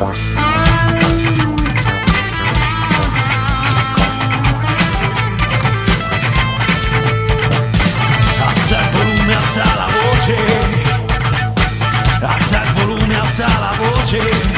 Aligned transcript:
Alza 0.00 0.16
il 8.78 8.88
volume, 8.92 9.34
alza 9.34 9.64
la 9.64 9.88
voce. 9.92 10.36
Alza 12.22 12.62
il 12.62 12.72
volume, 12.72 13.14
alza 13.14 13.46
la 13.46 13.72
voce. 13.76 14.50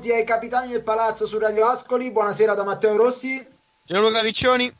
Benvenuti 0.00 0.12
ai 0.12 0.24
Capitani 0.24 0.70
del 0.72 0.82
Palazzo 0.82 1.26
su 1.26 1.38
Radio 1.38 1.66
Ascoli. 1.66 2.10
Buonasera 2.10 2.54
da 2.54 2.64
Matteo 2.64 2.96
Rossi. 2.96 3.44
Gianluca 3.84 4.22
Viccioni. 4.22 4.72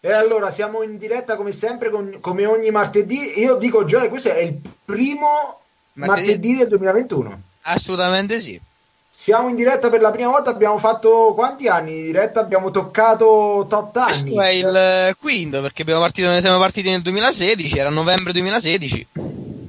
E 0.00 0.12
allora 0.12 0.50
siamo 0.50 0.82
in 0.82 0.98
diretta 0.98 1.36
come 1.36 1.52
sempre, 1.52 1.90
con- 1.90 2.18
come 2.20 2.44
ogni 2.44 2.70
martedì. 2.70 3.38
Io 3.38 3.54
dico 3.54 3.84
Gioia, 3.84 4.08
questo 4.08 4.30
è 4.30 4.38
il 4.38 4.58
primo 4.84 5.60
Martedì? 5.94 6.26
martedì, 6.26 6.56
del 6.56 6.68
2021. 6.68 7.40
Assolutamente 7.62 8.40
sì. 8.40 8.60
Siamo 9.08 9.48
in 9.48 9.54
diretta 9.54 9.90
per 9.90 10.00
la 10.00 10.10
prima 10.10 10.30
volta, 10.30 10.50
abbiamo 10.50 10.78
fatto 10.78 11.32
quanti 11.34 11.68
anni 11.68 11.92
di 11.92 12.02
diretta? 12.02 12.40
Abbiamo 12.40 12.70
toccato 12.70 13.64
tot 13.68 13.96
anni. 13.96 14.10
Questo 14.10 14.40
è 14.40 14.50
il 14.50 14.76
eh, 14.76 15.14
quinto 15.18 15.60
perché 15.60 15.82
abbiamo 15.82 16.00
partito, 16.00 16.40
siamo 16.40 16.58
partiti 16.58 16.90
nel 16.90 17.02
2016, 17.02 17.78
era 17.78 17.90
novembre 17.90 18.32
2016. 18.32 19.06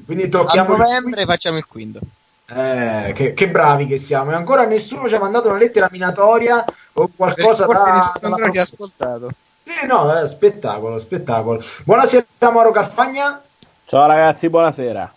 Quindi 0.06 0.24
A 0.24 0.30
tocchiamo 0.30 0.74
il 0.74 0.80
novembre 0.80 1.26
facciamo 1.26 1.58
il 1.58 1.66
quinto. 1.68 2.00
Eh, 2.52 3.12
che, 3.14 3.34
che 3.34 3.50
bravi 3.50 3.86
che 3.86 3.98
siamo. 3.98 4.32
E 4.32 4.36
ancora 4.36 4.66
nessuno 4.66 5.08
ci 5.08 5.16
ha 5.16 5.20
mandato 5.20 5.50
una 5.50 5.58
lettera 5.58 5.88
minatoria 5.92 6.64
o 6.94 7.10
qualcosa 7.16 7.66
Forse 7.66 7.84
da, 7.84 8.02
ci 8.02 8.26
ha 8.26 8.36
prof- 8.38 8.58
ascoltato. 8.58 9.30
Sì, 9.64 9.86
no, 9.86 10.20
eh, 10.20 10.28
spettacolo, 10.28 10.98
spettacolo. 10.98 11.64
Buonasera 11.84 12.26
Mauro 12.40 12.72
Carfagna. 12.72 13.42
Ciao 13.86 14.06
ragazzi, 14.08 14.50
buonasera. 14.50 15.14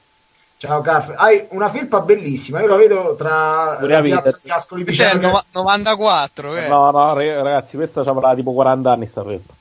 Ciao 0.58 0.80
Carf, 0.80 1.12
hai 1.16 1.44
una 1.50 1.68
felpa 1.70 2.02
bellissima, 2.02 2.60
io 2.60 2.68
la 2.68 2.76
vedo 2.76 3.16
tra 3.18 3.76
Pure 3.80 3.94
la 3.94 4.00
piazza 4.00 4.30
sì. 4.30 4.40
di 4.44 4.50
Ascoli 4.50 4.84
Questo 4.84 5.02
è 5.02 5.06
il 5.06 5.10
Piceno. 5.12 5.32
nova- 5.32 5.44
94, 5.50 6.54
eh. 6.54 6.68
No, 6.68 6.90
no, 6.92 7.14
ragazzi, 7.14 7.74
questa 7.76 8.02
avrà 8.02 8.32
tipo 8.36 8.52
40 8.52 8.92
anni 8.92 9.06
sta 9.06 9.24
felpa. 9.24 9.52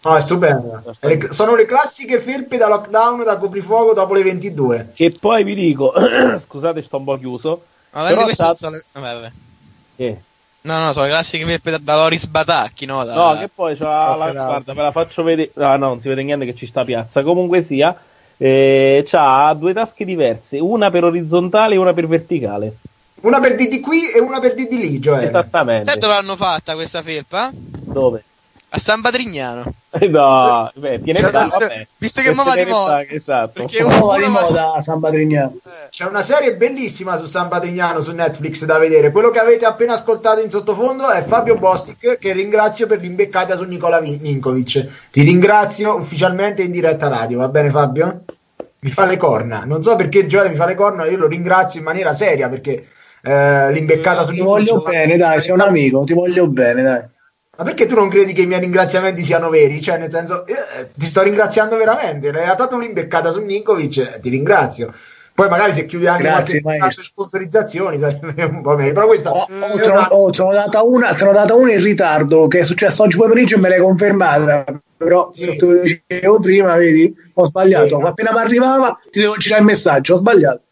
No, 0.00 0.16
è 0.16 0.20
stupenda. 0.20 0.82
È 0.98 1.06
le- 1.06 1.32
sono 1.32 1.54
le 1.56 1.66
classiche 1.66 2.20
felpe 2.20 2.56
da 2.56 2.68
lockdown, 2.68 3.24
da 3.24 3.36
coprifuoco 3.36 3.94
dopo 3.94 4.14
le 4.14 4.22
22. 4.22 4.92
Che 4.94 5.10
poi 5.18 5.42
vi 5.44 5.54
dico, 5.54 5.92
scusate, 6.46 6.82
sto 6.82 6.98
un 6.98 7.04
po' 7.04 7.18
chiuso. 7.18 7.64
Ma 7.92 8.06
Però 8.06 8.28
sta- 8.32 8.54
sono 8.54 8.76
le... 8.76 8.84
vabbè, 8.92 9.12
vabbè. 9.14 9.30
Eh, 9.96 10.20
No, 10.60 10.78
no, 10.84 10.92
sono 10.92 11.06
le 11.06 11.12
classiche 11.12 11.46
felpe 11.46 11.70
da, 11.70 11.78
da 11.78 11.94
Loris 11.96 12.26
Batacchi, 12.26 12.84
no? 12.84 13.04
Da... 13.04 13.14
No, 13.14 13.38
che 13.38 13.48
poi 13.48 13.76
c'ha 13.76 14.14
la, 14.16 14.32
guarda, 14.32 14.72
ve 14.74 14.82
la 14.82 14.90
faccio 14.90 15.22
vedere. 15.22 15.50
Ah, 15.56 15.76
no, 15.76 15.86
non 15.88 16.00
si 16.00 16.08
vede 16.08 16.22
niente 16.22 16.44
che 16.44 16.54
ci 16.54 16.66
sta 16.66 16.84
piazza. 16.84 17.22
Comunque 17.22 17.62
sia, 17.62 17.96
eh, 18.36 19.02
c'ha 19.06 19.54
due 19.54 19.72
tasche 19.72 20.04
diverse, 20.04 20.58
una 20.58 20.90
per 20.90 21.04
orizzontale 21.04 21.74
e 21.74 21.78
una 21.78 21.92
per 21.94 22.06
verticale. 22.08 22.76
Una 23.20 23.40
per 23.40 23.54
di 23.54 23.68
di 23.68 23.80
qui 23.80 24.10
e 24.10 24.20
una 24.20 24.40
per 24.40 24.54
di 24.54 24.66
di 24.68 24.76
lì, 24.78 24.98
Gioele. 24.98 25.28
Esattamente. 25.28 25.90
Sai 25.90 25.98
dove 25.98 26.12
l'hanno 26.12 26.36
fatta 26.36 26.74
questa 26.74 27.02
felpa? 27.02 27.50
Dove? 27.52 28.24
A 28.70 28.78
San 28.78 29.00
Patrignano. 29.00 29.64
Eh, 29.90 30.08
No, 30.08 30.70
beh, 30.74 31.00
tiene 31.02 31.20
Cioè, 31.20 31.28
sta- 31.30 31.42
visto- 31.42 31.58
vabbè. 31.58 31.86
visto 31.96 32.20
che 32.20 32.32
va 32.34 32.54
di 32.54 32.64
moda. 32.66 33.02
Esatto. 33.08 33.50
Perché 33.54 33.82
uno 33.82 34.14
di 34.16 34.22
va- 34.24 34.28
moda 34.28 34.72
a 34.74 34.80
San 34.82 35.00
Patrignano. 35.00 35.56
C'è 35.88 36.04
una 36.04 36.22
serie 36.22 36.54
bellissima 36.54 37.16
su 37.16 37.24
San 37.26 37.48
Patrignano 37.48 38.00
su 38.02 38.12
Netflix 38.12 38.64
da 38.66 38.76
vedere. 38.76 39.10
Quello 39.10 39.30
che 39.30 39.38
avete 39.38 39.64
appena 39.64 39.94
ascoltato 39.94 40.40
in 40.42 40.50
sottofondo 40.50 41.08
è 41.10 41.22
Fabio 41.22 41.56
Bostic, 41.56 42.18
che 42.18 42.32
ringrazio 42.34 42.86
per 42.86 43.00
l'imbeccata 43.00 43.56
su 43.56 43.64
Nicola 43.64 44.00
Ninkovic. 44.00 45.08
Ti 45.10 45.22
ringrazio 45.22 45.94
ufficialmente 45.96 46.62
in 46.62 46.70
diretta 46.70 47.08
radio, 47.08 47.38
va 47.38 47.48
bene 47.48 47.70
Fabio? 47.70 48.24
Mi 48.80 48.90
fa 48.90 49.06
le 49.06 49.16
corna. 49.16 49.64
Non 49.64 49.82
so 49.82 49.96
perché 49.96 50.26
Gioele 50.26 50.50
mi 50.50 50.56
fa 50.56 50.66
le 50.66 50.74
corna, 50.74 51.06
io 51.06 51.16
lo 51.16 51.26
ringrazio 51.26 51.78
in 51.80 51.86
maniera 51.86 52.12
seria 52.12 52.48
perché 52.50 52.84
eh, 53.22 53.72
l'imbeccata 53.72 54.22
su 54.22 54.32
Ti 54.32 54.40
voglio 54.40 54.74
Ninkovic- 54.74 54.90
bene, 55.00 55.16
dai, 55.16 55.40
sei 55.40 55.52
un 55.54 55.60
amico, 55.60 56.04
ti 56.04 56.12
voglio 56.12 56.46
bene, 56.46 56.82
dai. 56.82 57.02
Ma 57.58 57.64
perché 57.64 57.86
tu 57.86 57.96
non 57.96 58.08
credi 58.08 58.32
che 58.32 58.42
i 58.42 58.46
miei 58.46 58.60
ringraziamenti 58.60 59.24
siano 59.24 59.48
veri? 59.50 59.82
Cioè, 59.82 59.98
nel 59.98 60.10
senso, 60.10 60.46
eh, 60.46 60.90
ti 60.94 61.04
sto 61.06 61.22
ringraziando 61.22 61.76
veramente. 61.76 62.30
Ne 62.30 62.48
hai 62.48 62.56
dato 62.56 62.76
un'imbeccata 62.76 63.32
su 63.32 63.40
Ninkovic, 63.40 63.96
eh, 63.96 64.20
ti 64.20 64.28
ringrazio. 64.28 64.92
Poi 65.34 65.48
magari 65.48 65.72
se 65.72 65.84
chiudi 65.84 66.06
anche 66.06 66.22
Grazie, 66.22 66.60
qualche 66.60 66.78
maestro. 66.80 67.04
sponsorizzazioni 67.04 67.98
sarebbe 67.98 68.44
un 68.46 68.62
po' 68.62 68.76
meglio. 68.76 68.92
Però 68.92 69.06
questa 69.06 69.32
Oh, 69.32 69.46
oh, 69.48 69.76
te, 69.76 69.90
una- 69.90 70.06
oh, 70.14 70.30
te 70.30 70.42
data 70.52 70.82
una, 70.82 71.14
te 71.14 71.24
data 71.32 71.54
una 71.56 71.72
in 71.72 71.82
ritardo 71.82 72.46
che 72.46 72.60
è 72.60 72.62
successo 72.62 73.02
oggi 73.02 73.16
pomeriggio 73.16 73.56
e 73.56 73.58
me 73.58 73.68
l'hai 73.70 73.80
confermata. 73.80 74.64
Però 74.96 75.30
Sì. 75.32 75.42
se 75.42 75.56
te 75.56 75.66
lo 75.66 75.80
dicevo 75.80 76.38
prima, 76.40 76.76
vedi, 76.76 77.12
ho 77.34 77.44
sbagliato. 77.44 77.98
Sì. 77.98 78.04
Appena 78.06 78.32
mi 78.32 78.38
arrivava 78.38 78.98
ti 79.10 79.18
devo 79.20 79.36
girare 79.36 79.62
il 79.62 79.66
messaggio, 79.66 80.14
ho 80.14 80.16
sbagliato. 80.18 80.62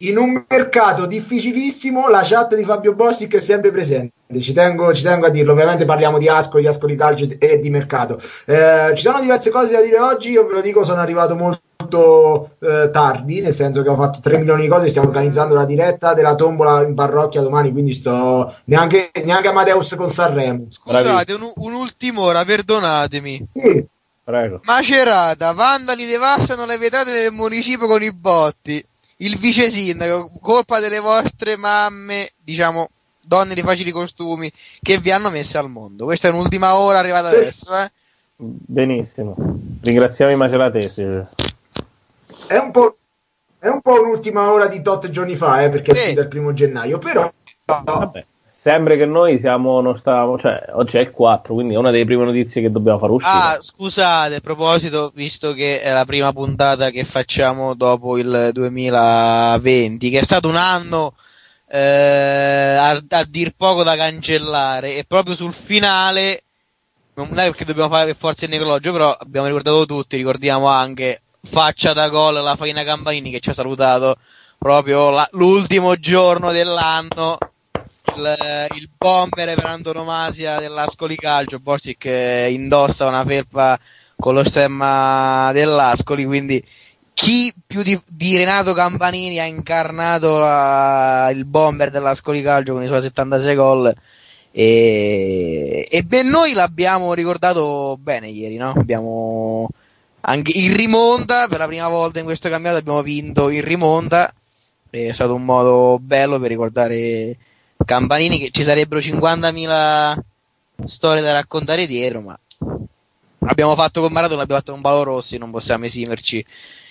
In 0.00 0.16
un 0.16 0.44
mercato 0.46 1.06
difficilissimo 1.06 2.08
la 2.08 2.20
chat 2.22 2.54
di 2.54 2.64
Fabio 2.64 2.94
Bossic 2.94 3.36
è 3.36 3.40
sempre 3.40 3.70
presente. 3.70 4.12
Ci 4.40 4.52
tengo, 4.52 4.92
ci 4.94 5.02
tengo 5.02 5.26
a 5.26 5.30
dirlo. 5.30 5.52
Ovviamente 5.52 5.84
parliamo 5.84 6.18
di 6.18 6.28
Ascoli, 6.28 6.62
di 6.62 6.68
Ascoli 6.68 6.96
Calcio 6.96 7.26
e 7.38 7.58
di 7.58 7.70
mercato. 7.70 8.20
Eh, 8.44 8.92
ci 8.94 9.02
sono 9.02 9.20
diverse 9.20 9.50
cose 9.50 9.72
da 9.72 9.80
dire 9.80 9.98
oggi. 9.98 10.30
Io 10.30 10.46
ve 10.46 10.52
lo 10.52 10.60
dico, 10.60 10.84
sono 10.84 11.00
arrivato 11.00 11.34
molto 11.34 12.50
eh, 12.60 12.90
tardi, 12.92 13.40
nel 13.40 13.54
senso 13.54 13.82
che 13.82 13.88
ho 13.88 13.96
fatto 13.96 14.20
3 14.20 14.38
milioni 14.38 14.62
di 14.62 14.68
cose. 14.68 14.88
Stiamo 14.88 15.08
organizzando 15.08 15.54
la 15.54 15.64
diretta 15.64 16.12
della 16.12 16.34
tombola 16.34 16.86
in 16.86 16.94
parrocchia 16.94 17.40
domani. 17.40 17.72
Quindi 17.72 17.94
sto 17.94 18.54
neanche, 18.64 19.10
neanche 19.24 19.48
Amadeus 19.48 19.94
con 19.96 20.10
Sanremo. 20.10 20.66
Scusate, 20.68 21.32
un, 21.32 21.50
un'ultima 21.54 22.20
ora, 22.20 22.44
perdonatemi. 22.44 23.46
Sì. 23.54 23.86
Prego. 24.28 24.60
Macerata, 24.64 25.52
vandali 25.52 26.04
devastano 26.04 26.66
le 26.66 26.76
vetrate 26.76 27.12
del 27.12 27.32
municipio 27.32 27.86
con 27.86 28.02
i 28.02 28.12
botti. 28.12 28.84
Il 29.20 29.36
vice 29.36 29.68
sindaco, 29.70 30.30
colpa 30.40 30.78
delle 30.78 31.00
vostre 31.00 31.56
mamme, 31.56 32.30
diciamo, 32.36 32.88
donne 33.20 33.54
di 33.54 33.62
facili 33.62 33.90
costumi, 33.90 34.50
che 34.80 34.98
vi 34.98 35.10
hanno 35.10 35.30
messe 35.30 35.58
al 35.58 35.68
mondo. 35.68 36.04
Questa 36.04 36.28
è 36.28 36.30
un'ultima 36.30 36.76
ora 36.76 36.98
arrivata 36.98 37.28
adesso, 37.28 37.76
eh. 37.76 37.90
Benissimo. 38.36 39.34
Ringraziamo 39.82 40.30
i 40.30 40.36
maceratesi. 40.36 41.02
È 42.46 42.56
un 42.56 42.70
po'. 42.70 42.96
È 43.58 43.66
un 43.66 43.80
po' 43.80 44.00
un'ultima 44.00 44.52
ora 44.52 44.68
di 44.68 44.80
tot 44.82 45.10
giorni 45.10 45.34
fa, 45.34 45.62
eh, 45.64 45.68
perché 45.68 45.90
è 45.90 45.94
Sì. 45.94 46.00
uscita 46.02 46.20
il 46.20 46.28
primo 46.28 46.52
gennaio, 46.54 46.98
però 46.98 47.30
Vabbè. 47.64 48.24
Sembra 48.60 48.96
che 48.96 49.06
noi 49.06 49.38
siamo, 49.38 49.80
non 49.80 49.96
stavamo, 49.96 50.36
cioè, 50.36 50.70
oggi 50.72 50.96
è 50.96 51.00
il 51.00 51.12
4, 51.12 51.54
quindi 51.54 51.74
è 51.74 51.76
una 51.76 51.92
delle 51.92 52.04
prime 52.04 52.24
notizie 52.24 52.60
che 52.60 52.72
dobbiamo 52.72 52.98
far 52.98 53.10
uscire. 53.10 53.32
Ah, 53.32 53.56
scusate, 53.60 54.34
a 54.34 54.40
proposito, 54.40 55.12
visto 55.14 55.52
che 55.52 55.80
è 55.80 55.92
la 55.92 56.04
prima 56.04 56.32
puntata 56.32 56.90
che 56.90 57.04
facciamo 57.04 57.74
dopo 57.74 58.18
il 58.18 58.50
2020, 58.52 60.10
che 60.10 60.18
è 60.18 60.24
stato 60.24 60.48
un 60.48 60.56
anno 60.56 61.14
eh, 61.68 61.78
a, 61.78 63.00
a 63.10 63.24
dir 63.28 63.52
poco 63.56 63.84
da 63.84 63.94
cancellare, 63.94 64.96
e 64.96 65.04
proprio 65.06 65.36
sul 65.36 65.52
finale, 65.52 66.42
non 67.14 67.28
è 67.38 67.44
perché 67.44 67.64
dobbiamo 67.64 67.90
fare 67.90 68.06
per 68.06 68.16
forza 68.16 68.46
il 68.46 68.50
necrologio, 68.50 68.90
però 68.90 69.16
abbiamo 69.20 69.46
ricordato 69.46 69.86
tutti, 69.86 70.16
ricordiamo 70.16 70.66
anche 70.66 71.22
faccia 71.42 71.92
da 71.92 72.08
gol 72.08 72.42
la 72.42 72.56
Faina 72.56 72.82
Campanini 72.82 73.30
che 73.30 73.38
ci 73.38 73.50
ha 73.50 73.54
salutato 73.54 74.16
proprio 74.58 75.10
la- 75.10 75.28
l'ultimo 75.34 75.94
giorno 75.94 76.50
dell'anno 76.50 77.38
il, 78.18 78.36
il 78.76 78.90
bomber 78.96 79.54
per 79.54 79.64
antonomasia 79.66 80.58
dell'Ascoli 80.58 81.16
Calcio, 81.16 81.58
Borsic 81.60 81.98
che 81.98 82.48
indossa 82.50 83.06
una 83.06 83.24
felpa 83.24 83.78
con 84.16 84.34
lo 84.34 84.44
stemma 84.44 85.50
dell'Ascoli, 85.52 86.24
quindi 86.24 86.62
chi 87.14 87.52
più 87.66 87.82
di, 87.82 87.98
di 88.06 88.36
Renato 88.36 88.72
Campanini 88.72 89.40
ha 89.40 89.44
incarnato 89.44 90.38
la- 90.38 91.30
il 91.32 91.44
bomber 91.46 91.90
dell'Ascoli 91.90 92.42
Calcio 92.42 92.74
con 92.74 92.82
i 92.82 92.86
suoi 92.86 93.00
76 93.00 93.54
gol 93.54 93.94
e, 94.50 95.86
e 95.88 96.02
beh, 96.02 96.22
noi 96.22 96.52
l'abbiamo 96.52 97.14
ricordato 97.14 97.96
bene 98.00 98.28
ieri, 98.28 98.56
no? 98.56 98.72
Abbiamo 98.76 99.68
anche 100.22 100.52
in 100.58 100.76
rimonta, 100.76 101.46
per 101.48 101.58
la 101.58 101.66
prima 101.66 101.88
volta 101.88 102.18
in 102.18 102.24
questo 102.24 102.48
campionato 102.48 102.80
abbiamo 102.80 103.02
vinto 103.02 103.50
in 103.50 103.62
rimonta. 103.62 104.32
È 104.90 105.12
stato 105.12 105.34
un 105.34 105.44
modo 105.44 105.98
bello 106.00 106.38
per 106.38 106.48
ricordare 106.48 107.36
Campanini 107.84 108.38
che 108.38 108.50
ci 108.50 108.62
sarebbero 108.62 109.00
50.000 109.00 110.18
storie 110.84 111.22
da 111.22 111.32
raccontare 111.32 111.86
dietro, 111.86 112.20
ma 112.20 112.38
abbiamo 113.40 113.74
fatto 113.74 114.00
con 114.00 114.12
Maradona, 114.12 114.42
abbiamo 114.42 114.60
fatto 114.60 114.72
con 114.72 114.82
Paolo 114.82 115.02
Rossi, 115.04 115.38
non 115.38 115.50
possiamo 115.50 115.84
esimerci. 115.84 116.44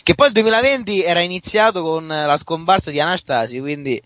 Che 0.03 0.15
poi 0.15 0.27
il 0.27 0.33
2020 0.33 1.03
era 1.03 1.19
iniziato 1.19 1.83
con 1.83 2.07
la 2.07 2.37
scomparsa 2.37 2.91
di 2.91 2.99
Anastasi, 2.99 3.59
quindi 3.59 4.01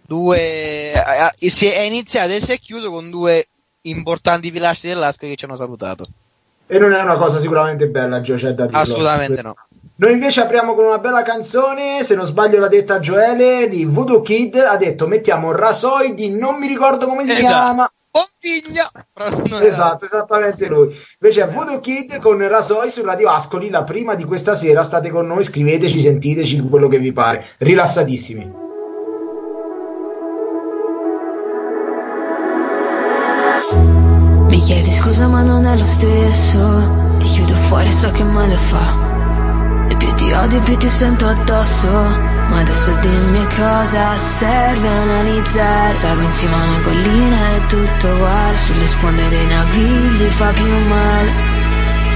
due, 0.00 0.92
si 1.36 1.66
è 1.66 1.82
iniziato 1.82 2.32
e 2.32 2.40
si 2.40 2.52
è 2.52 2.58
chiuso 2.58 2.90
con 2.90 3.10
due 3.10 3.46
importanti 3.82 4.50
pilastri 4.50 4.88
dell'Asca 4.88 5.26
che 5.26 5.36
ci 5.36 5.44
hanno 5.44 5.56
salutato. 5.56 6.04
E 6.66 6.78
non 6.78 6.92
è 6.94 7.00
una 7.02 7.16
cosa 7.16 7.38
sicuramente 7.38 7.88
bella, 7.88 8.22
Gio, 8.22 8.36
c'è 8.36 8.52
da 8.52 8.66
dire. 8.66 8.78
Assolutamente 8.78 9.42
no. 9.42 9.54
Noi 9.96 10.10
invece 10.12 10.40
apriamo 10.40 10.74
con 10.74 10.86
una 10.86 10.98
bella 10.98 11.22
canzone, 11.22 12.02
se 12.02 12.16
non 12.16 12.26
sbaglio 12.26 12.58
l'ha 12.58 12.66
detta 12.66 12.98
Joele, 12.98 13.68
di 13.68 13.84
Voodoo 13.84 14.22
Kid, 14.22 14.56
ha 14.56 14.76
detto 14.76 15.06
mettiamo 15.06 15.52
Rasoi 15.52 16.14
di 16.14 16.30
non 16.30 16.56
mi 16.58 16.66
ricordo 16.66 17.06
come 17.06 17.22
si 17.22 17.30
Esatto. 17.30 17.46
chiama. 17.46 17.92
Oh 18.16 18.26
figlia! 18.38 18.90
Esatto, 19.64 20.04
esattamente 20.04 20.66
lui. 20.66 20.92
Invece 21.20 21.42
è 21.44 21.48
Voodoo 21.48 21.78
Kid 21.78 22.18
con 22.18 22.44
Rasoi 22.46 22.90
su 22.90 23.04
Radio 23.04 23.28
Ascoli, 23.28 23.70
la 23.70 23.84
prima 23.84 24.16
di 24.16 24.24
questa 24.24 24.56
sera, 24.56 24.82
state 24.82 25.10
con 25.10 25.26
noi, 25.28 25.44
scriveteci, 25.44 26.00
sentiteci, 26.00 26.60
quello 26.68 26.88
che 26.88 26.98
vi 26.98 27.12
pare. 27.12 27.44
Rilassatissimi. 27.58 28.62
Mi 34.48 34.60
chiedi 34.60 34.90
scusa 34.90 35.28
ma 35.28 35.42
non 35.42 35.66
è 35.66 35.76
lo 35.76 35.84
stesso 35.84 37.16
Ti 37.18 37.26
chiudo 37.26 37.54
fuori 37.54 37.90
so 37.90 38.10
che 38.10 38.22
male 38.22 38.56
fa 38.56 39.03
ti 40.24 40.32
odio 40.32 40.60
più 40.60 40.76
ti 40.76 40.88
sento 40.88 41.26
addosso 41.26 41.88
Ma 42.48 42.60
adesso 42.60 42.90
dimmi 43.00 43.46
cosa 43.56 44.16
serve 44.16 44.88
analizzare. 44.88 45.94
Salgo 45.94 46.22
in 46.22 46.32
cima 46.32 46.56
a 46.56 46.64
una 46.64 46.80
collina 46.80 47.56
e 47.56 47.66
tutto 47.66 48.08
uguale 48.08 48.56
Sulle 48.56 48.86
sponde 48.86 49.28
dei 49.28 49.46
navigli 49.46 50.28
fa 50.28 50.48
più 50.52 50.64
male. 50.66 51.32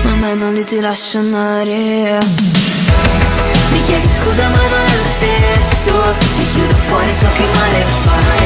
Ma 0.04 0.10
a 0.10 0.14
me 0.14 0.34
non 0.34 0.54
li 0.54 0.64
ti 0.64 0.80
lascio 0.80 1.18
andare. 1.18 2.18
Mi 3.72 3.82
chiedi 3.84 4.08
scusa 4.08 4.48
ma 4.48 4.56
non 4.56 4.84
è 4.92 4.96
lo 4.96 5.08
stesso. 5.16 6.14
Ti 6.36 6.44
chiudo 6.52 6.74
fuori 6.88 7.12
so 7.12 7.26
che 7.34 7.46
male 7.58 7.84
fa 8.04 8.36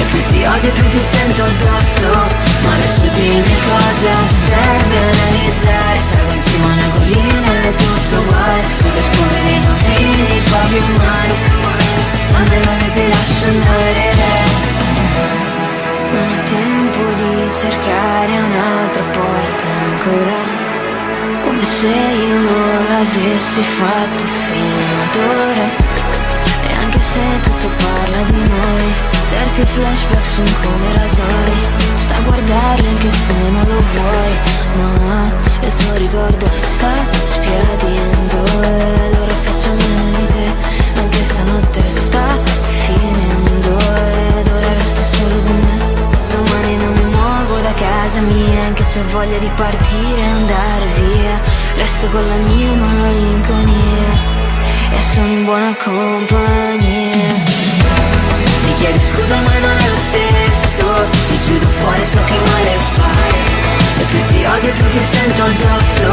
e 0.00 0.04
più 0.04 0.22
ti 0.32 0.44
odio 0.44 0.72
più 0.72 0.88
ti 0.88 0.98
sento 0.98 1.42
addosso 1.42 2.49
Ma 2.64 2.72
adesso 2.74 3.08
dimmi 3.08 3.56
cosa 3.68 4.12
serve 4.46 4.96
analizzare. 4.98 5.98
Salgo 5.98 6.32
in 6.32 6.42
cima 6.42 6.66
a 6.66 6.72
una 6.72 6.88
collina 6.94 7.52
e 7.62 7.74
tutto 7.74 8.20
uguale. 8.20 8.62
Sulle 8.78 9.02
sponde 9.08 9.42
dei 9.42 9.60
navigli 9.60 10.40
fa 10.50 10.58
più 10.68 10.82
male 10.98 11.34
A 12.34 12.40
me 12.40 12.92
ti 12.94 13.08
lascio 13.08 13.44
andare 13.46 14.12
Non 16.12 16.38
ho 16.38 16.42
tempo 16.42 17.02
di 17.18 17.50
cercare 17.60 18.32
un'altra 18.38 19.02
porta 19.12 19.66
ancora. 19.88 20.38
Come 21.42 21.64
se 21.64 21.88
io 21.88 22.38
non 22.38 22.86
l'avessi 22.88 23.62
fatto 23.62 24.24
fino 24.46 25.02
ad 25.02 25.16
ora 25.16 25.89
se 27.12 27.40
tutto 27.42 27.68
parla 27.82 28.22
di 28.30 28.42
noi. 28.48 29.10
Certi 29.28 29.64
flashback 29.64 30.26
sono 30.34 30.50
come 30.62 30.88
rasoi 30.98 31.54
Sta 31.94 32.16
a 32.16 32.20
guardarli 32.20 32.86
anche 32.88 33.10
se 33.10 33.32
non 33.52 33.66
lo 33.68 33.82
vuoi. 33.92 34.32
Ma 34.78 35.32
il 35.62 35.76
tuo 35.76 35.94
ricordo 35.96 36.46
sta 36.74 36.92
spiadendo 37.24 38.38
Ed 38.62 39.18
ora 39.20 39.34
faccio 39.42 39.70
meno 39.72 40.16
di 40.16 40.26
te 40.26 41.00
Anche 41.00 41.22
stanotte 41.22 41.88
sta 41.88 42.26
finendo. 42.86 43.78
Ed 44.38 44.46
ora 44.48 44.72
resto 44.74 45.02
solo 45.16 45.36
con 45.46 45.58
me. 45.64 45.78
Domani 46.34 46.76
non 46.76 46.92
mi 46.94 47.04
muovo 47.14 47.60
da 47.60 47.72
casa 47.74 48.20
mia 48.20 48.62
Anche 48.64 48.84
se 48.84 48.98
ho 49.00 49.04
voglia 49.12 49.38
di 49.38 49.50
partire 49.54 50.20
e 50.20 50.24
andare 50.24 50.86
via. 50.98 51.40
Resto 51.76 52.06
con 52.08 52.26
la 52.26 52.36
mia 52.36 52.72
malinconia 52.72 54.39
e 54.92 55.00
sono 55.00 55.26
in 55.26 55.44
buona 55.44 55.74
compagnia. 55.82 57.34
Mi 58.64 58.74
chiedi 58.78 59.00
scusa 59.00 59.36
ma 59.36 59.58
non 59.58 59.76
è 59.76 59.88
lo 59.88 59.96
stesso, 60.08 60.84
ti 61.28 61.38
chiudo 61.44 61.66
fuori 61.66 62.04
so 62.04 62.20
che 62.24 62.38
male 62.50 62.76
fa. 62.94 63.12
E 64.00 64.04
più 64.04 64.22
ti 64.24 64.44
odio 64.44 64.72
più 64.72 64.88
ti 64.90 65.00
sento 65.12 65.42
addosso, 65.42 66.08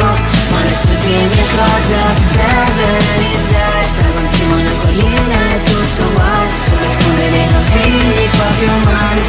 ma 0.51 0.59
adesso 0.59 0.94
dimmi 1.03 1.44
cosa 1.56 2.00
serve 2.33 2.83
analizzare. 2.83 3.85
Salgo 3.85 4.19
in 4.19 4.29
cima 4.29 4.53
a 4.53 4.59
una 4.59 4.75
collina 4.81 5.39
e 5.56 5.62
tutto 5.63 6.03
uguale, 6.03 6.50
sulle 6.65 6.89
sponde 6.89 7.29
dei 7.29 7.47
navigli 7.51 8.27
fa 8.38 8.47
più 8.59 8.71
male. 8.91 9.21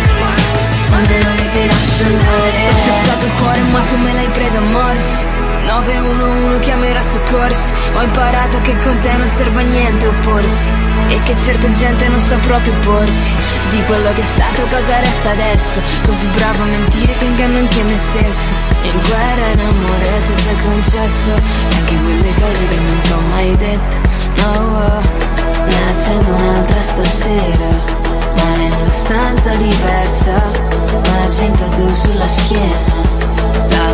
Ma 0.90 0.98
me 0.98 1.18
non 1.22 1.36
ti 1.52 1.66
lascio 1.66 2.04
andare. 2.04 2.64
T'ho 2.64 2.72
spezzato 2.72 3.24
il 3.24 3.32
cuore 3.38 3.60
ma 3.72 3.80
tu 3.88 3.96
me 3.96 4.12
l'hai 4.12 4.28
preso 4.28 4.56
a 4.56 4.60
morsi. 4.60 5.47
911 5.68 6.60
chiamerà 6.60 7.02
soccorsi 7.02 7.72
Ho 7.94 8.02
imparato 8.02 8.58
che 8.62 8.74
con 8.78 8.98
te 9.00 9.12
non 9.12 9.28
serve 9.28 9.60
a 9.60 9.64
niente 9.64 10.06
opporsi. 10.06 10.66
E 11.08 11.22
che 11.22 11.34
certa 11.44 11.70
gente 11.72 12.08
non 12.08 12.20
sa 12.20 12.36
proprio 12.36 12.72
porsi. 12.84 13.30
Di 13.70 13.82
quello 13.84 14.10
che 14.14 14.20
è 14.20 14.24
stato 14.24 14.62
cosa 14.62 14.98
resta 14.98 15.30
adesso? 15.30 15.80
Così 16.06 16.26
bravo 16.28 16.62
a 16.62 16.66
mentire 16.66 17.12
che 17.18 17.24
inganno 17.24 17.58
anche 17.58 17.82
me 17.82 17.96
stesso. 17.96 18.50
In 18.82 18.98
guerra 19.08 19.46
in 19.52 19.60
amore 19.60 20.08
ci 20.38 20.48
hai 20.48 20.56
concesso. 20.62 21.30
E 21.36 21.74
anche 21.76 21.96
quelle 21.96 22.32
cose 22.32 22.66
che 22.66 22.78
non 22.86 23.00
t'ho 23.08 23.20
mai 23.28 23.56
detto. 23.56 23.96
No, 24.36 25.00
ne 25.66 25.90
accendo 25.90 26.34
un'altra 26.34 26.80
stasera. 26.80 27.68
Ma 28.36 28.62
in 28.62 28.72
una 28.72 28.92
stanza 28.92 29.50
diversa. 29.56 30.76
Magenta 31.10 31.64
tu 31.76 31.94
sulla 31.94 32.26
schiena 32.26 33.07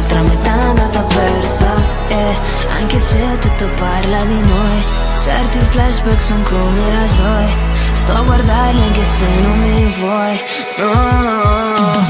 L'altra 0.05 0.21
metà 0.21 0.55
è 0.55 0.61
andata 0.61 1.01
persa 1.01 1.67
E 2.09 2.37
anche 2.79 2.99
se 2.99 3.39
tutto 3.41 3.67
parla 3.77 4.23
di 4.25 4.39
noi 4.39 4.83
Certi 5.19 5.59
flashback 5.71 6.21
sono 6.21 6.43
come 6.43 6.91
rasoi. 6.91 7.57
Sto 7.93 8.13
a 8.13 8.21
guardarli 8.21 8.83
anche 8.83 9.05
se 9.05 9.25
non 9.41 9.59
mi 9.61 9.95
vuoi. 9.99 10.41
No. 10.79 12.03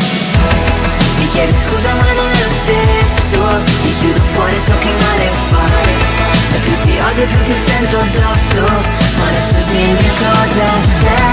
Mi 1.18 1.28
chiedi 1.28 1.52
scusa 1.52 1.94
ma 1.94 2.12
non 2.14 2.30
è 2.30 2.42
lo 2.42 2.50
stesso. 2.50 3.64
Ti 3.64 3.94
chiudo 4.00 4.20
fuori 4.20 4.58
so 4.58 4.72
che 4.80 4.90
male 4.90 5.30
fa 5.50 5.66
E 6.54 6.58
più 6.58 6.76
ti 6.78 6.98
odio 6.98 7.26
più 7.26 7.42
ti 7.44 7.54
sento 7.66 7.98
addosso. 8.00 8.62
Ma 9.18 9.28
adesso 9.28 9.62
dimmi 9.70 10.08
cosa 10.18 10.66
serve 10.98 11.23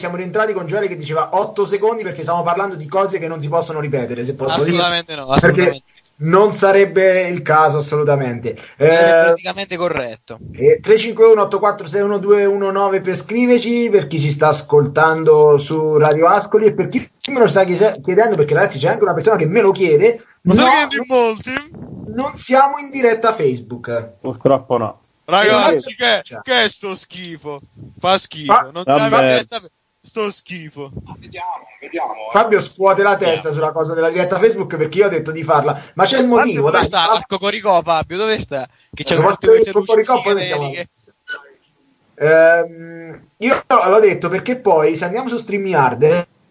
siamo 0.00 0.16
rientrati 0.16 0.52
con 0.52 0.66
Gioele 0.66 0.88
che 0.88 0.96
diceva 0.96 1.30
8 1.32 1.64
secondi 1.66 2.02
perché 2.02 2.22
stiamo 2.22 2.42
parlando 2.42 2.74
di 2.74 2.86
cose 2.86 3.18
che 3.18 3.28
non 3.28 3.40
si 3.40 3.48
possono 3.48 3.78
ripetere, 3.80 4.24
se 4.24 4.34
posso 4.34 4.56
dire. 4.64 4.76
Assolutamente 4.76 5.14
no, 5.14 5.26
Perché 5.26 5.46
assolutamente. 5.46 5.84
non 6.22 6.52
sarebbe 6.52 7.28
il 7.28 7.42
caso, 7.42 7.78
assolutamente. 7.78 8.56
Non 8.78 8.88
è 8.88 9.20
Eh, 9.20 9.24
politicamente 9.26 9.76
corretto. 9.76 10.38
E 10.52 10.80
351 10.80 11.42
8461219 11.44 13.02
per 13.02 13.16
scriverci 13.16 13.88
per 13.90 14.06
chi 14.06 14.18
ci 14.20 14.30
sta 14.30 14.48
ascoltando 14.48 15.58
su 15.58 15.96
Radio 15.96 16.26
Ascoli 16.26 16.66
e 16.66 16.74
per 16.74 16.88
chi 16.88 17.08
me 17.30 17.38
lo 17.38 17.48
sta 17.48 17.64
chiedendo 17.64 18.36
perché 18.36 18.54
ragazzi 18.54 18.78
c'è 18.78 18.88
anche 18.88 19.02
una 19.02 19.14
persona 19.14 19.36
che 19.36 19.46
me 19.46 19.60
lo 19.60 19.70
chiede 19.70 20.22
Lo 20.42 20.54
no, 20.54 20.64
che 20.88 20.96
in 20.96 21.04
molti? 21.06 21.52
non 22.14 22.36
siamo 22.36 22.78
in 22.78 22.90
diretta 22.90 23.34
Facebook 23.34 24.14
Purtroppo 24.20 24.76
no. 24.78 25.00
Ragazzi, 25.26 25.94
che, 25.94 26.22
Cioè. 26.24 26.40
che 26.42 26.64
è 26.64 26.68
sto 26.68 26.92
schifo? 26.96 27.60
Fa 28.00 28.18
schifo. 28.18 28.52
Ma- 28.52 28.70
non 28.72 28.82
siamo 28.84 29.04
in 29.16 29.22
diretta- 29.24 29.60
Sto 30.02 30.30
schifo. 30.30 30.90
Vediamo, 31.18 31.66
vediamo. 31.78 32.12
eh. 32.12 32.30
Fabio 32.30 32.60
scuote 32.60 33.02
la 33.02 33.16
testa 33.16 33.50
sulla 33.50 33.70
cosa 33.70 33.92
della 33.92 34.08
diretta 34.08 34.38
Facebook 34.38 34.76
perché 34.76 34.98
io 34.98 35.06
ho 35.06 35.10
detto 35.10 35.30
di 35.30 35.42
farla 35.42 35.78
ma 35.94 36.04
c'è 36.04 36.20
il 36.20 36.26
motivo 36.26 36.66
dove 36.66 36.78
dai, 36.78 36.86
sta? 36.86 37.10
Al 37.10 37.26
Cocoricò, 37.26 37.82
Fabio, 37.82 38.16
dove 38.16 38.38
sta? 38.40 38.66
Che 38.94 39.04
c'è 39.04 39.14
Ecco, 39.14 39.28
tutte 39.32 39.48
queste 39.48 39.72
luci 39.72 40.00
psichedeliche. 40.00 40.88
Ehm, 42.14 43.20
io 43.36 43.64
l'ho 43.66 44.00
detto 44.00 44.28
perché 44.30 44.56
poi 44.56 44.96
se 44.96 45.04
andiamo 45.04 45.28
su 45.28 45.36
StreamYard 45.36 46.02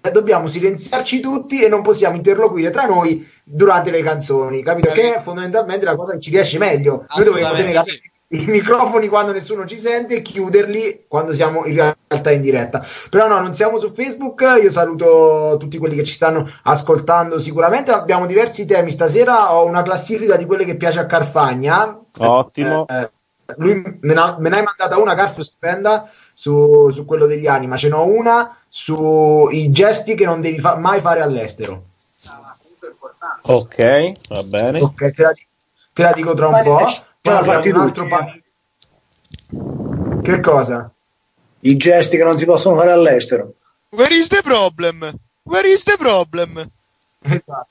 eh, 0.01 0.11
dobbiamo 0.11 0.47
silenziarci 0.47 1.19
tutti 1.19 1.63
e 1.63 1.69
non 1.69 1.81
possiamo 1.81 2.15
interloquire 2.15 2.69
tra 2.69 2.85
noi 2.85 3.27
durante 3.43 3.89
le 3.89 4.01
canzoni, 4.01 4.61
capito? 4.63 4.91
Che 4.91 5.15
è 5.15 5.21
fondamentalmente 5.21 5.85
la 5.85 5.95
cosa 5.95 6.13
che 6.13 6.19
ci 6.19 6.29
riesce 6.29 6.57
meglio. 6.59 7.05
Noi 7.15 7.23
dovremmo 7.23 7.55
tenere 7.55 7.81
sì. 7.81 7.99
I 8.31 8.45
microfoni 8.45 9.07
quando 9.07 9.31
nessuno 9.31 9.65
ci 9.65 9.77
sente 9.77 10.17
e 10.17 10.21
chiuderli 10.21 11.05
quando 11.07 11.33
siamo 11.33 11.65
in 11.65 11.73
realtà 11.73 12.31
in 12.31 12.41
diretta. 12.41 12.85
Però 13.09 13.27
no, 13.27 13.39
non 13.39 13.53
siamo 13.53 13.79
su 13.79 13.91
Facebook. 13.91 14.41
Io 14.61 14.69
saluto 14.69 15.55
tutti 15.59 15.77
quelli 15.79 15.95
che 15.95 16.03
ci 16.03 16.13
stanno 16.13 16.47
ascoltando. 16.63 17.39
Sicuramente 17.39 17.91
abbiamo 17.91 18.27
diversi 18.27 18.65
temi 18.65 18.91
stasera. 18.91 19.55
Ho 19.55 19.65
una 19.65 19.81
classifica 19.81 20.35
di 20.35 20.45
quelle 20.45 20.65
che 20.65 20.75
piace 20.75 20.99
a 20.99 21.07
Carfagna. 21.07 21.99
Ottimo. 22.17 22.85
Eh, 22.87 23.09
lui 23.57 23.73
me, 23.73 23.97
ne 24.01 24.13
ha- 24.13 24.35
me 24.37 24.49
ne 24.49 24.57
hai 24.57 24.63
mandata 24.63 24.99
una, 24.99 25.15
Carf, 25.15 25.39
stupenda 25.39 26.07
su, 26.33 26.89
su 26.91 27.05
quello 27.05 27.25
degli 27.25 27.47
anima. 27.47 27.77
Ce 27.77 27.89
n'ho 27.89 28.05
una 28.05 28.55
sui 28.67 29.71
gesti 29.71 30.13
che 30.13 30.25
non 30.25 30.39
devi 30.39 30.59
fa- 30.59 30.75
mai 30.75 31.01
fare 31.01 31.21
all'estero. 31.21 31.85
Ok, 33.41 34.11
va 34.29 34.43
bene. 34.43 34.81
Ok, 34.81 35.11
te 35.13 35.23
la, 35.23 35.33
te 35.93 36.03
la 36.03 36.11
dico 36.11 36.35
tra 36.35 36.47
un 36.49 36.61
po'. 36.61 36.85
Poi 37.21 37.43
fatti 37.43 37.69
un 37.69 37.75
altro 37.79 38.03
tutti, 38.03 38.15
pa- 38.15 38.33
Che 40.21 40.39
cosa? 40.39 40.91
I 41.61 41.77
gesti 41.77 42.17
che 42.17 42.23
non 42.23 42.37
si 42.37 42.45
possono 42.45 42.77
fare 42.77 42.91
all'estero. 42.91 43.53
Where 43.89 44.13
is 44.15 44.27
the 44.27 44.41
problem? 44.43 45.11
Where 45.43 45.67
is 45.67 45.83
the 45.83 45.95
problem? 45.97 46.69
Esatto. 47.21 47.67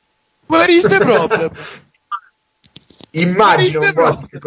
Where 0.46 0.72
is 0.72 0.86
the 0.86 0.98
problem? 0.98 1.50
Immagino 3.12 3.80
un 3.80 3.92
po'. 3.94 4.02
Mariste 4.02 4.38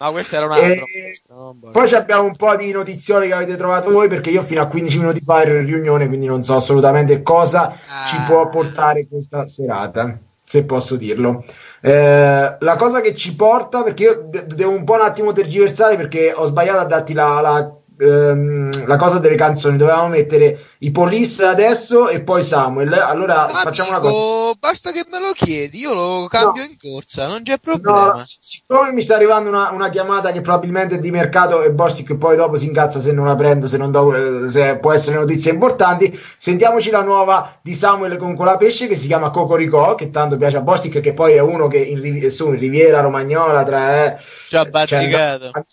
No, 0.00 0.12
questo 0.12 0.36
era 0.36 0.46
un 0.46 0.52
altro. 0.52 0.84
E 0.86 1.72
poi 1.72 1.86
ci 1.88 1.94
abbiamo 1.94 2.22
un 2.24 2.34
po' 2.34 2.56
di 2.56 2.70
notiziole 2.72 3.26
che 3.26 3.34
avete 3.34 3.56
trovato 3.56 3.90
voi 3.90 4.08
perché 4.08 4.30
io 4.30 4.42
fino 4.42 4.62
a 4.62 4.66
15 4.66 4.98
minuti 4.98 5.20
fa 5.20 5.42
ero 5.42 5.58
in 5.58 5.66
riunione, 5.66 6.06
quindi 6.06 6.24
non 6.24 6.42
so 6.42 6.56
assolutamente 6.56 7.20
cosa 7.22 7.68
Ah. 7.86 8.06
ci 8.06 8.16
può 8.26 8.48
portare 8.48 9.06
questa 9.06 9.46
serata, 9.46 10.18
se 10.42 10.64
posso 10.64 10.96
dirlo. 10.96 11.44
Eh, 11.82 12.56
la 12.60 12.76
cosa 12.76 13.00
che 13.00 13.14
ci 13.14 13.34
porta, 13.34 13.82
perché 13.82 14.02
io 14.02 14.22
de- 14.28 14.44
devo 14.46 14.70
un 14.72 14.84
po' 14.84 14.94
un 14.94 15.00
attimo 15.00 15.32
tergiversare 15.32 15.96
perché 15.96 16.32
ho 16.34 16.44
sbagliato 16.44 16.80
a 16.80 16.84
darti 16.84 17.12
la, 17.14 17.40
la, 17.40 17.76
ehm, 18.00 18.86
la 18.86 18.96
cosa 18.96 19.18
delle 19.18 19.36
canzoni, 19.36 19.76
dovevamo 19.76 20.08
mettere 20.08 20.58
i 20.78 20.90
Police 20.90 21.44
adesso 21.44 22.08
e 22.08 22.20
poi 22.20 22.42
Samuel. 22.42 22.92
Allora 22.94 23.46
facciamo 23.48 23.90
una 23.90 23.98
cosa. 23.98 24.08
Amico, 24.16 24.54
basta 24.58 24.90
che 24.92 25.04
me 25.10 25.20
lo 25.20 25.32
chiedi, 25.34 25.78
io 25.80 25.92
lo 25.94 26.26
cambio 26.28 26.62
No. 26.62 26.68
in 26.68 26.76
corsa, 26.78 27.26
non 27.26 27.42
c'è 27.42 27.58
problema. 27.58 28.14
No, 28.14 28.20
sic- 28.20 28.42
siccome 28.42 28.92
mi 28.92 29.02
sta 29.02 29.14
arrivando 29.14 29.48
una, 29.48 29.70
una 29.70 29.88
chiamata 29.90 30.32
che 30.32 30.40
probabilmente 30.40 30.96
è 30.96 30.98
di 30.98 31.10
mercato 31.10 31.62
e 31.62 31.72
Bostic 31.72 32.16
poi 32.16 32.36
dopo 32.36 32.56
si 32.56 32.66
incazza 32.66 32.98
se 33.00 33.12
non 33.12 33.26
la 33.26 33.36
prendo, 33.36 33.68
se, 33.68 33.76
non 33.76 33.90
do- 33.90 34.44
eh, 34.44 34.48
se 34.48 34.76
può 34.78 34.92
essere 34.92 35.16
notizie 35.18 35.52
importanti, 35.52 36.18
sentiamoci 36.38 36.90
la 36.90 37.02
nuova 37.02 37.58
di 37.62 37.74
Samuel 37.74 38.16
con 38.16 38.34
Colapesce 38.34 38.86
che 38.88 38.96
si 38.96 39.06
chiama 39.06 39.30
Cocorico, 39.30 39.94
che 39.94 40.10
tanto 40.10 40.36
piace 40.36 40.56
a 40.56 40.60
Bostic, 40.60 41.00
che 41.00 41.12
poi 41.12 41.34
è 41.34 41.40
uno 41.40 41.68
che 41.68 41.78
in, 41.78 42.30
su, 42.30 42.48
in 42.52 42.58
Riviera 42.58 43.00
Romagnola 43.00 43.64
tra... 43.64 44.04
Eh, 44.04 44.16
Ci 44.48 44.56
ha 44.56 44.62
cioè, 44.62 44.70
bazzicato. 44.70 45.48
ha, 45.52 45.64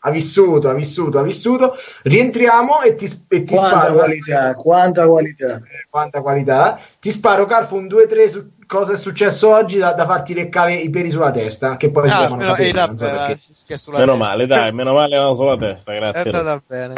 ha 0.00 0.10
vissuto, 0.10 0.68
ha 0.68 0.74
vissuto, 0.74 1.18
ha 1.18 1.22
vissuto. 1.22 1.74
Rientriamo 2.02 2.82
e 2.82 2.94
ti, 2.94 3.04
e 3.28 3.42
ti 3.44 3.54
Quanta 3.54 3.76
sparo... 3.78 3.94
qualità, 3.94 4.54
quanta 4.54 5.06
qualità. 5.06 5.56
Eh, 5.56 5.86
quanta 5.90 6.20
qualità. 6.20 6.78
Ti 7.00 7.10
sparo, 7.10 7.46
Carfo, 7.46 7.74
un 7.76 7.86
2-3 7.86 8.28
su 8.28 8.50
cosa 8.66 8.92
è 8.92 8.96
successo 8.96 9.48
oggi 9.54 9.78
da, 9.78 9.92
da 9.94 10.04
farti 10.04 10.34
leccare 10.34 10.74
i 10.74 10.90
peli 10.90 11.10
sulla 11.10 11.30
testa, 11.30 11.76
che 11.78 11.90
poi 11.90 12.06
si 12.08 12.14
Ah, 12.14 12.18
chiamano 12.18 12.36
meno, 12.42 12.50
capelli, 12.52 12.68
eh, 12.68 12.86
non 12.86 12.96
so 12.98 13.04
vabbè, 13.06 13.16
perché. 13.16 13.36
si- 13.38 13.52
è 13.52 13.76
Meno 13.92 14.12
testa. 14.12 14.16
male, 14.28 14.46
dai, 14.46 14.72
meno 14.72 14.92
male 14.92 15.16
la 15.16 15.34
sulla 15.34 15.56
testa, 15.56 15.92
È 15.92 15.96
grazie. 15.96 16.30
andata 16.30 16.62
bene. 16.66 16.94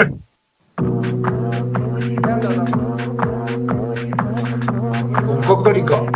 Con 5.25 5.43
Cocorico. 5.45 6.09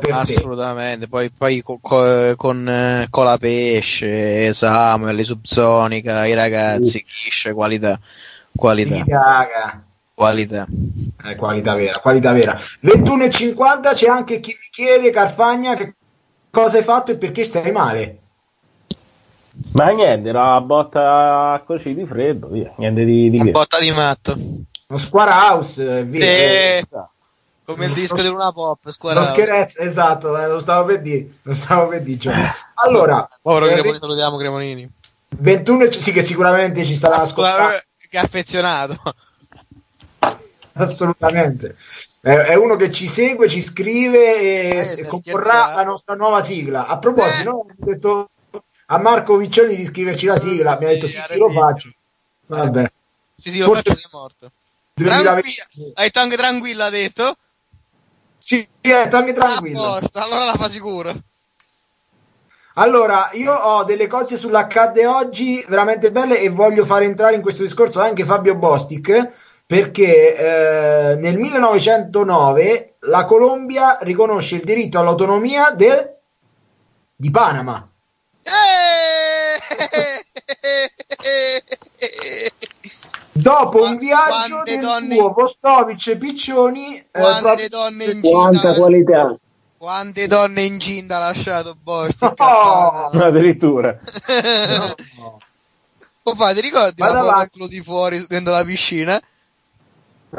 Per 0.00 0.10
te. 0.10 0.16
Assolutamente, 0.16 1.06
poi, 1.06 1.30
poi 1.30 1.62
co- 1.62 1.78
co- 1.80 2.34
con 2.36 2.68
eh, 2.68 3.06
Colapesce, 3.10 4.52
Samuel, 4.52 5.24
Subsonica, 5.24 6.26
i 6.26 6.34
ragazzi, 6.34 7.04
Kish, 7.04 7.50
qualità, 7.54 7.98
qualità, 8.56 9.04
Sì, 9.04 9.10
raga. 9.10 9.84
qualità. 10.14 10.66
Eh, 11.22 11.34
qualità 11.36 11.74
vera, 11.74 12.00
qualità 12.00 12.32
vera. 12.32 12.58
21.50 12.80 13.92
c'è 13.92 14.08
anche 14.08 14.40
chi 14.40 14.50
mi 14.52 14.68
chiede, 14.70 15.10
Carfagna, 15.10 15.74
che 15.74 15.94
cosa 16.50 16.78
hai 16.78 16.84
fatto 16.84 17.12
e 17.12 17.16
perché 17.16 17.44
stai 17.44 17.70
male. 17.70 18.18
Ma 19.72 19.90
niente, 19.90 20.28
era 20.28 20.40
una 20.40 20.60
botta 20.62 21.62
così 21.64 21.94
di 21.94 22.04
freddo, 22.04 22.48
via. 22.48 22.72
Niente 22.76 23.04
di, 23.04 23.30
di 23.30 23.50
botta 23.50 23.78
di 23.78 23.90
matto. 23.92 24.36
Lo 24.88 24.96
Square 24.96 25.30
House, 25.30 25.98
eh, 25.98 26.04
via. 26.04 26.24
Eh, 26.24 26.84
come 27.70 27.86
il 27.86 27.92
disco 27.92 28.20
di 28.20 28.28
Luna 28.28 28.52
Pop, 28.52 28.78
Lo 28.84 28.90
squadra. 28.92 29.22
scherzo, 29.24 29.80
esatto, 29.80 30.36
eh, 30.38 30.46
lo 30.46 30.60
stavo 30.60 30.86
per 30.86 31.00
dire, 31.00 31.28
lo 31.42 31.54
stavo 31.54 31.88
per 31.88 32.02
dire. 32.02 32.18
cioè. 32.20 32.50
Allora, 32.84 33.28
Povero 33.42 33.66
eh, 33.66 33.72
Cremonini, 33.72 33.98
salutiamo 33.98 34.36
Cremonini. 34.36 34.90
21 35.32 35.90
sì 35.90 36.12
che 36.12 36.22
sicuramente 36.22 36.84
ci 36.84 36.94
starà 36.94 37.16
ascoltando. 37.16 37.62
Ascolta- 37.68 37.84
che 38.10 38.18
affezionato. 38.18 39.00
Assolutamente. 40.74 41.76
È, 42.20 42.30
è 42.30 42.54
uno 42.54 42.76
che 42.76 42.90
ci 42.92 43.06
segue, 43.08 43.48
ci 43.48 43.60
scrive 43.62 44.36
e, 44.40 44.96
Eh, 44.98 45.06
comporrà 45.06 45.74
la 45.74 45.84
nostra 45.84 46.14
nuova 46.14 46.42
sigla. 46.42 46.86
A 46.86 46.98
proposito, 46.98 47.40
Eh. 47.40 47.44
noi 47.52 47.60
abbiamo 47.70 47.92
detto 47.92 48.30
a 48.86 48.98
Marco 48.98 49.36
Viccioni 49.36 49.76
di 49.76 49.84
scriverci 49.84 50.26
la 50.26 50.36
sigla, 50.36 50.76
mi 50.78 50.84
ha 50.84 50.88
Sì, 50.88 50.94
detto 50.94 51.06
sì, 51.06 51.20
sì, 51.22 51.36
lo 51.36 51.50
faccio. 51.50 51.90
Vabbè. 52.46 52.90
Sì, 53.36 53.50
sì, 53.50 53.58
lo 53.58 53.66
Forse- 53.66 53.82
faccio, 53.84 53.94
sei 54.00 54.08
morto. 54.12 54.50
2020. 54.94 55.24
Tranquilla. 55.54 55.92
Hai 55.94 56.10
anche 56.12 56.36
tranquilla, 56.36 56.84
ha 56.86 56.90
detto? 56.90 57.36
Sì, 58.42 58.66
è 58.80 58.90
anche 59.12 59.34
tranquillo. 59.34 59.84
A 59.84 59.98
posto, 60.00 60.18
allora 60.18 60.46
la 60.46 60.54
fa 60.54 60.68
sicuro. 60.70 61.12
Allora, 62.74 63.28
io 63.34 63.52
ho 63.52 63.84
delle 63.84 64.06
cose 64.06 64.38
sull'accadde 64.38 65.04
oggi 65.06 65.62
veramente 65.68 66.10
belle 66.10 66.40
e 66.40 66.48
voglio 66.48 66.86
fare 66.86 67.04
entrare 67.04 67.34
in 67.34 67.42
questo 67.42 67.62
discorso 67.62 68.00
anche 68.00 68.24
Fabio 68.24 68.54
Bostic 68.54 69.28
perché 69.66 70.36
eh, 70.36 71.16
nel 71.16 71.36
1909 71.36 72.94
la 73.00 73.26
Colombia 73.26 73.98
riconosce 74.00 74.54
il 74.56 74.64
diritto 74.64 74.98
all'autonomia 74.98 75.70
del- 75.72 76.16
di 77.14 77.30
Panama. 77.30 77.86
Dopo 83.40 83.82
un 83.82 83.96
viaggio 83.96 84.28
quante 84.56 84.70
del 84.72 84.80
donne- 84.80 85.14
suo 85.16 85.32
Vostovic 85.32 86.16
Piccioni, 86.16 86.96
eh, 86.96 87.06
Quante 87.10 87.40
proprio- 87.42 87.68
donne 87.68 88.20
Quanta 88.20 88.48
incinta 88.58 88.74
qualità. 88.74 89.34
Quante 89.78 90.26
donne 90.26 90.62
incinta 90.62 91.16
ha 91.16 91.20
lasciato 91.20 91.76
Bostic? 91.82 92.34
Oh! 92.40 93.10
Addirittura. 93.12 93.96
No. 95.18 95.38
Oh, 96.22 96.34
fa, 96.34 96.52
ti 96.52 96.60
ricordi 96.60 97.00
Vado 97.00 97.24
la 97.24 97.48
foto 97.50 97.66
di 97.66 97.80
fuori 97.80 98.22
dentro 98.28 98.52
la 98.52 98.62
piscina? 98.62 99.18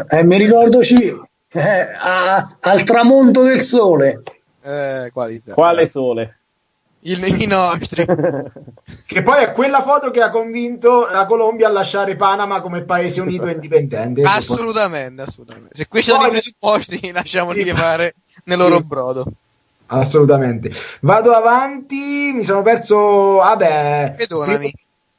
Eh, 0.10 0.24
mi 0.24 0.38
ricordo 0.38 0.84
ci- 0.84 1.20
eh, 1.50 1.88
a- 2.00 2.56
al 2.60 2.84
tramonto 2.84 3.42
del 3.42 3.62
sole. 3.64 4.22
Eh, 4.62 5.10
qualità. 5.12 5.56
Quale 5.56 5.90
sole? 5.90 6.41
Il- 7.04 7.42
I 7.42 7.46
nostri. 7.48 8.06
Che 9.06 9.24
poi 9.24 9.44
è 9.44 9.52
quella 9.54 9.82
foto 9.82 10.12
che 10.12 10.22
ha 10.22 10.30
convinto 10.30 11.08
la 11.10 11.26
Colombia 11.26 11.68
a 11.68 11.72
lasciare 11.72 12.16
Panama 12.16 12.62
come 12.62 12.84
paese 12.84 13.22
unito 13.22 13.46
e 13.48 13.54
indipendente. 13.54 14.22
assolutamente, 14.24 15.22
assolutamente. 15.22 15.70
Se 15.76 15.88
questi 15.88 16.12
sono 16.12 16.26
i 16.28 16.30
presupposti, 16.30 17.12
lasciamoli 17.12 17.64
Sì. 17.64 17.70
fare 17.70 18.16
nel 18.46 18.58
loro 18.58 18.78
Sì. 18.78 18.84
brodo. 18.84 19.26
Assolutamente. 19.88 20.72
Vado 21.02 21.32
avanti, 21.32 22.32
mi 22.34 22.44
sono 22.44 22.62
perso. 22.62 23.36
Vabbè, 23.36 24.14
Perdonami. 24.18 24.58
primo, 24.58 24.72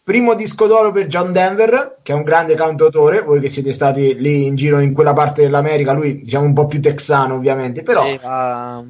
primo 0.03 0.35
disco 0.35 0.67
d'oro 0.67 0.93
per 0.93 1.07
John 1.07 1.33
Denver, 1.33 1.99
che 2.03 2.13
è 2.13 2.15
un 2.15 2.23
grande 2.23 2.55
cantautore. 2.55 3.23
Voi 3.23 3.41
che 3.41 3.49
siete 3.49 3.73
stati 3.73 4.15
lì 4.19 4.47
in 4.47 4.55
giro 4.55 4.81
in 4.81 4.93
quella 4.95 5.13
parte 5.13 5.43
dell'America, 5.43 5.93
lui 5.93 6.21
diciamo 6.23 6.45
un 6.47 6.55
po' 6.55 6.67
più 6.67 6.81
texano, 6.81 7.35
ovviamente, 7.35 7.83
però 7.83 8.05
Sì, 8.05 8.19
ma- 8.23 8.83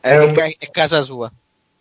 È, 0.00 0.08
È 0.08 0.24
un- 0.24 0.34
è 0.58 0.70
casa 0.70 1.02
sua. 1.02 1.30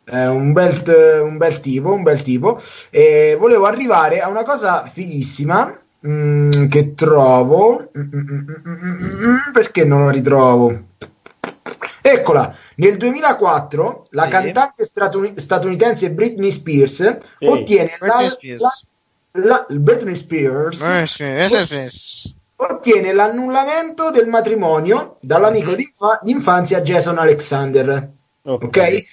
È 0.10 0.28
un 0.28 0.52
bel, 0.54 1.22
un 1.24 1.38
bel 1.38 1.60
tipo, 1.60 1.94
un 1.94 2.04
bel 2.04 2.22
tipo. 2.22 2.60
E 2.90 3.36
volevo 3.40 3.66
arrivare 3.66 4.20
a 4.22 4.28
una 4.30 4.44
cosa 4.44 4.86
fighissima 4.86 5.78
mm, 6.08 6.66
che 6.68 6.94
trovo. 6.94 7.90
Mm, 7.98 8.02
mm, 8.02 8.50
mm, 8.68 9.52
perché 9.54 9.86
non 9.86 10.06
la 10.06 10.12
ritrovo? 10.12 10.88
Eccola, 12.02 12.56
nel 12.76 12.98
2004 12.98 14.08
la 14.12 14.24
Sì. 14.24 14.30
cantante 14.30 14.86
statu- 14.86 15.38
statunitense 15.38 16.12
Britney 16.12 16.50
Spears 16.50 17.18
ottiene 17.40 17.98
la, 18.00 18.08
Britney 18.08 18.30
Spears. 18.30 18.86
la- 19.34 19.42
la- 19.44 19.66
Britney 19.70 20.16
Spears 20.16 20.82
Eh, 20.82 21.08
sì, 21.08 21.24
eh, 21.24 21.48
sì, 21.48 21.66
sì, 21.66 21.88
sì. 21.90 22.36
ottiene 22.56 23.14
l'annullamento 23.14 24.10
del 24.12 24.28
matrimonio 24.28 25.18
dall'amico 25.22 25.76
d'infa- 25.76 26.20
d'infanzia 26.24 26.82
Jason 26.82 27.18
Alexander. 27.20 28.10
Ok? 28.44 29.04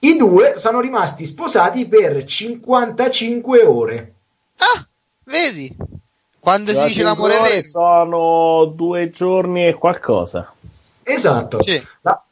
I 0.00 0.16
due 0.16 0.54
sono 0.56 0.80
rimasti 0.80 1.26
sposati 1.26 1.86
per 1.86 2.22
55 2.24 3.62
ore. 3.64 4.14
Ah, 4.58 4.86
vedi? 5.24 5.74
Quando 6.38 6.70
si 6.72 6.86
dice 6.86 7.02
l'amore 7.02 7.36
Ore 7.36 7.48
vero. 7.48 7.68
Sono 7.68 8.64
due 8.66 9.10
giorni 9.10 9.66
e 9.66 9.74
qualcosa. 9.74 10.52
Esatto. 11.02 11.62
Sì. 11.62 11.82
La, 12.02 12.22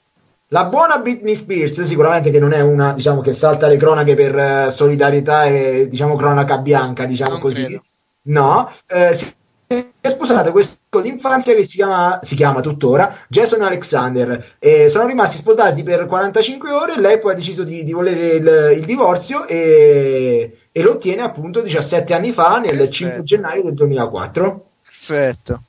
la 0.49 0.65
buona 0.67 0.99
Britney 0.99 1.35
Spears, 1.35 1.83
sicuramente 1.83 2.31
che 2.31 2.39
non 2.39 2.53
è 2.53 2.61
una 2.61 2.93
diciamo, 2.93 3.21
che 3.21 3.33
salta 3.33 3.67
le 3.67 3.77
cronache 3.77 4.15
per 4.15 4.39
eh, 4.39 4.71
solidarietà 4.71 5.47
e 5.47 5.89
diciamo 5.89 6.15
cronaca 6.15 6.59
bianca, 6.59 7.07
diciamo 7.07 7.33
Non 7.33 7.41
così. 7.41 7.65
credo. 7.65 7.83
No, 8.27 8.71
eh, 8.87 9.15
si 9.15 9.35
è 9.67 10.09
sposata 10.09 10.53
questo 10.53 10.77
di 11.01 11.09
infanzia 11.09 11.55
che 11.55 11.65
si 11.65 11.77
chiama, 11.77 12.19
si 12.23 12.35
chiama 12.35 12.61
tuttora 12.61 13.17
Jason 13.29 13.63
Alexander. 13.63 14.55
E 14.59 14.89
sono 14.89 15.07
rimasti 15.07 15.37
sposati 15.37 15.83
per 15.83 16.07
45 16.07 16.71
ore. 16.71 16.99
Lei 17.01 17.19
poi 17.19 17.33
ha 17.33 17.37
deciso 17.37 17.63
di, 17.65 17.85
di 17.85 17.93
volere 17.93 18.27
il, 18.35 18.79
il 18.79 18.85
divorzio 18.85 19.47
e, 19.47 20.59
e 20.73 20.83
lo 20.83 20.93
ottiene 20.93 21.23
appunto 21.23 21.61
17 21.61 22.13
anni 22.15 22.33
fa, 22.33 22.59
nel 22.59 22.71
Perfetto. 22.77 22.93
5 22.93 23.23
gennaio 23.25 23.63
del 23.63 23.75
2004. 23.75 24.67
Perfetto. 24.83 25.63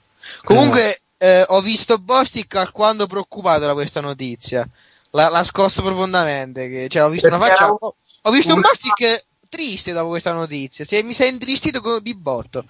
Comunque, 0.43 0.99
eh, 1.17 1.43
ho 1.47 1.61
visto 1.61 1.97
Bostic 1.97 2.55
alquanto 2.55 3.07
preoccupato 3.07 3.65
da 3.65 3.73
questa 3.73 4.01
notizia. 4.01 4.67
La, 5.11 5.29
l'ha 5.29 5.43
scossa 5.43 5.81
profondamente. 5.81 6.69
Che, 6.69 6.87
cioè, 6.89 7.03
ho 7.03 7.09
visto 7.09 7.27
una 7.27 7.37
Perché 7.37 7.53
faccia. 7.53 7.63
era 7.65 7.71
un- 7.73 7.77
Ho, 7.81 7.95
ho 8.23 8.31
visto 8.31 8.53
un 8.53 8.59
una- 8.59 8.67
Bostic 8.69 9.25
triste 9.55 9.93
dopo 9.93 10.09
questa 10.09 10.33
notizia. 10.33 10.85
È- 10.85 11.01
mi 11.01 11.13
è 11.13 11.25
intristito 11.25 11.99
di 11.99 12.15
botto. 12.15 12.65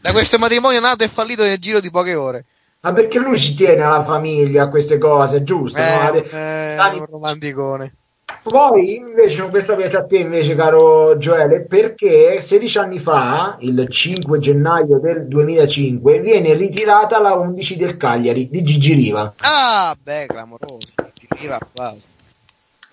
Da 0.00 0.10
questo 0.10 0.38
matrimonio 0.38 0.80
nato 0.80 1.04
e 1.04 1.08
fallito 1.08 1.42
nel 1.44 1.58
giro 1.58 1.80
di 1.80 1.90
poche 1.90 2.14
ore. 2.14 2.44
Ma 2.80 2.92
perché 2.92 3.18
lui 3.18 3.38
ci 3.38 3.54
tiene 3.54 3.82
alla 3.82 4.04
famiglia, 4.04 4.64
a 4.64 4.68
queste 4.68 4.98
cose, 4.98 5.42
giusto? 5.42 5.78
no? 5.78 5.84
Eh, 5.84 5.90
Ade- 5.90 6.30
eh, 6.30 6.98
un 6.98 7.06
romanticone. 7.06 7.94
Poi 8.42 8.96
invece 8.96 9.48
questa 9.48 9.74
piace 9.74 9.96
a 9.96 10.04
te 10.04 10.18
invece 10.18 10.54
caro 10.54 11.16
Gioele 11.16 11.62
perché 11.62 12.40
16 12.40 12.78
anni 12.78 12.98
fa, 12.98 13.56
il 13.60 13.86
5 13.88 14.38
gennaio 14.38 14.98
del 14.98 15.26
2005, 15.28 16.20
viene 16.20 16.52
ritirata 16.52 17.20
la 17.20 17.34
11 17.34 17.76
del 17.76 17.96
Cagliari 17.96 18.50
di 18.50 18.62
Gigi 18.62 18.92
Riva. 18.92 19.32
Ah, 19.38 19.96
beh, 19.98 20.26
clamoroso. 20.26 20.88
Ti 20.94 21.26
arriva 21.28 21.56
applauso. 21.56 22.12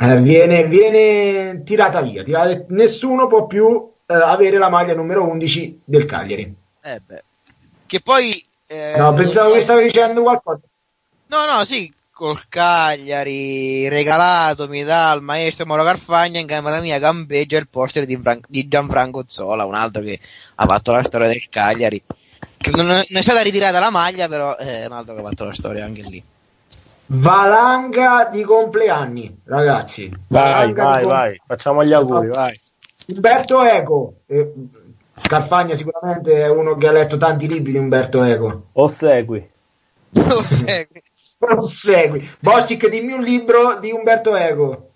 Eh, 0.04 0.20
viene, 0.20 0.66
viene 0.66 1.62
tirata 1.64 2.02
via, 2.02 2.24
tirata- 2.24 2.66
nessuno 2.70 3.28
può 3.28 3.46
più 3.46 3.92
eh, 4.08 4.14
avere 4.16 4.58
la 4.58 4.68
maglia 4.70 4.96
numero 4.96 5.28
11 5.30 5.82
del 5.86 6.06
Cagliari. 6.06 6.56
Eh, 6.82 7.00
beh. 7.06 7.24
Che 7.86 8.00
poi. 8.02 8.44
eh, 8.66 8.96
No, 8.98 9.14
pensavo 9.14 9.54
che 9.54 9.62
stavi 9.62 9.84
dicendo 9.84 10.24
qualcosa. 10.24 10.62
No, 11.28 11.46
no, 11.46 11.64
sì, 11.66 11.94
col 12.12 12.48
Cagliari 12.50 13.88
regalato 13.90 14.68
mi 14.68 14.84
dà 14.84 15.14
il 15.14 15.22
maestro 15.22 15.66
Mauro 15.68 15.84
Carfagna 15.84 16.40
in 16.40 16.48
camera 16.48 16.82
mia 16.82 16.98
campeggia 17.00 17.58
il 17.60 17.70
poster 17.70 18.06
di, 18.06 18.18
Fran- 18.18 18.42
di 18.48 18.68
Gianfranco 18.68 19.24
Zola, 19.28 19.66
un 19.66 19.76
altro 19.76 20.02
che 20.02 20.20
ha 20.56 20.66
fatto 20.66 20.94
la 20.94 21.04
storia 21.04 21.28
del 21.28 21.48
Cagliari. 21.48 22.02
Che 22.58 22.72
non 22.72 22.90
è, 22.90 23.06
non 23.08 23.20
è 23.20 23.22
stata 23.22 23.42
ritirata 23.42 23.78
la 23.78 23.92
maglia, 23.92 24.28
però 24.28 24.56
è 24.58 24.86
un 24.88 24.94
altro 24.94 25.14
che 25.14 25.22
ha 25.22 25.26
fatto 25.26 25.46
la 25.46 25.54
storia 25.54 25.86
anche 25.86 26.02
lì. 26.02 26.24
Valanga 27.14 28.30
di 28.32 28.42
compleanni, 28.44 29.42
ragazzi. 29.44 30.10
Vai, 30.28 30.52
vai, 30.52 30.68
di 30.68 30.74
com- 31.02 31.12
vai. 31.12 31.42
Facciamo 31.46 31.84
gli 31.84 31.92
auguri, 31.92 32.28
vai. 32.30 32.58
Umberto 33.14 33.62
Eco. 33.64 34.14
Eh, 34.28 34.54
Carfagna 35.22 35.76
sicuramente 35.76 36.42
è 36.42 36.50
uno 36.50 36.76
che 36.76 36.88
ha 36.88 36.92
letto 36.92 37.18
tanti 37.18 37.48
libri 37.48 37.74
di 37.74 37.78
Umberto 37.78 38.24
Eco. 38.24 38.68
O 38.74 38.88
segui. 38.88 39.46
Lo 40.12 40.42
segui. 40.44 41.02
Non 41.42 41.60
segui. 41.60 42.30
Bostic, 42.40 42.88
dimmi 42.88 43.14
un 43.14 43.24
libro 43.24 43.80
di 43.80 43.92
Umberto 43.92 44.36
Eco. 44.36 44.90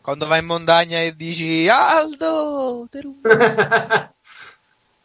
Quando 0.00 0.26
vai 0.26 0.40
in 0.40 0.46
montagna 0.46 0.98
e 0.98 1.14
dici 1.14 1.68
Aldo, 1.68 2.86
te 2.90 3.02
rubo". 3.02 3.28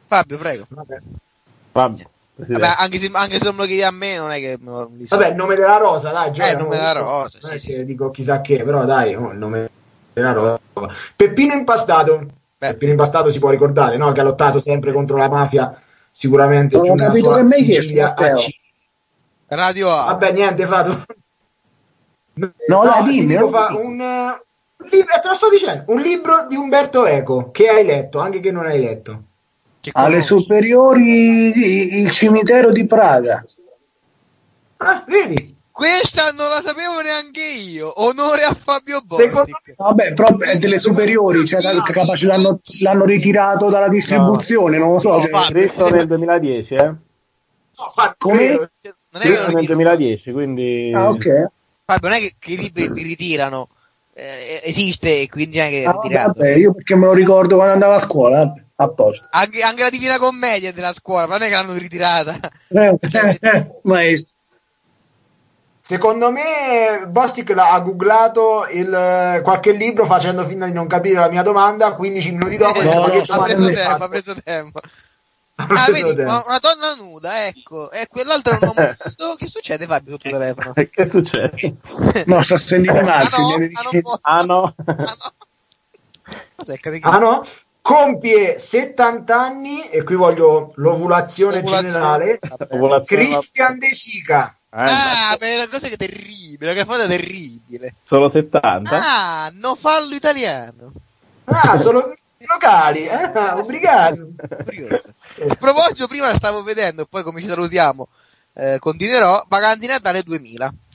Fabio, 0.07 0.37
prego. 0.37 0.63
Vabbè. 0.69 0.97
Vabbè. 1.73 2.03
Vabbè, 2.47 2.73
anche 2.77 2.97
se, 2.97 3.09
anche 3.11 3.37
se 3.37 3.43
non 3.43 3.55
me 3.55 3.61
lo 3.63 3.67
chiedi 3.67 3.83
a 3.83 3.91
me, 3.91 4.17
non 4.17 4.31
è 4.31 4.39
che 4.39 4.57
li 4.91 5.05
so. 5.05 5.17
Vabbè, 5.17 5.29
il 5.29 5.35
nome 5.35 5.55
della 5.55 5.77
rosa, 5.77 6.11
dai, 6.11 6.31
Gioia, 6.31 6.49
Eh, 6.49 6.51
il 6.53 6.57
nome 6.57 6.77
della 6.77 6.93
rosa, 6.93 7.39
Non 7.41 7.51
è 7.51 7.57
sì, 7.57 7.67
che 7.67 7.73
sì. 7.79 7.85
dico 7.85 8.11
chissà 8.11 8.39
che, 8.39 8.63
però 8.63 8.85
dai, 8.85 9.13
oh, 9.15 9.31
il 9.31 9.37
nome 9.37 9.69
della 10.13 10.31
rosa. 10.31 10.59
Peppino 11.15 11.53
Impastato. 11.53 12.17
Beh. 12.57 12.67
Peppino 12.71 12.91
Impastato 12.91 13.29
si 13.29 13.39
può 13.39 13.49
ricordare, 13.49 13.97
no? 13.97 14.11
Che 14.13 14.21
ha 14.21 14.23
lottato 14.23 14.61
sempre 14.61 14.93
contro 14.93 15.17
la 15.17 15.27
mafia, 15.27 15.77
sicuramente. 16.11 16.77
Non 16.77 16.89
ho 16.91 16.95
capito 16.95 17.33
che 17.33 17.43
mi 17.43 17.53
hai 17.53 17.63
chiesto. 17.63 17.93
Radio 19.47 19.91
A. 19.91 20.05
Vabbè, 20.05 20.31
niente, 20.31 20.65
Fatu. 20.65 20.97
No, 22.33 22.83
dai, 22.83 23.03
dimmi, 23.03 23.27
dico, 23.27 23.49
non 23.49 23.51
fa 23.51 23.75
un, 23.75 23.99
eh, 23.99 24.43
un 24.77 24.89
libro, 24.89 25.13
eh, 25.13 25.19
te 25.19 25.27
lo 25.27 25.33
sto 25.33 25.49
dicendo, 25.49 25.83
un 25.87 25.99
libro 25.99 26.45
di 26.47 26.55
Umberto 26.55 27.05
Eco 27.05 27.51
che 27.51 27.67
hai 27.67 27.83
letto, 27.83 28.19
anche 28.19 28.39
che 28.39 28.51
non 28.51 28.65
hai 28.65 28.79
letto. 28.79 29.23
Alle 29.93 30.21
superiori 30.21 32.01
il 32.01 32.11
cimitero 32.11 32.71
di 32.71 32.85
Praga. 32.85 33.43
Ah, 34.77 35.03
vedi? 35.07 35.55
Questa 35.71 36.31
non 36.31 36.49
la 36.49 36.61
sapevo 36.61 36.99
neanche 37.01 37.41
io. 37.71 38.01
Onore 38.03 38.43
a 38.43 38.53
Fabio 38.53 38.99
Bostic. 39.01 39.75
Vabbè, 39.77 40.13
però 40.13 40.37
è 40.37 40.57
delle 40.57 40.77
superiori, 40.77 41.45
cioè 41.47 41.61
da- 41.61 41.81
capace 41.81 42.25
l'hanno, 42.27 42.59
l'hanno 42.81 43.05
ritirato 43.05 43.69
dalla 43.69 43.87
distribuzione, 43.87 44.77
non 44.77 44.93
lo 44.93 44.99
so. 44.99 45.11
No, 45.11 45.21
cioè- 45.21 45.29
fa- 45.29 45.43
Scritto 45.43 45.89
nel 45.89 46.05
2010, 46.05 46.73
eh? 46.75 46.83
No, 46.85 46.97
Fabio, 47.95 48.15
Come? 48.17 48.47
Non 48.49 48.63
è 48.63 48.69
che 48.81 48.93
nel 49.21 49.21
ritirano. 49.45 49.61
2010, 49.65 50.31
quindi... 50.33 50.91
Ah, 50.93 51.09
ok. 51.09 51.47
Fabio, 51.85 52.09
non 52.09 52.17
è 52.17 52.19
che, 52.19 52.33
che 52.37 52.51
i 52.51 52.57
libri 52.57 52.91
li 52.93 53.03
ritirano. 53.03 53.69
Eh, 54.13 54.61
esiste 54.65 55.21
e 55.21 55.29
quindi 55.29 55.61
anche 55.61 55.85
Ah, 55.85 55.93
vabbè, 55.93 56.01
ritirato. 56.03 56.33
vabbè, 56.35 56.49
io 56.55 56.73
perché 56.73 56.95
me 56.95 57.05
lo 57.05 57.13
ricordo 57.13 57.55
quando 57.55 57.71
andavo 57.73 57.93
a 57.93 57.99
scuola, 57.99 58.37
vabbè, 58.39 58.63
a 58.81 58.89
posto. 58.89 59.27
Anche, 59.31 59.61
anche 59.61 59.83
la 59.83 59.89
Divina 59.89 60.17
Commedia 60.17 60.71
della 60.71 60.93
scuola, 60.93 61.27
ma 61.27 61.37
non 61.37 61.47
è 61.47 61.49
che 61.49 61.55
l'hanno 61.55 61.73
ritirata. 61.73 62.37
Eh, 62.69 62.97
eh, 62.99 63.37
eh, 63.41 63.71
maestro. 63.83 64.37
Secondo 65.81 66.31
me 66.31 67.05
Bostic 67.07 67.49
l'ha- 67.49 67.71
ha 67.71 67.79
googlato 67.79 68.67
il, 68.71 69.41
qualche 69.43 69.71
libro 69.71 70.05
facendo 70.05 70.45
finta 70.45 70.65
di 70.65 70.71
non 70.71 70.85
capire 70.87 71.19
la 71.19 71.29
mia 71.29 71.41
domanda, 71.41 71.95
15 71.95 72.31
minuti 72.31 72.57
dopo 72.57 72.79
Eh, 72.79 72.85
no, 72.85 73.07
no, 73.07 73.21
ha 73.27 73.37
preso 73.39 73.65
tempo, 73.71 73.89
fatto? 73.89 74.03
ha 74.03 74.07
preso 74.07 74.35
tempo. 74.43 74.79
Ha 75.55 75.65
Ah, 75.67 75.91
vedi, 75.91 76.13
tempo. 76.15 76.21
una, 76.21 76.59
donna 76.61 76.93
nuda, 76.95 77.47
ecco. 77.47 77.91
E 77.91 78.07
quell'altro 78.07 78.53
uomo 78.53 78.73
nudo. 78.73 79.35
Che 79.35 79.47
succede, 79.47 79.87
Fabio, 79.87 80.11
sul 80.11 80.19
tuo 80.19 80.39
telefono? 80.39 80.73
Che 80.73 81.05
succede? 81.05 81.75
No, 82.27 82.41
sto 82.43 82.55
sentendo 82.55 82.99
Ah 82.99 83.03
Mazzi. 83.03 83.41
no, 83.41 83.55
ah, 83.73 83.81
non. 83.83 84.01
Ah 84.21 84.41
no? 84.43 84.75
Ah, 84.85 85.15
no. 85.17 85.33
Cos'è? 86.55 86.79
Ah 87.01 87.17
no? 87.17 87.43
Compie 87.89 88.59
70 88.59 89.35
anni, 89.35 89.89
e 89.89 90.03
qui 90.03 90.13
voglio 90.13 90.71
l'ovulazione, 90.75 91.57
Ovulazione. 91.57 91.87
generale, 91.87 92.39
Vabbè. 92.39 93.03
Christian 93.03 93.79
De 93.79 93.87
Sica. 93.87 94.55
Eh, 94.71 94.77
Ah, 94.77 95.35
beh, 95.39 95.57
la 95.57 95.67
cosa 95.67 95.87
che 95.87 95.95
è 95.95 95.97
terribile, 95.97 96.75
che 96.75 96.85
foto 96.85 97.01
è 97.01 97.07
terribile. 97.07 97.95
Solo 98.03 98.29
70? 98.29 98.95
Ah, 98.95 99.51
no 99.55 99.73
fallo 99.73 100.13
italiano. 100.13 100.91
Ah, 101.45 101.75
sono 101.79 102.13
i 102.37 102.45
locali, 102.45 103.05
eh? 103.07 103.31
Curioso. 103.65 104.33
A 105.49 105.55
proposito, 105.55 106.07
prima 106.07 106.35
stavo 106.35 106.61
vedendo, 106.61 107.07
poi 107.09 107.23
come 107.23 107.41
ci 107.41 107.47
salutiamo, 107.47 108.07
eh, 108.53 108.77
continuerò, 108.79 109.43
Vacanti 109.47 109.87
Natale 109.87 110.21
2000, 110.21 110.65
così. 110.67 110.88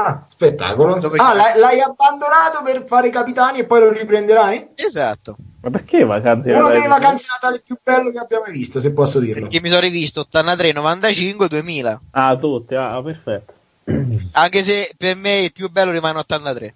Ah, 0.00 0.22
spettacolo. 0.28 0.96
Dove 1.00 1.18
Ah, 1.18 1.34
l'hai, 1.34 1.58
l'hai 1.58 1.80
abbandonato 1.80 2.62
per 2.62 2.84
fare 2.86 3.08
i 3.08 3.10
capitani 3.10 3.58
e 3.58 3.64
poi 3.64 3.80
lo 3.80 3.90
riprenderai? 3.90 4.68
Esatto, 4.76 5.36
Ma 5.60 5.70
perché 5.70 6.04
vacanze? 6.04 6.50
Uno 6.50 6.60
Natali? 6.60 6.76
delle 6.82 6.88
vacanze 6.88 7.26
Natale 7.32 7.60
più 7.64 7.76
bello 7.82 8.12
che 8.12 8.18
abbiamo 8.18 8.44
mai 8.44 8.52
visto, 8.52 8.78
se 8.78 8.92
posso 8.92 9.18
dirlo. 9.18 9.40
perché 9.42 9.60
mi 9.60 9.68
sono 9.68 9.80
rivisto 9.80 10.20
83, 10.20 10.70
95, 10.72 11.48
2000. 11.48 12.00
Ah, 12.12 12.36
tutti, 12.36 12.76
ah, 12.76 13.02
perfetto. 13.02 13.52
Anche 14.34 14.62
se 14.62 14.92
per 14.96 15.16
me 15.16 15.38
il 15.38 15.52
più 15.52 15.68
bello 15.68 15.90
rimane 15.90 16.18
83. 16.20 16.74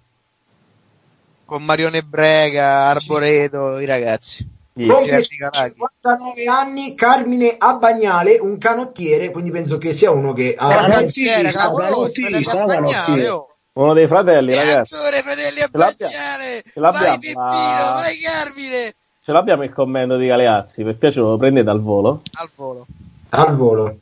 Con 1.45 1.63
Marione 1.63 2.01
Brega, 2.01 2.87
Arboreto, 2.89 3.79
i 3.79 3.85
ragazzi. 3.85 4.45
Compie 4.73 5.03
Gerry 5.03 5.37
Calaghi. 5.37 5.75
59 5.77 6.45
anni 6.47 6.95
Carmine 6.95 7.55
Abbagnale, 7.57 8.39
un 8.39 8.57
canottiere, 8.57 9.29
quindi 9.31 9.51
penso 9.51 9.77
che 9.77 9.93
sia 9.93 10.09
uno 10.11 10.33
che 10.33 10.55
ha... 10.57 10.69
Fratelli 10.69 11.53
Abbagnale, 11.55 12.65
canottista. 12.65 13.35
oh. 13.35 13.47
Uno 13.73 13.93
dei 13.93 14.07
fratelli, 14.07 14.53
ragazzi. 14.53 14.95
Reattore, 14.95 15.21
fratelli 15.21 15.59
l'abbiamo- 15.71 15.93
Abbagnale! 15.93 16.63
ce 16.71 16.79
l'abbiamo, 16.79 17.05
Vai 17.07 17.19
Peppino, 17.19 17.41
ma- 17.41 17.91
vai 17.93 18.17
Carmine! 18.19 18.93
Ce 19.25 19.31
l'abbiamo 19.31 19.63
il 19.63 19.73
commento 19.73 20.17
di 20.17 20.27
Galeazzi, 20.27 20.83
per 20.83 20.95
piacere 20.97 21.25
lo 21.25 21.37
prendete 21.37 21.69
al 21.69 21.81
volo. 21.81 22.21
Al 22.33 22.49
volo. 22.55 22.85
al 23.29 23.55
volo. 23.55 23.97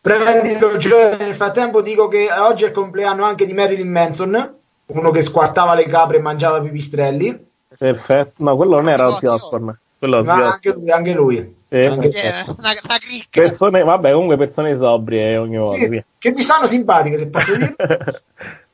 Prendilo, 0.00 0.76
nel 1.16 1.34
frattempo 1.34 1.82
dico 1.82 2.08
che 2.08 2.28
oggi 2.32 2.64
è 2.64 2.68
il 2.68 2.72
compleanno 2.72 3.24
anche 3.24 3.44
di 3.44 3.52
Marilyn 3.52 3.88
Manson, 3.90 4.54
uno 4.86 5.10
che 5.10 5.22
squartava 5.22 5.74
le 5.74 5.86
capre 5.86 6.16
e 6.16 6.20
mangiava 6.20 6.60
pipistrelli, 6.60 7.49
Perfetto. 7.80 8.44
No, 8.44 8.56
quello 8.56 8.76
non 8.76 8.90
era 8.90 9.06
Ozzy 9.06 9.24
Ozzy 9.24 9.34
Osbourne. 9.34 9.78
Quello 9.98 10.22
ma 10.22 10.52
anche 10.52 10.72
lui, 10.72 10.90
anche 10.90 11.12
lui. 11.14 11.36
Anche- 11.38 12.08
Che 12.08 12.20
è 12.20 12.42
una, 12.46 12.72
una 12.82 12.98
cricca. 12.98 13.40
Persone, 13.40 13.82
vabbè, 13.82 14.12
comunque 14.12 14.36
persone 14.36 14.76
sobrie 14.76 15.38
ogni 15.38 15.56
volta. 15.56 15.86
Sì, 15.86 16.04
che 16.18 16.32
mi 16.32 16.42
stanno 16.42 16.66
simpatiche, 16.66 17.16
se 17.16 17.28
posso 17.28 17.54
dire. 17.54 17.74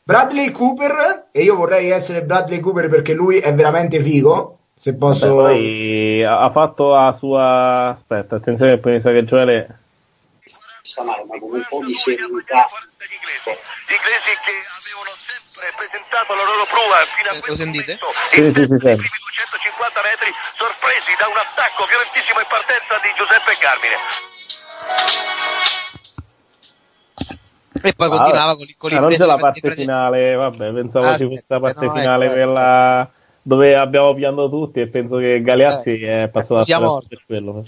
Bradley 0.03 0.51
Cooper, 0.51 1.27
e 1.31 1.43
io 1.43 1.55
vorrei 1.55 1.91
essere 1.91 2.25
Bradley 2.25 2.59
Cooper 2.59 2.89
perché 2.89 3.13
lui 3.13 3.39
è 3.39 3.55
veramente 3.55 4.01
figo, 4.01 4.59
se 4.75 4.93
Vabbè, 4.93 4.99
posso... 4.99 5.29
poi 5.29 6.25
ha 6.25 6.51
fatto 6.51 6.95
la 6.95 7.13
sua. 7.13 7.89
Aspetta, 7.91 8.37
attenzione, 8.37 8.73
che 8.75 8.79
poi 8.79 8.93
mi 8.95 9.01
sa 9.01 9.13
che 9.13 9.25
Gioele. 9.25 9.79
Ma 11.27 11.39
con 11.39 11.51
un 11.53 11.67
po' 11.69 11.83
di 11.85 11.95
serietà. 11.95 12.67
Gli 13.87 13.95
inglesi 13.95 14.33
che 14.45 14.55
avevano 14.55 15.13
sempre 15.19 15.69
presentato 15.77 16.35
la 16.35 16.45
loro 16.45 16.65
prova 16.67 17.03
fino 17.15 17.29
a 17.31 17.35
Lo 17.35 17.41
questo 17.41 17.57
sentite? 17.57 17.99
momento 17.99 18.09
Sì, 18.31 18.41
in 18.43 18.53
sì, 18.55 18.65
sì, 18.67 18.79
primi 18.79 19.19
250 19.27 20.03
metri 20.03 20.31
sorpresi 20.57 21.13
da 21.19 21.27
un 21.29 21.37
attacco 21.39 21.85
violentissimo 21.87 22.39
in 22.41 22.49
partenza 22.49 22.95
di 23.03 23.11
Giuseppe 23.17 23.53
Carmine 23.59 23.97
E 27.83 27.93
poi 27.93 28.07
Ah, 28.07 28.11
continuava 28.11 28.57
con, 28.57 28.67
con 28.79 28.93
ah, 28.93 29.01
non 29.01 29.11
c'è 29.11 29.25
la 29.27 29.37
parte 29.39 29.71
finale, 29.71 30.35
vabbè, 30.35 30.73
pensavo 30.73 31.07
Ah, 31.07 31.17
ci 31.19 31.27
fosse 31.27 31.45
la 31.49 31.61
parte 31.61 31.87
no, 31.87 31.93
finale, 31.93 32.25
ecco, 32.25 32.35
quella 32.35 33.11
dove 33.43 33.77
abbiamo 33.77 34.15
pianto 34.15 34.49
tutti 34.49 34.81
e 34.81 34.89
penso 34.89 35.19
che 35.19 35.41
Galeazzi 35.43 36.03
è 36.03 36.29
passato 36.29 36.81
morto. 36.81 37.07
per 37.09 37.23
quello. 37.27 37.65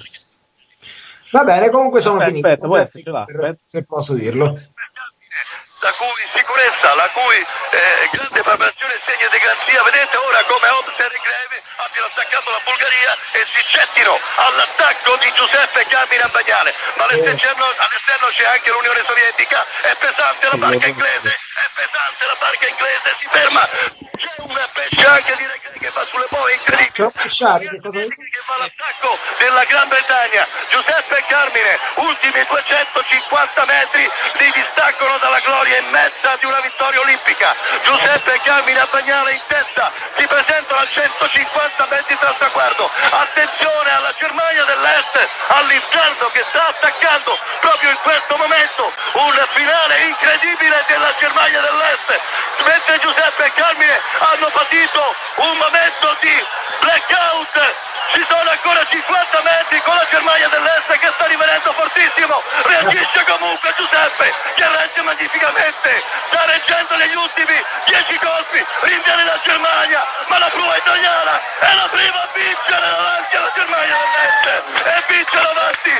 Va 1.30 1.44
bene, 1.44 1.68
comunque 1.70 2.00
sono 2.00 2.18
Aspetta, 2.18 2.66
finito. 2.66 2.74
aspetta, 2.74 3.20
aspetta. 3.20 3.60
se 3.64 3.84
posso 3.84 4.14
dirlo. 4.14 4.44
la 4.46 5.92
cui 5.94 6.22
sicurezza, 6.32 6.94
la 6.94 7.08
cui 7.12 7.36
eh, 7.36 8.08
grande 8.12 8.40
preparazione 8.42 8.94
segna 9.04 9.28
di 9.30 9.38
garanzia. 9.38 9.82
Vedete 9.84 10.16
ora 10.16 10.42
come 10.44 10.68
Obser 10.68 11.12
e 11.12 11.20
Greve 11.20 11.58
abbiano 11.78 12.06
attaccato 12.06 12.50
la 12.50 12.60
Bulgaria 12.64 13.16
e 13.32 13.46
si 13.46 13.62
gettino 13.64 14.18
all'attacco 14.36 15.16
di 15.16 15.32
Giuseppe 15.34 15.86
Carmine 15.86 16.22
a 16.22 16.28
Bagnale. 16.28 16.74
Ma 16.96 17.04
all'esterno, 17.04 17.64
all'esterno 17.64 18.26
c'è 18.28 18.44
anche 18.46 18.70
l'Unione 18.70 19.02
Sovietica, 19.06 19.64
è 19.82 19.94
pesante 19.94 20.48
la 20.48 20.56
barca 20.56 20.86
inglese, 20.86 21.28
è 21.28 21.66
pesante 21.74 22.26
la 22.26 22.36
barca 22.38 22.66
inglese, 22.66 23.16
si 23.18 23.28
ferma. 23.30 23.68
C'è 24.16 24.30
una 24.38 24.68
pesce 24.72 25.06
anche 25.06 25.36
di 25.36 25.46
Regre 25.46 25.78
che 25.78 25.90
va 25.90 26.04
sulle 26.04 26.26
boe, 26.28 26.52
incredibile. 26.54 26.90
C'è 26.90 27.58
che 27.58 27.80
cosa 27.80 28.00
che 28.00 28.40
fa 28.44 28.56
l'attacco 28.58 29.18
della 29.38 29.64
Gran 29.64 29.88
Bretagna. 29.88 30.46
Giuseppe 30.68 31.24
Carmine, 31.28 31.78
ultimi 31.94 32.44
250 32.44 33.64
metri, 33.66 34.10
li 34.38 34.52
distaccano 34.52 35.18
dalla 35.18 35.38
gloria 35.40 35.78
immensa 35.78 36.36
di 36.36 36.46
una 36.46 36.60
vittoria 36.60 37.00
olimpica. 37.00 37.54
Giuseppe 37.84 38.40
Carmine 38.42 38.80
a 38.80 38.86
Bagnale 38.90 39.32
in 39.32 39.42
testa, 39.46 39.92
si 40.16 40.26
presentano 40.26 40.80
a 40.80 40.88
150 40.88 41.67
metri 41.90 42.16
dal 42.20 42.36
traguardo. 42.38 42.90
Attenzione 43.10 43.90
alla 43.92 44.12
Germania 44.18 44.64
dell'Est, 44.64 45.28
all'inferno 45.48 46.26
che 46.32 46.44
sta 46.48 46.68
attaccando 46.68 47.38
proprio 47.60 47.90
in 47.90 47.98
questo 48.02 48.36
momento 48.36 48.92
un 49.12 49.46
finale 49.52 50.00
incredibile 50.02 50.84
della 50.86 51.14
Germania 51.18 51.60
dell'Est. 51.60 52.20
Mentre 52.64 52.98
Giuseppe 53.00 53.44
e 53.44 53.52
Carmine 53.52 54.00
hanno 54.18 54.48
patito 54.48 55.14
un 55.36 55.56
momento 55.56 56.16
di 56.20 56.46
blackout. 56.80 57.74
Ci 58.14 58.24
sono 58.26 58.50
ancora 58.50 58.84
50 58.86 59.42
metri 59.42 59.82
con 59.82 59.94
la 59.94 60.06
Germania 60.08 60.48
dell'Est 60.48 60.98
che 60.98 61.10
sta 61.14 61.26
rivenendo 61.26 61.72
fortissimo. 61.72 62.42
Reagisce 62.62 63.24
comunque 63.24 63.74
Giuseppe 63.76 64.32
che 64.54 64.68
regge 64.68 65.02
magnificamente. 65.02 66.02
Sta 66.26 66.44
reggendo 66.46 66.96
negli 66.96 67.14
ultimi 67.14 67.64
10 67.84 68.18
colpi. 68.18 68.64
Rinviene 68.80 69.24
la 69.24 69.38
Germania, 69.42 70.06
ma 70.28 70.38
la 70.38 70.48
prua 70.48 70.76
italiana 70.76 71.40
è 71.60 71.74
la 71.74 71.88
prima 71.90 72.20
a 72.22 72.28
vincere 72.34 72.86
davanti 72.88 73.36
alla 73.36 73.52
Germania 73.54 73.96
dell'Est. 74.02 74.46
E 74.86 75.02
vince 75.08 75.38
davanti. 75.42 75.92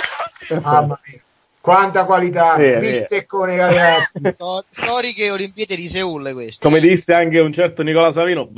Mamma 0.65 1.01
mia. 1.05 1.21
Quanta 1.61 2.05
qualità, 2.05 2.55
Sì, 2.57 2.77
bisteccone 2.79 3.57
ragazzi. 3.59 4.21
Stor- 4.35 4.65
Storiche 4.71 5.31
Olimpiadi 5.31 5.77
di 5.77 5.87
Seul 5.87 6.33
queste. 6.33 6.67
Come 6.67 6.81
disse 6.81 7.13
anche 7.13 7.41
un 7.41 7.53
certo 7.53 7.83
Nicola 7.83 8.11
Savino. 8.11 8.49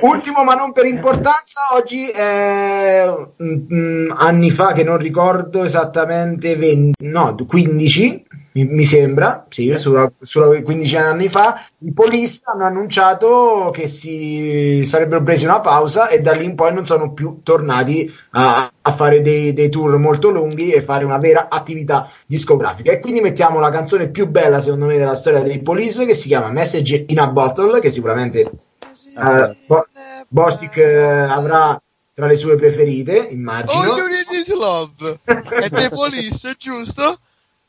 Ultimo 0.00 0.42
ma 0.42 0.54
non 0.54 0.72
per 0.72 0.86
importanza, 0.86 1.60
oggi 1.74 2.10
eh, 2.10 3.28
mm, 3.40 3.66
mm, 3.72 4.10
anni 4.16 4.50
fa 4.50 4.72
che 4.72 4.82
non 4.82 4.96
ricordo 4.98 5.62
esattamente 5.62 6.56
20, 6.56 7.06
no, 7.06 7.36
15 7.46 8.26
mi, 8.52 8.64
mi 8.66 8.84
sembra, 8.84 9.46
sì, 9.48 9.72
sulla, 9.76 10.10
sulla 10.20 10.60
15 10.60 10.96
anni 10.96 11.28
fa, 11.28 11.60
i 11.78 11.92
Police 11.92 12.42
hanno 12.44 12.64
annunciato 12.64 13.70
che 13.72 13.88
si 13.88 14.84
sarebbero 14.84 15.22
presi 15.22 15.44
una 15.44 15.60
pausa 15.60 16.08
e 16.08 16.20
da 16.20 16.32
lì 16.32 16.44
in 16.44 16.54
poi 16.54 16.72
non 16.72 16.84
sono 16.84 17.12
più 17.12 17.40
tornati 17.42 18.12
a, 18.32 18.70
a 18.80 18.92
fare 18.92 19.22
dei, 19.22 19.52
dei 19.52 19.70
tour 19.70 19.96
molto 19.96 20.30
lunghi 20.30 20.70
e 20.70 20.82
fare 20.82 21.04
una 21.04 21.18
vera 21.18 21.48
attività 21.48 22.08
discografica. 22.26 22.92
E 22.92 23.00
quindi 23.00 23.20
mettiamo 23.20 23.58
la 23.58 23.70
canzone 23.70 24.08
più 24.08 24.28
bella 24.28 24.60
secondo 24.60 24.86
me 24.86 24.98
della 24.98 25.14
storia 25.14 25.40
dei 25.40 25.60
Police 25.60 26.04
che 26.04 26.14
si 26.14 26.28
chiama 26.28 26.50
Message 26.50 27.04
in 27.08 27.20
a 27.20 27.28
Bottle, 27.28 27.80
che 27.80 27.90
sicuramente 27.90 28.40
eh, 28.40 29.56
Bo- 29.66 29.86
Bostic 30.28 30.76
eh, 30.76 31.20
avrà 31.20 31.80
tra 32.14 32.26
le 32.26 32.36
sue 32.36 32.56
preferite, 32.56 33.16
immagino. 33.30 33.80
All 33.80 33.96
you 33.96 34.06
need 34.06 34.26
is 34.30 34.52
love. 34.52 35.18
È 35.24 35.68
The 35.70 35.88
Police, 35.94 36.54
giusto? 36.58 37.18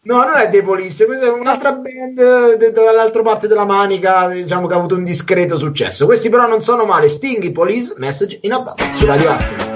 No, 0.06 0.18
non 0.18 0.34
è 0.36 0.50
Police, 0.62 1.06
questa 1.06 1.28
è 1.28 1.30
un'altra 1.30 1.72
band 1.72 2.72
dall'altra 2.72 3.22
parte 3.22 3.48
della 3.48 3.64
manica, 3.64 4.28
diciamo 4.28 4.68
che 4.68 4.74
ha 4.74 4.78
avuto 4.78 4.96
un 4.96 5.04
discreto 5.06 5.56
successo. 5.56 6.06
Questi 6.06 6.28
però 6.28 6.46
non 6.46 6.60
sono 6.60 6.84
male. 6.84 7.08
Sting, 7.08 7.52
Police, 7.52 7.94
Message 7.98 8.40
in 8.42 8.52
a 8.52 8.60
Bottle 8.60 8.94
su 8.94 9.06
Radio 9.06 9.30
Ascoli. 9.30 9.73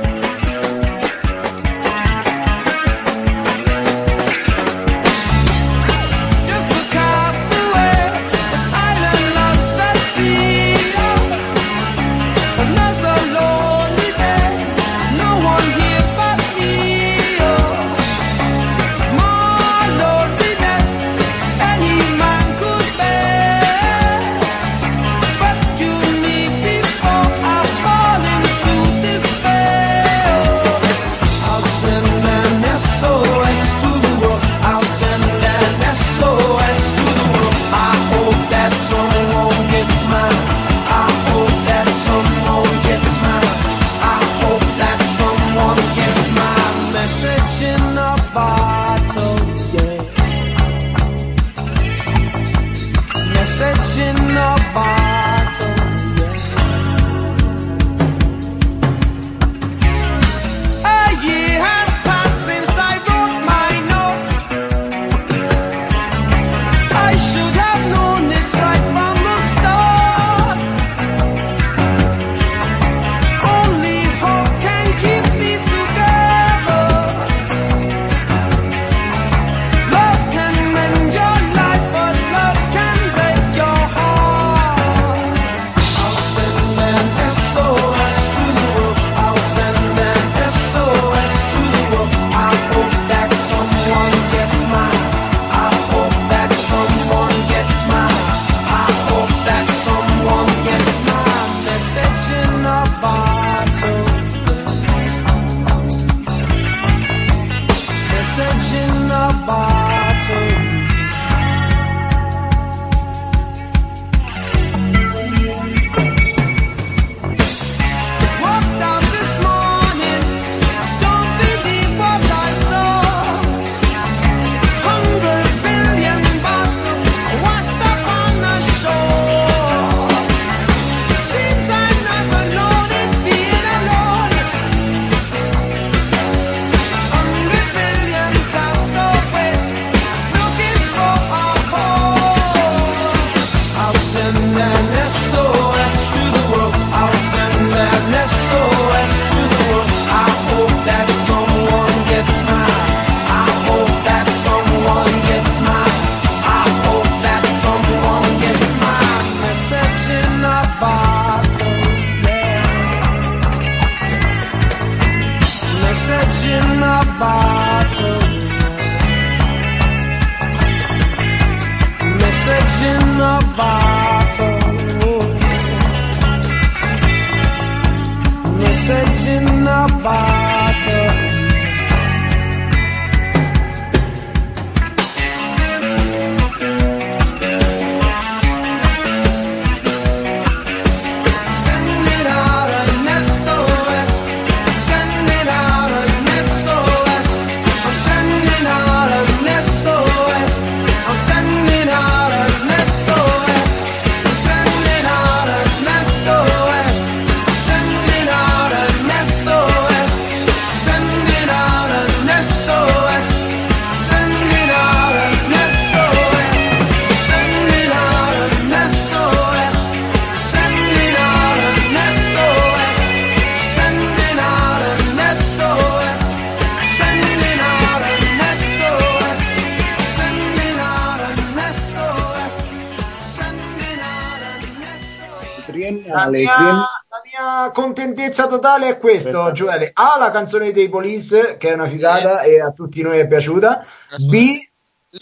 Contentezza 238.08 238.48
totale 238.48 238.90
è 238.90 238.98
questo. 238.98 239.52
Gioele. 239.52 239.92
A, 239.94 240.18
la 240.18 240.32
canzone 240.32 240.72
dei 240.72 240.90
Police, 240.90 241.58
che 241.58 241.70
è 241.70 241.74
una 241.74 241.88
figata 241.88 242.42
e 242.42 242.60
a 242.62 242.72
tutti 242.72 243.02
noi 243.02 243.20
è 243.20 243.28
piaciuta. 243.28 243.86
B, 244.28 244.60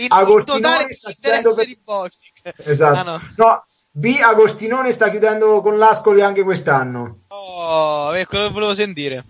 Agostinone 0.08 0.44
totale 0.62 0.94
sta 0.94 1.12
chiudendo 1.12 1.54
per- 1.54 2.54
esatto. 2.66 3.00
Ah, 3.00 3.04
no. 3.04 3.22
no. 3.38 3.66
B, 3.92 4.18
Agostinone 4.22 4.92
sta 4.92 5.10
chiudendo 5.10 5.62
con 5.62 5.78
l'Ascoli 5.78 6.22
anche 6.22 6.44
quest'anno. 6.44 7.20
Oh, 7.30 8.12
è 8.12 8.26
quello 8.26 8.48
che 8.48 8.54
volevo 8.54 8.74
sentire. 8.74 9.24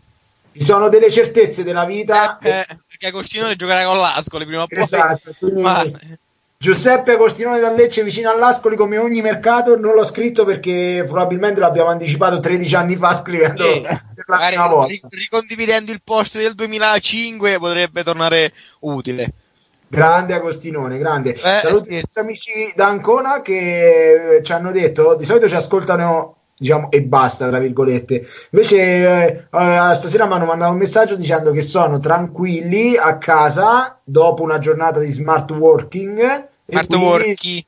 Ci 0.54 0.64
sono 0.64 0.90
delle 0.90 1.12
certezze 1.12 1.64
della 1.64 1.86
vita. 1.86 2.40
Eh, 2.40 2.50
eh, 2.50 2.80
perché 2.88 3.08
Agostinone 3.08 3.56
giocherà 3.56 3.86
con 3.86 3.98
l'Ascoli 3.98 4.46
prima 4.46 4.64
o 4.64 4.68
poi. 4.68 4.80
Esatto, 4.80 5.32
quindi- 5.38 5.62
Ma- 5.62 5.86
Giuseppe 6.66 7.12
Agostinone 7.12 7.60
da 7.60 7.72
Lecce 7.72 8.04
vicino 8.04 8.32
all'Ascoli 8.32 8.76
come 8.76 8.98
ogni 8.98 9.22
mercato 9.22 9.78
non 9.78 9.94
l'ho 9.94 10.04
scritto 10.04 10.46
perché 10.46 11.04
probabilmente 11.06 11.60
l'abbiamo 11.60 11.90
anticipato 11.92 12.40
13 12.40 12.76
anni 12.76 12.96
fa 12.96 13.16
scrivendo 13.18 13.64
Sì, 13.64 13.82
per 13.82 14.26
la 14.26 14.40
prima 14.48 14.66
volta. 14.66 14.88
ri- 14.92 15.02
ricondividendo 15.12 15.92
il 15.92 16.02
post 16.04 16.38
del 16.40 16.56
2005 16.56 17.60
potrebbe 17.60 18.04
tornare 18.04 18.52
utile. 18.80 19.32
Grande 19.88 20.34
Agostinone, 20.34 20.98
grande. 20.98 21.34
Eh, 21.34 21.38
Saluti 21.38 21.94
nostri 22.00 22.22
amici 22.22 22.74
da 22.76 22.88
Ancona 22.88 23.44
che 23.44 24.38
eh, 24.38 24.44
ci 24.44 24.52
hanno 24.52 24.72
detto, 24.72 25.14
di 25.14 25.24
solito 25.24 25.48
ci 25.48 25.54
ascoltano, 25.54 26.38
diciamo, 26.58 26.90
e 26.90 27.04
basta, 27.04 27.48
tra 27.48 27.60
virgolette. 27.60 28.26
Invece 28.50 28.78
eh, 28.78 29.28
eh, 29.52 29.94
stasera 29.94 30.26
mi 30.26 30.34
hanno 30.34 30.46
mandato 30.46 30.72
un 30.72 30.80
messaggio 30.80 31.16
dicendo 31.16 31.52
che 31.52 31.62
sono 31.62 32.00
tranquilli 32.00 32.98
a 32.98 33.20
casa 33.20 34.00
dopo 34.04 34.42
una 34.42 34.58
giornata 34.58 35.00
di 35.00 35.12
smart 35.12 35.52
working. 35.52 36.54
Smart 36.68 36.88
quindi- 36.88 37.06
worky. 37.06 37.66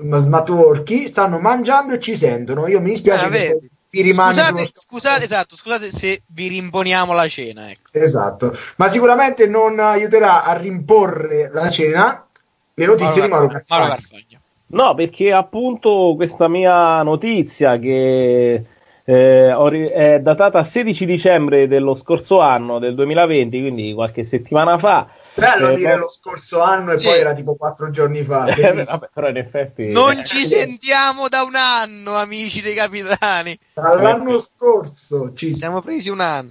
ma 0.00 0.16
smart 0.18 0.48
working, 0.48 1.06
stanno 1.06 1.38
mangiando 1.40 1.92
e 1.94 1.98
ci 1.98 2.16
sentono. 2.16 2.66
Io 2.68 2.80
mi 2.80 2.90
dispiace 2.90 3.24
Ah, 3.26 3.28
che 3.30 3.58
vi 3.90 4.02
rimane 4.02 4.32
Scusate, 4.32 4.70
scusate, 4.72 5.24
esatto, 5.24 5.56
scusate 5.56 5.90
se 5.90 6.22
vi 6.26 6.48
rimponiamo 6.48 7.12
la 7.14 7.26
cena. 7.26 7.70
Ecco. 7.70 7.90
Esatto, 7.92 8.56
ma 8.76 8.88
sicuramente 8.88 9.46
non 9.46 9.80
aiuterà 9.80 10.44
a 10.44 10.52
rimporre 10.56 11.50
la 11.52 11.68
cena 11.68 12.26
le 12.74 12.86
notizie 12.86 13.22
di 13.22 13.28
Mauro 13.28 13.48
Carfagna. 13.48 13.80
Mauro 13.80 13.94
Carfagna. 13.94 14.40
No, 14.70 14.94
perché 14.94 15.32
appunto 15.32 16.12
questa 16.14 16.46
mia 16.46 17.02
notizia 17.02 17.78
che 17.78 18.64
eh, 19.04 19.90
è 19.92 20.20
datata 20.20 20.62
16 20.62 21.06
dicembre 21.06 21.66
dello 21.66 21.94
scorso 21.94 22.40
anno, 22.40 22.78
del 22.78 22.94
2020, 22.94 23.60
quindi 23.60 23.94
qualche 23.94 24.22
settimana 24.22 24.76
fa. 24.78 25.08
Bello 25.38 25.68
Eh, 25.70 25.76
dire 25.76 25.96
lo 25.96 26.08
scorso 26.08 26.60
anno 26.60 26.92
e 26.92 26.98
Sì. 26.98 27.06
poi 27.06 27.18
era 27.18 27.32
tipo 27.32 27.54
quattro 27.54 27.90
giorni 27.90 28.22
fa. 28.22 28.46
Eh, 28.56 28.84
vabbè, 28.84 29.08
però 29.12 29.28
in 29.28 29.36
effetti... 29.36 29.90
Non 29.92 30.24
ci 30.24 30.46
sentiamo 30.46 31.28
da 31.28 31.42
un 31.42 31.54
anno, 31.54 32.14
amici 32.14 32.60
dei 32.60 32.74
capitani. 32.74 33.58
Dall'anno 33.74 34.38
scorso 34.38 35.32
ci 35.34 35.54
siamo 35.54 35.80
presi 35.80 36.10
un 36.10 36.20
anno. 36.20 36.50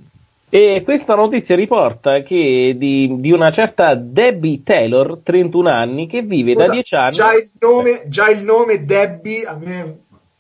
E 0.50 0.82
questa 0.86 1.16
notizia 1.16 1.58
riporta 1.58 2.24
che 2.24 2.74
di, 2.78 3.20
di 3.20 3.32
una 3.34 3.52
certa 3.52 3.96
Debbie 3.96 4.64
Taylor, 4.64 5.20
31 5.22 5.70
anni, 5.70 6.08
che 6.08 6.22
vive 6.22 6.54
da 6.54 6.64
Scusa, 6.64 6.74
10 6.74 6.96
anni... 6.96 7.12
Già 7.12 7.34
il 7.34 7.52
nome, 7.60 8.04
già 8.08 8.30
il 8.30 8.44
nome 8.44 8.86
Debbie 8.86 9.44
a 9.44 9.56
me 9.56 9.98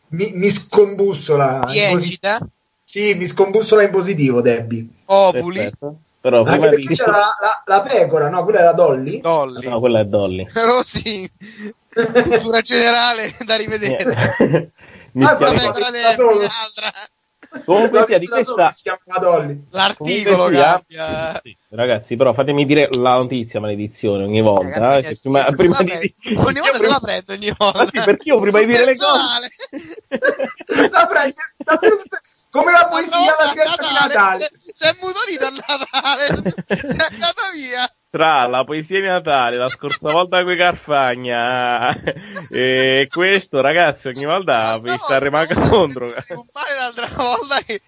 mi, 0.09 0.31
mi 0.33 0.49
scombussola. 0.49 1.67
Ecita, 1.73 2.39
Sì, 2.83 3.15
mi 3.15 3.27
scombussola 3.27 3.83
in 3.83 3.89
positivo 3.89 4.41
Debbie. 4.41 4.87
Ovuli, 5.05 5.57
Perfetto. 5.57 5.97
Però 6.27 6.43
Anche 6.43 6.69
di... 6.69 6.75
perché 6.75 6.93
c'era 6.93 7.11
la, 7.11 7.29
la- 7.39 7.63
la 7.65 7.81
pecora, 7.83 8.27
no? 8.27 8.43
Quella 8.43 8.59
era 8.59 8.73
Dolly. 8.73 9.21
Dolly. 9.21 9.65
No, 9.69 9.79
quella 9.79 9.99
è 10.01 10.05
Dolly. 10.05 10.45
Rossi, 10.65 11.31
cultura 11.93 12.59
generale 12.61 13.33
da 13.45 13.55
rivedere. 13.55 14.71
Mi 15.13 15.23
Ah, 15.23 15.31
La 15.31 15.35
quello- 15.37 15.57
spiace. 15.57 15.71
pecora 15.71 15.89
da. 15.91 16.09
Debbie, 16.09 16.23
un'altra. 16.35 16.91
Comunque 17.63 18.03
sia 18.05 18.17
di 18.17 18.25
da 18.25 18.35
questa... 18.35 18.69
si 18.71 18.81
chiama 18.83 19.19
Dolly. 19.21 19.63
L'articolo 19.71 20.35
Comunque 20.35 20.55
sia- 20.57 20.83
cambia. 20.85 21.39
Sì, 21.41 21.57
ragazzi, 21.69 22.15
però 22.17 22.33
fatemi 22.33 22.65
dire 22.65 22.89
la 22.91 23.13
notizia, 23.13 23.61
maledizione, 23.61 24.23
ogni 24.25 24.41
volta. 24.41 24.79
Ragazzi, 24.79 25.11
eh, 25.11 25.15
sì, 25.15 25.21
prima, 25.21 25.43
prima 25.55 25.77
di, 25.81 25.91
Ogni 26.35 26.59
volta 26.59 26.71
prima- 26.77 26.91
la 26.91 26.99
prendo, 26.99 27.31
ogni 27.33 27.53
volta. 27.57 27.79
Ah, 27.79 27.85
sì, 27.85 28.01
perché 28.03 28.29
io 28.29 28.39
prima 28.41 28.59
di 28.59 28.65
dire 28.65 28.79
le 28.79 28.85
personale. 28.85 29.49
La 30.91 31.07
prendi- 31.07 31.35
la 31.63 31.77
prendi- 31.77 32.03
come 32.57 32.71
la 32.71 32.87
poesia 32.87 33.35
alla 33.37 33.53
festa 33.53 33.87
di 33.87 33.93
Natale. 34.07 34.49
Si 34.53 34.71
si 34.73 34.83
è 34.85 34.95
mutolito 35.01 35.45
a 35.45 35.49
Natale. 35.49 36.35
si 36.87 36.97
è 36.97 37.13
andata 37.13 37.41
via. 37.53 37.91
tra 38.09 38.47
la 38.47 38.63
poesia 38.63 38.99
di 38.99 39.05
Natale, 39.07 39.57
la 39.57 39.67
scorsa 39.67 40.11
volta 40.11 40.43
con 40.43 40.55
Carfagna 40.55 41.95
e 42.51 43.07
questo, 43.11 43.61
ragazzi, 43.61 44.07
ogni 44.07 44.25
volta 44.25 44.77
vi 44.79 44.95
sta 44.97 45.19
rimanendo 45.19 45.67
contro. 45.67 46.05
Un 46.05 46.45
male 46.53 46.75
l'altra 46.77 47.07
volta 47.15 47.57
che... 47.65 47.81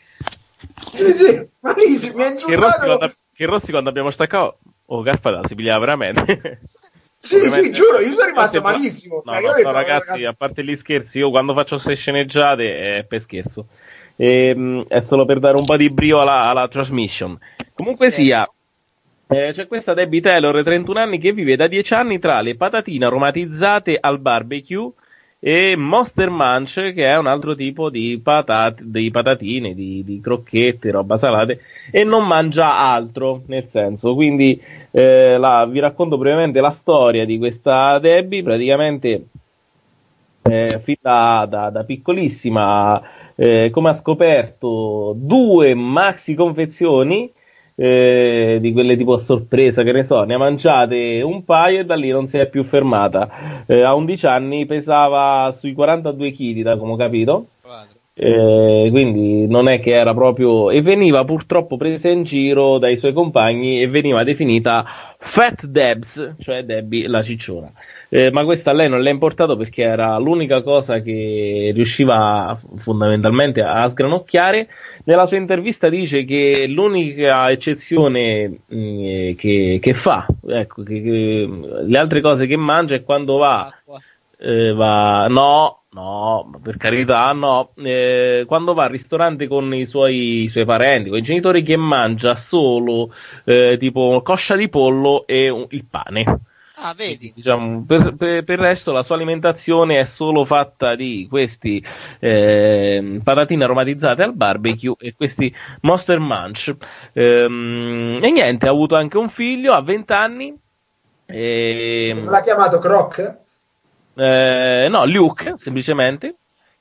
Sì, 0.93 1.13
sì, 1.13 1.49
malissimo, 1.61 2.15
mi 2.17 2.23
ha 2.23 2.33
Che 2.33 2.33
Rossi, 2.33 2.53
insultato. 2.53 2.97
quando, 2.97 3.13
che 3.33 3.45
Rossi 3.45 3.71
quando 3.71 3.89
abbiamo 3.89 4.11
staccato, 4.11 4.59
oh, 4.87 5.01
Carfagna 5.03 5.45
si 5.47 5.55
pigliava 5.55 5.79
veramente. 5.79 6.59
Sì, 7.21 7.35
sì, 7.35 7.35
Ovviamente- 7.35 7.71
giuro, 7.71 7.99
io 7.99 8.13
sono 8.13 8.27
rimasto 8.27 8.61
malissimo. 8.61 9.21
No, 9.25 9.31
Cioè, 9.33 9.41
no, 9.41 9.51
detto, 9.53 9.67
no, 9.67 9.73
ragazzi, 9.73 10.23
a 10.25 10.31
parte 10.33 10.63
gli 10.63 10.75
scherzi, 10.75 11.17
io 11.17 11.29
quando 11.29 11.53
faccio 11.53 11.75
queste 11.75 11.95
sceneggiate 11.95 12.97
è 12.97 13.03
per 13.03 13.21
scherzo. 13.21 13.67
Ehm, 14.21 14.85
è 14.87 14.99
solo 14.99 15.23
per 15.25 15.39
dare 15.39 15.57
un 15.57 15.65
po' 15.65 15.77
di 15.77 15.89
brio 15.89 16.19
alla, 16.21 16.43
alla 16.49 16.67
transmission. 16.67 17.37
Comunque 17.73 18.09
Sì. 18.09 18.23
sia, 18.23 18.49
eh, 19.27 19.51
c'è 19.53 19.67
questa 19.67 19.93
Debbie 19.93 20.21
Taylor, 20.21 20.61
31 20.63 20.99
anni, 20.99 21.19
che 21.19 21.31
vive 21.31 21.55
da 21.55 21.67
10 21.67 21.93
anni 21.93 22.19
tra 22.19 22.41
le 22.41 22.55
patatine 22.55 23.05
aromatizzate 23.05 23.97
al 23.99 24.19
barbecue 24.19 24.91
e 25.41 25.75
Monster 25.77 26.29
Munch, 26.29 26.91
che 26.93 27.05
è 27.05 27.17
un 27.17 27.27
altro 27.27 27.55
tipo 27.55 27.89
di, 27.89 28.19
patate, 28.21 28.81
di 28.85 29.09
patatine, 29.09 29.73
di, 29.73 30.03
di 30.03 30.19
crocchette, 30.19 30.91
roba 30.91 31.17
salate, 31.17 31.61
e 31.91 32.03
non 32.03 32.25
mangia 32.27 32.77
altro, 32.77 33.43
nel 33.45 33.65
senso, 33.67 34.15
quindi 34.15 34.61
eh, 34.91 35.37
la- 35.37 35.65
vi 35.65 35.79
racconto 35.79 36.17
brevemente 36.17 36.59
la 36.59 36.71
storia 36.71 37.23
di 37.25 37.37
questa 37.37 37.99
Debbie, 37.99 38.43
praticamente 38.43 39.27
eh, 40.41 40.79
fin 40.81 40.95
da, 41.01 41.45
da- 41.49 41.69
da 41.69 41.83
piccolissima, 41.83 43.01
eh, 43.39 43.69
come 43.71 43.89
ha 43.89 43.93
scoperto, 43.93 45.13
due 45.15 45.73
maxi 45.73 46.33
confezioni 46.33 47.31
eh, 47.73 48.57
di 48.59 48.73
quelle 48.73 48.97
tipo 48.97 49.13
a 49.13 49.17
sorpresa, 49.17 49.83
che 49.83 49.93
ne 49.93 50.03
so, 50.03 50.23
ne 50.23 50.33
ha 50.33 50.37
mangiate 50.37 51.21
un 51.21 51.45
paio 51.45 51.79
e 51.79 51.85
da 51.85 51.95
lì 51.95 52.09
non 52.09 52.27
si 52.27 52.37
è 52.37 52.49
più 52.49 52.65
fermata. 52.65 53.63
Eh, 53.65 53.81
a 53.81 53.93
11 53.93 54.27
anni 54.27 54.65
pesava 54.65 55.49
sui 55.53 55.71
42 55.71 56.31
kg, 56.33 56.61
da 56.63 56.77
come 56.77 56.91
ho 56.91 56.95
capito. 56.97 57.45
Eh, 58.21 58.89
quindi 58.91 59.47
non 59.47 59.69
è 59.69 59.79
che 59.79 59.91
era 59.91 60.13
proprio 60.13 60.69
e 60.71 60.81
veniva 60.81 61.23
purtroppo 61.23 61.77
presa 61.77 62.09
in 62.09 62.23
giro 62.23 62.77
dai 62.77 62.97
suoi 62.97 63.13
compagni 63.13 63.81
e 63.81 63.87
veniva 63.87 64.25
definita 64.25 64.85
Fat 65.17 65.65
Debs, 65.65 66.35
cioè 66.39 66.65
Debbie 66.65 67.07
la 67.07 67.23
cicciona. 67.23 67.71
Eh, 68.11 68.31
ma 68.31 68.43
questa 68.43 68.71
a 68.71 68.73
lei 68.73 68.89
non 68.89 69.01
l'ha 69.03 69.09
importato 69.09 69.55
perché 69.55 69.83
era 69.83 70.17
l'unica 70.17 70.63
cosa 70.63 70.99
che 71.01 71.71
riusciva 71.75 72.59
fondamentalmente 72.77 73.61
a 73.61 73.87
sgranocchiare. 73.87 74.67
Nella 75.05 75.25
sua 75.27 75.37
intervista 75.37 75.89
dice 75.89 76.25
che 76.25 76.65
l'unica 76.67 77.49
eccezione 77.51 78.61
mh, 78.65 79.35
che, 79.35 79.77
che 79.81 79.93
fa, 79.93 80.25
ecco, 80.47 80.83
che- 80.83 81.01
che 81.01 81.49
le 81.85 81.97
altre 81.97 82.21
cose 82.21 82.47
che 82.47 82.57
mangia 82.57 82.95
è 82.95 83.03
quando 83.03 83.37
va 83.37 83.71
eh, 84.37 84.71
va, 84.73 85.27
no, 85.27 85.83
no, 85.91 86.59
per 86.63 86.77
carità, 86.77 87.31
no. 87.33 87.71
Eh, 87.75 88.43
quando 88.47 88.73
va 88.73 88.85
al 88.85 88.89
ristorante 88.89 89.47
con 89.47 89.73
i 89.73 89.85
suoi, 89.85 90.43
i 90.43 90.49
suoi 90.49 90.65
parenti, 90.65 91.09
con 91.09 91.19
i 91.19 91.21
genitori, 91.21 91.61
che 91.63 91.75
mangia 91.77 92.35
solo 92.35 93.13
eh, 93.45 93.75
tipo 93.79 94.21
coscia 94.23 94.55
di 94.55 94.69
pollo 94.69 95.25
e 95.27 95.67
il 95.69 95.85
pane. 95.85 96.39
Ah, 96.81 96.93
vedi. 96.93 97.33
Diciamo, 97.35 97.83
per, 97.85 98.15
per- 98.15 98.43
per 98.45 98.57
il 98.57 98.65
resto 98.65 98.93
la 98.93 99.03
sua 99.03 99.15
alimentazione 99.15 99.99
è 99.99 100.05
solo 100.05 100.45
fatta 100.45 100.95
di 100.95 101.27
questi 101.29 101.83
eh, 102.19 103.19
patatine 103.21 103.65
aromatizzate 103.65 104.23
al 104.23 104.33
barbecue 104.33 104.95
e 104.97 105.13
questi 105.13 105.53
Monster 105.81 106.19
Munch. 106.19 106.73
Ehm, 107.11 108.19
e 108.21 108.31
niente, 108.31 108.67
ha 108.67 108.69
avuto 108.69 108.95
anche 108.95 109.17
un 109.17 109.27
figlio 109.27 109.73
a 109.73 109.81
20 109.81 110.13
anni. 110.13 110.57
E, 111.25 112.23
L'ha 112.25 112.41
chiamato 112.41 112.79
Croc? 112.79 113.37
eh, 114.15 114.87
no, 114.89 115.05
Luke, 115.05 115.53
semplicemente, 115.57 116.35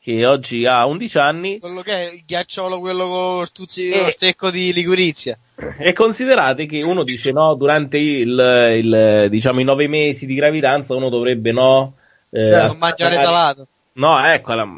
che 0.08 0.24
oggi 0.24 0.64
ha 0.64 0.86
11 0.86 1.18
anni. 1.18 1.58
Quello 1.58 1.82
che 1.82 1.92
è 1.92 2.12
il 2.14 2.22
ghiacciolo, 2.24 2.80
quello 2.80 3.06
con 3.08 3.44
stuzzi, 3.44 3.90
Eh. 3.90 4.04
lo 4.04 4.10
stecco 4.10 4.50
di 4.50 4.72
ligurizia. 4.72 5.38
E 5.78 5.92
considerate 5.92 6.64
che 6.64 6.80
uno 6.80 7.02
dice 7.02 7.30
no, 7.30 7.54
durante 7.54 7.98
il, 7.98 8.28
il, 8.78 9.26
diciamo, 9.28 9.60
i 9.60 9.64
nove 9.64 9.86
mesi 9.86 10.24
di 10.24 10.34
gravidanza 10.34 10.94
uno 10.94 11.10
dovrebbe 11.10 11.52
no. 11.52 11.96
eh, 12.30 12.42
Certo, 12.46 12.66
Non 12.68 12.78
mangiare 12.78 13.16
salato. 13.16 13.68
No, 13.98 14.24
ecco, 14.24 14.54
la- 14.54 14.68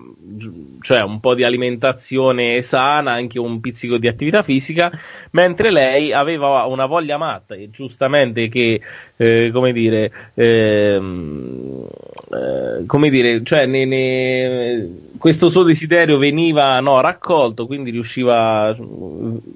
cioè 0.81 1.03
un 1.03 1.21
po' 1.21 1.35
di 1.35 1.45
alimentazione 1.45 2.63
sana, 2.63 3.13
anche 3.13 3.39
un 3.39 3.61
pizzico 3.61 3.99
di 3.99 4.09
attività 4.09 4.43
fisica, 4.43 4.91
mentre 5.33 5.71
lei 5.71 6.11
aveva 6.13 6.65
una 6.65 6.87
voglia 6.87 7.19
matta, 7.19 7.55
e 7.55 7.69
giustamente 7.71 8.49
che, 8.49 8.81
eh, 9.17 9.51
come 9.53 9.73
dire, 9.73 10.11
ehm, 10.33 11.87
eh, 12.33 12.87
come 12.87 13.11
dire, 13.11 13.43
cioè 13.45 13.67
ne- 13.67 13.85
ne- 13.85 14.89
questo 15.19 15.51
suo 15.51 15.65
desiderio 15.65 16.17
veniva 16.17 16.81
no, 16.81 17.01
raccolto, 17.03 17.67
quindi 17.67 17.91
riusciva, 17.91 18.75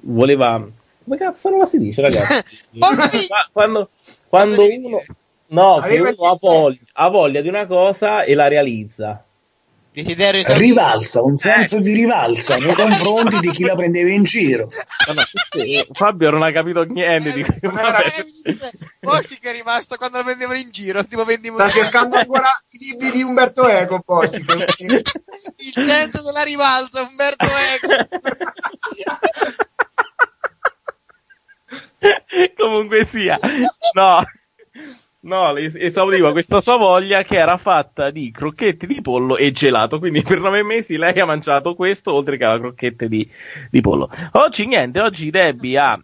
voleva... 0.03 0.63
Come 1.03 1.17
cazzo 1.17 1.49
non 1.49 1.65
si 1.65 1.79
dice, 1.79 2.01
ragazzi? 2.01 2.69
Quando 3.51 3.89
quando 4.29 4.61
uno... 4.63 5.03
No, 5.47 5.79
che 5.87 5.99
uno 5.99 6.09
ha 6.09 6.37
voglia, 6.39 6.79
ha 6.93 7.07
voglia 7.09 7.41
di 7.41 7.47
una 7.47 7.65
cosa 7.67 8.23
e 8.23 8.33
la 8.35 8.47
realizza. 8.47 9.24
Desiderio 9.95 10.41
esaudito. 10.41 10.65
Rivalsa, 10.65 11.21
un 11.21 11.37
senso 11.37 11.79
di 11.79 11.93
rivalsa 11.93 12.57
nei 12.57 12.73
confronti 12.75 13.39
di 13.39 13.51
chi 13.51 13.63
la 13.63 13.75
prendeva 13.75 14.11
in 14.11 14.23
giro. 14.23 14.67
No, 15.07 15.13
no, 15.13 15.21
questo- 15.49 15.93
Fabio 15.93 16.31
non 16.31 16.43
ha 16.43 16.51
capito 16.51 16.83
niente 16.83 17.31
di 17.31 17.39
Eh, 17.39 17.45
che 19.39 19.49
è 19.49 19.53
rimasto 19.53 19.95
quando 19.95 20.17
lo 20.17 20.23
prendevano 20.25 20.59
in 20.59 20.69
giro, 20.69 21.05
tipo 21.05 21.23
20 21.23 21.49
Sta 21.53 21.69
cercando 21.69 22.17
ancora 22.17 22.49
i 22.71 22.77
libri 22.91 23.11
di 23.11 23.23
Umberto 23.23 23.67
Eco, 23.67 24.01
Bossi. 24.05 24.43
il 24.43 25.73
senso 25.73 26.21
della 26.23 26.43
rivalsa, 26.43 27.01
Umberto 27.01 27.45
Eco. 27.45 28.07
Comunque 32.57 33.05
sia, 33.05 33.37
no, 33.93 34.23
no, 35.25 35.55
es- 35.57 35.75
esaudiva 35.75 36.31
questa 36.31 36.61
sua 36.61 36.77
voglia 36.77 37.23
che 37.23 37.35
era 37.37 37.57
fatta 37.57 38.09
di 38.09 38.31
crocchette 38.31 38.87
di 38.87 39.01
pollo 39.01 39.37
e 39.37 39.51
gelato. 39.51 39.99
Quindi 39.99 40.21
per 40.21 40.39
nove 40.39 40.63
mesi 40.63 40.97
lei 40.97 41.19
ha 41.19 41.25
mangiato 41.25 41.75
questo 41.75 42.13
oltre 42.13 42.37
che 42.37 42.45
la 42.45 42.59
crocchette 42.59 43.07
di, 43.07 43.29
di 43.69 43.81
pollo. 43.81 44.09
Oggi 44.33 44.65
niente, 44.65 44.99
oggi 44.99 45.29
Debbie 45.29 45.77
ha 45.77 45.99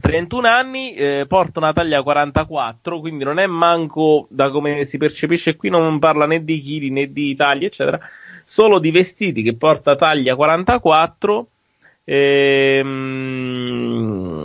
31 0.00 0.48
anni, 0.48 0.94
eh, 0.94 1.24
porta 1.26 1.60
una 1.60 1.72
taglia 1.72 2.02
44, 2.02 3.00
quindi 3.00 3.24
non 3.24 3.38
è 3.38 3.46
manco 3.46 4.26
da 4.28 4.50
come 4.50 4.84
si 4.84 4.98
percepisce 4.98 5.56
qui, 5.56 5.70
non 5.70 5.98
parla 5.98 6.26
né 6.26 6.44
di 6.44 6.60
chili 6.60 6.90
né 6.90 7.12
di 7.12 7.34
taglie, 7.34 7.66
eccetera, 7.66 8.00
solo 8.44 8.78
di 8.78 8.90
vestiti 8.90 9.42
che 9.42 9.54
porta 9.54 9.96
taglia 9.96 10.34
44. 10.34 11.46
Ehm, 12.06 13.72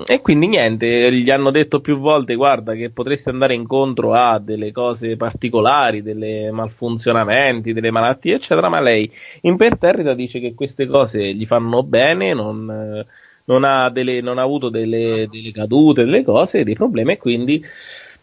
E 0.07 0.21
quindi 0.21 0.47
niente, 0.47 1.11
gli 1.13 1.29
hanno 1.29 1.51
detto 1.51 1.81
più 1.81 1.97
volte: 1.99 2.35
guarda, 2.35 2.73
che 2.73 2.89
potresti 2.89 3.29
andare 3.29 3.53
incontro 3.53 4.13
a 4.13 4.39
delle 4.39 4.71
cose 4.71 5.15
particolari, 5.17 6.01
delle 6.01 6.51
malfunzionamenti, 6.51 7.73
delle 7.73 7.91
malattie, 7.91 8.35
eccetera. 8.35 8.69
Ma 8.69 8.79
lei 8.79 9.11
imperterrita 9.41 10.13
dice 10.13 10.39
che 10.39 10.53
queste 10.55 10.87
cose 10.87 11.33
gli 11.33 11.45
fanno 11.45 11.83
bene, 11.83 12.33
non, 12.33 13.05
non 13.45 13.63
ha, 13.63 13.89
delle- 13.89 14.21
non 14.21 14.37
ha 14.37 14.41
avuto 14.43 14.69
delle, 14.69 15.27
delle 15.29 15.51
cadute, 15.51 16.05
delle 16.05 16.23
cose, 16.23 16.63
dei 16.63 16.75
problemi, 16.75 17.13
e 17.13 17.17
quindi 17.17 17.63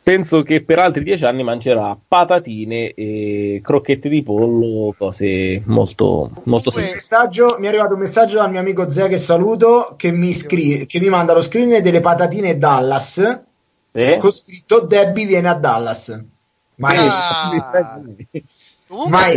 penso 0.07 0.45
che 0.45 0.63
per 0.63 0.79
altri 0.79 1.03
dieci 1.03 1.25
anni 1.25 1.43
mangerà 1.43 1.99
patatine 2.07 2.95
e 2.95 3.61
crocchette 3.61 4.09
di 4.09 4.23
pollo, 4.23 4.95
cose 4.97 5.61
molto, 5.67 6.31
molto. 6.45 6.71
Messaggio- 6.77 7.57
mi 7.59 7.67
è 7.67 7.71
arrivato 7.71 7.95
un 7.95 7.99
messaggio 7.99 8.37
dal 8.37 8.49
mio 8.49 8.61
amico 8.61 8.89
Zé 8.89 9.09
che 9.09 9.17
saluto 9.17 9.95
che 9.97 10.13
mi, 10.13 10.33
scrive, 10.33 10.87
che 10.87 11.01
mi 11.01 11.09
manda 11.09 11.33
lo 11.33 11.43
screen 11.43 11.83
delle 11.83 11.99
patatine 11.99 12.57
Dallas 12.57 13.41
Eh? 13.91 14.19
con 14.19 14.31
scritto 14.31 14.79
Debbie 14.79 15.27
viene 15.27 15.49
a 15.49 15.55
Dallas 15.55 16.25
mai 16.77 16.97
Ah. 16.99 18.01
Comunque, 18.87 19.11
mai 19.11 19.37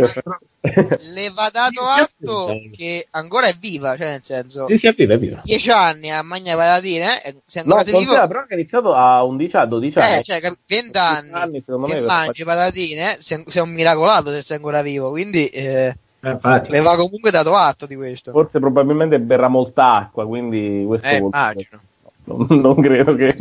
le 0.62 1.30
va 1.30 1.48
dato 1.50 1.80
atto 1.82 2.60
che 2.76 3.06
ancora 3.12 3.46
è 3.46 3.54
viva, 3.58 3.96
cioè 3.96 4.08
nel 4.10 4.22
senso, 4.22 4.66
Sì, 4.66 4.78
sì, 4.78 4.86
è 4.88 4.92
viva, 4.94 5.14
è 5.14 5.18
viva. 5.18 5.40
10 5.42 5.70
anni 5.70 6.10
a 6.10 6.22
mangiare 6.22 6.56
patatine, 6.56 7.22
eh, 7.24 7.36
se 7.46 7.60
No, 7.60 7.74
ancora 7.74 7.84
sei 7.84 7.98
vivo, 8.00 8.12
però 8.26 8.46
che 8.46 8.54
ha 8.54 8.56
iniziato 8.56 8.94
a 8.94 9.24
11 9.24 9.56
a 9.56 9.66
12 9.66 9.98
anni. 9.98 10.18
eh, 10.18 10.22
cioè, 10.22 10.40
cap- 10.40 10.58
20 10.66 10.98
anni, 10.98 11.30
anni, 11.32 11.62
me, 11.66 11.86
che 11.86 11.92
per 11.94 12.04
mangi 12.06 12.44
patatine, 12.44 13.16
sei, 13.18 13.42
sei 13.46 13.62
un 13.62 13.70
miracolato 13.70 14.30
se 14.30 14.42
sei 14.42 14.56
ancora 14.56 14.82
vivo, 14.82 15.10
quindi 15.10 15.46
eh, 15.48 15.96
Eh, 16.22 16.38
le 16.68 16.80
va 16.80 16.96
comunque 16.96 17.30
dato 17.30 17.54
atto 17.56 17.86
di 17.86 17.96
questo. 17.96 18.32
Forse 18.32 18.58
probabilmente 18.58 19.18
berrà 19.18 19.48
molta 19.48 19.94
acqua, 19.94 20.26
quindi 20.26 20.84
questo 20.86 21.08
Eh, 21.08 21.16
immagino. 21.16 21.80
non, 22.24 22.46
non 22.60 22.74
credo 22.80 23.14
che... 23.14 23.34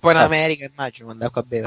Poi 0.00 0.10
in 0.12 0.18
America 0.18 0.64
immagino 0.64 1.06
quando 1.06 1.26
acqua 1.26 1.42
a 1.42 1.44
bere. 1.46 1.66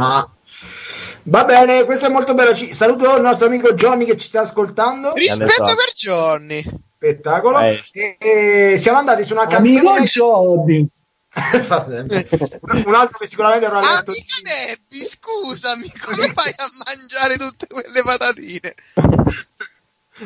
Va 1.24 1.44
bene 1.44 1.84
questo 1.86 2.06
è 2.06 2.10
molto 2.10 2.34
bello 2.34 2.56
Ci- 2.56 2.74
saluto 2.74 3.16
il 3.16 3.22
nostro 3.22 3.48
amico 3.48 3.74
Johnny 3.74 4.06
che 4.06 4.16
ci 4.18 4.28
sta 4.28 4.42
ascoltando 4.42 5.14
Rispetto 5.14 5.64
per 5.64 5.92
Johnny. 5.96 6.64
spettacolo 6.96 7.60
Eh. 7.60 7.84
e, 7.92 8.18
e 8.20 8.78
siamo 8.78 9.00
andati 9.00 9.24
su 9.24 9.34
una 9.34 9.44
Amico 9.44 9.86
canzone 9.94 10.06
Johnny. 10.06 10.88
un 12.86 12.96
altro 12.96 13.18
che 13.18 13.28
sicuramente 13.28 13.66
avrà 13.66 13.80
letto 13.82 14.12
Amica 14.12 14.36
Debbie, 14.42 15.06
scusami, 15.06 15.92
come 16.00 16.32
fai 16.34 16.54
a 16.56 16.70
mangiare 16.86 17.38
tutte 17.38 17.68
quelle 17.68 18.02
patatine? 18.04 18.74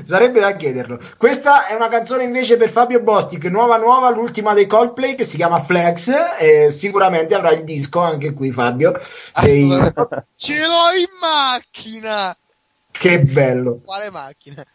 Sarebbe 0.03 0.39
da 0.39 0.55
chiederlo. 0.55 0.99
Questa 1.17 1.65
è 1.65 1.73
una 1.73 1.87
canzone 1.87 2.23
invece 2.23 2.57
per 2.57 2.69
Fabio 2.69 3.01
Bostic, 3.01 3.45
nuova 3.45 3.77
nuova, 3.77 4.09
l'ultima 4.09 4.53
dei 4.53 4.67
Coldplay 4.67 5.15
che 5.15 5.23
si 5.23 5.35
chiama 5.35 5.61
Flex 5.63 6.11
e 6.39 6.71
sicuramente 6.71 7.35
avrà 7.35 7.51
il 7.51 7.63
disco 7.63 7.99
anche 7.99 8.33
qui 8.33 8.51
Fabio. 8.51 8.91
Assolutamente. 9.33 10.25
Ce 10.35 10.53
l'ho 10.53 10.97
in 10.97 11.07
macchina! 11.19 12.37
che 12.99 13.21
bello. 13.21 13.79
Quale 13.83 14.11
macchina? 14.11 14.65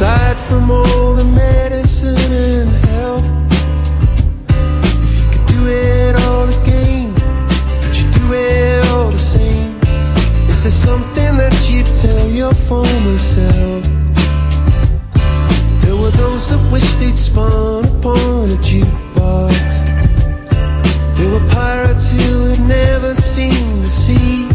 Aside 0.00 0.36
from 0.46 0.70
all 0.70 1.14
the 1.14 1.24
medicine 1.24 2.14
and 2.32 2.70
health, 2.86 3.24
if 5.02 5.18
you 5.18 5.26
could 5.32 5.46
do 5.48 5.66
it 5.66 6.14
all 6.14 6.48
again, 6.60 7.12
would 7.82 7.96
you 7.98 8.08
do 8.12 8.32
it 8.32 8.86
all 8.92 9.10
the 9.10 9.18
same? 9.18 9.76
Is 10.48 10.62
there 10.62 10.70
something 10.70 11.36
that 11.38 11.52
you'd 11.68 11.86
tell 11.96 12.28
your 12.28 12.54
former 12.54 13.18
self? 13.18 13.82
There 15.82 15.96
were 15.96 16.10
those 16.10 16.50
that 16.50 16.70
wished 16.72 17.00
they'd 17.00 17.18
spun 17.18 17.84
upon 17.86 18.52
a 18.52 18.58
jukebox. 18.68 19.68
There 21.16 21.28
were 21.28 21.44
pirates 21.48 22.12
who 22.12 22.44
had 22.44 22.60
never 22.68 23.16
seen 23.16 23.82
the 23.82 23.90
sea. 23.90 24.47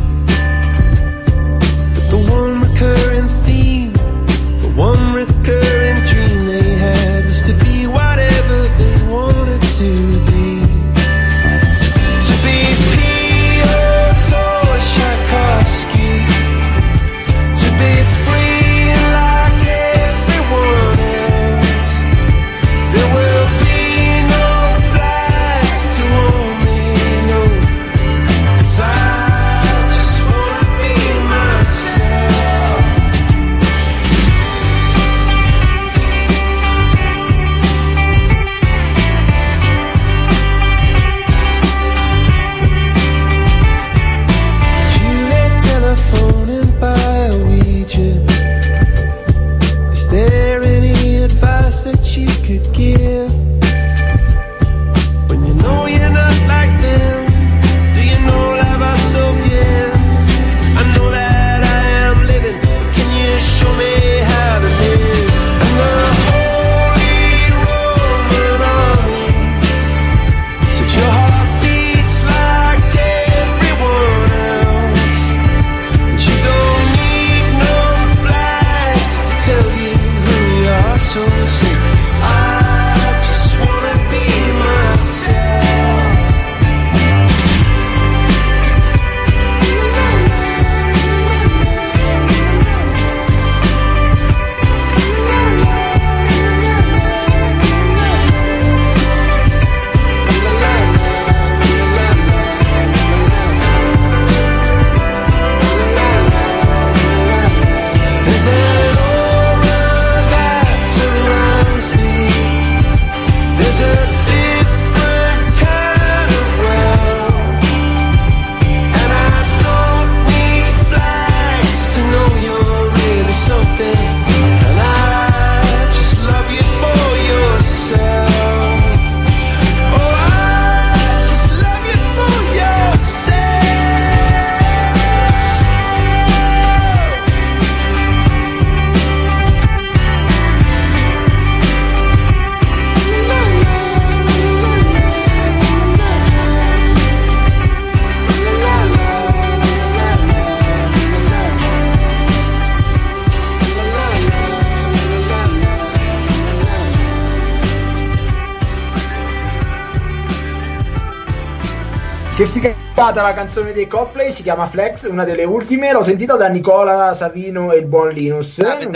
Bombata 163.14 163.22
la 163.22 163.34
canzone 163.34 163.72
dei 163.74 163.88
Coldplay, 163.88 164.32
si 164.32 164.42
chiama 164.42 164.68
Flex, 164.68 165.08
una 165.08 165.24
delle 165.24 165.44
ultime, 165.44 165.92
l'ho 165.92 166.02
sentita 166.02 166.36
da 166.36 166.48
Nicola 166.48 167.14
Savino 167.14 167.72
e 167.72 167.78
il 167.78 167.86
buon 167.86 168.10
Linus. 168.10 168.58
Ah, 168.60 168.78
Nico. 168.78 168.92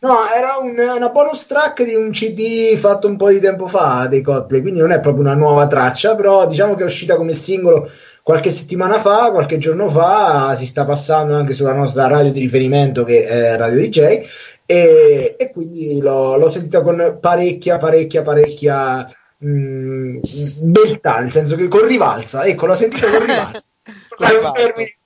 No, 0.00 0.16
era 0.34 0.56
un- 0.60 0.96
una 0.96 1.08
bonus 1.10 1.46
track 1.46 1.84
di 1.84 1.94
un 1.94 2.10
CD 2.10 2.76
fatto 2.76 3.06
un 3.06 3.16
po' 3.16 3.28
di 3.30 3.38
tempo 3.38 3.66
fa 3.66 4.06
dei 4.08 4.22
Coldplay, 4.22 4.62
quindi 4.62 4.80
non 4.80 4.90
è 4.90 4.98
proprio 4.98 5.22
una 5.22 5.34
nuova 5.34 5.66
traccia, 5.68 6.16
però 6.16 6.46
diciamo 6.46 6.74
che 6.74 6.82
è 6.82 6.86
uscita 6.86 7.16
come 7.16 7.32
singolo 7.32 7.88
qualche 8.22 8.50
settimana 8.50 9.00
fa, 9.00 9.30
qualche 9.30 9.58
giorno 9.58 9.88
fa, 9.88 10.54
si 10.56 10.66
sta 10.66 10.84
passando 10.84 11.36
anche 11.36 11.52
sulla 11.52 11.72
nostra 11.72 12.08
radio 12.08 12.32
di 12.32 12.40
riferimento 12.40 13.04
che 13.04 13.26
è 13.26 13.56
Radio 13.56 13.80
DJ 13.80 14.22
e, 14.66 15.36
e 15.38 15.50
quindi 15.52 16.00
l'ho, 16.00 16.36
l'ho 16.36 16.48
sentita 16.48 16.80
con 16.82 17.18
parecchia, 17.20 17.76
parecchia, 17.76 18.22
parecchia 18.22 19.06
mh, 19.40 20.20
beltà, 20.62 21.18
nel 21.20 21.32
senso 21.32 21.56
che 21.56 21.68
con 21.68 21.86
rivalsa, 21.86 22.44
ecco, 22.44 22.66
l'ho 22.66 22.74
sentita 22.74 23.08
con 23.08 23.20
rivalsa. 23.20 23.60
È 24.16 24.22
un 24.22 24.28
Rivalsa. 24.28 24.52
termine 24.52 24.96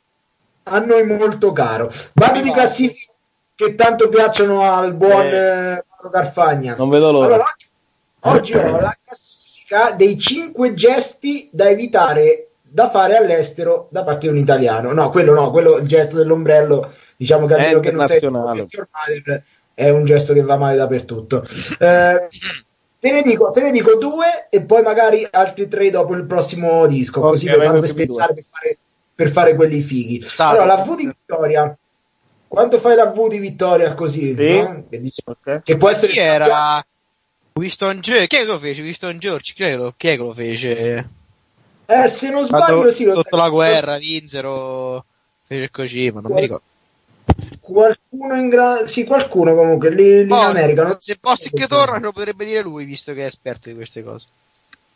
a 0.64 0.78
noi 0.80 1.06
molto 1.06 1.52
caro. 1.52 1.90
Vado 2.14 2.40
di 2.40 2.50
classifica 2.50 3.12
che 3.54 3.74
tanto 3.74 4.08
piacciono 4.08 4.62
al 4.62 4.94
buon 4.94 5.26
Eh, 5.26 5.72
eh, 5.72 5.84
Carfagna. 6.10 6.74
Non 6.76 6.88
vedo 6.88 7.12
l'ora. 7.12 7.34
Allora, 7.34 7.44
oggi, 8.20 8.54
oggi 8.54 8.56
ho 8.56 8.80
la 8.80 8.96
classifica 9.02 9.90
dei 9.92 10.18
5 10.18 10.74
gesti 10.74 11.48
da 11.52 11.68
evitare 11.68 12.48
da 12.60 12.90
fare 12.90 13.16
all'estero 13.16 13.88
da 13.90 14.02
parte 14.02 14.26
di 14.26 14.32
un 14.32 14.38
italiano. 14.38 14.92
No, 14.92 15.10
quello 15.10 15.32
no, 15.32 15.50
quello 15.50 15.76
il 15.76 15.86
gesto 15.86 16.16
dell'ombrello, 16.16 16.90
diciamo 17.16 17.46
che 17.46 17.80
che 17.80 17.90
non 17.92 18.04
sei 18.06 18.20
è 19.74 19.90
un 19.90 20.04
gesto 20.04 20.32
che 20.32 20.42
va 20.42 20.56
male 20.56 20.76
dappertutto. 20.76 21.44
Eh, 21.78 22.28
te, 23.04 23.12
ne 23.12 23.20
dico, 23.22 23.50
te 23.50 23.60
ne 23.60 23.70
dico 23.70 23.96
due 23.96 24.46
e 24.48 24.62
poi 24.62 24.80
magari 24.80 25.26
altri 25.30 25.68
tre 25.68 25.90
dopo 25.90 26.14
il 26.14 26.24
prossimo 26.24 26.86
disco, 26.86 27.20
Ok, 27.20 27.26
così 27.28 27.46
tanto 27.46 27.80
per 27.80 27.88
spezzare, 27.88 28.32
per 28.32 28.44
fare, 28.44 28.78
per 29.14 29.30
fare 29.30 29.54
quelli 29.54 29.82
fighi. 29.82 30.22
Salsa. 30.22 30.62
Allora, 30.62 30.76
la 30.78 30.82
V 30.84 30.96
di 30.96 31.06
Vittoria. 31.06 31.76
Quanto 32.48 32.78
fai 32.78 32.96
la 32.96 33.06
V 33.06 33.28
di 33.28 33.38
Vittoria 33.38 33.92
così? 33.92 34.32
Sì. 34.34 34.58
no? 34.58 34.86
Che, 34.88 35.00
dice- 35.02 35.22
Ok. 35.26 35.60
che 35.62 35.76
può 35.76 35.90
essere 35.90 36.12
Chi 36.12 36.18
era? 36.20 36.82
Winston 37.52 38.00
George? 38.00 38.26
Chi 38.26 38.36
è 38.36 38.38
che 38.40 38.44
lo 38.46 38.58
fece? 38.58 38.80
Winston 38.82 39.18
George? 39.18 39.52
Chi 39.54 39.62
è 39.64 39.68
che 39.68 39.76
lo, 39.76 39.94
chi 39.96 40.08
è 40.08 40.10
che 40.16 40.22
lo 40.22 40.32
fece? 40.32 41.08
Eh, 41.86 42.08
se 42.08 42.30
non 42.30 42.44
sbaglio, 42.44 42.76
Sotto, 42.76 42.90
sì, 42.90 43.04
lo 43.04 43.14
sotto 43.16 43.36
sai- 43.36 43.40
la 43.40 43.48
guerra, 43.50 43.96
Vinzero 43.98 45.04
fece 45.42 45.70
così, 45.70 46.10
ma 46.10 46.20
non 46.22 46.32
mi 46.32 46.40
ricordo. 46.40 46.64
Qualcuno 47.60 48.36
in 48.36 48.48
gra- 48.48 48.86
sì, 48.86 49.04
qualcuno 49.04 49.54
comunque 49.54 49.90
lì, 49.90 50.16
lì 50.16 50.20
in 50.20 50.26
Boss, 50.28 50.54
America. 50.54 50.82
non- 50.82 50.96
se 50.98 51.16
Boss 51.20 51.50
che 51.52 51.66
torna, 51.66 51.96
ce 51.96 52.02
lo 52.02 52.12
potrebbe 52.12 52.44
dire 52.44 52.62
lui, 52.62 52.84
visto 52.84 53.12
che 53.12 53.22
è 53.22 53.26
esperto 53.26 53.68
di 53.68 53.74
queste 53.74 54.02
cose. 54.02 54.26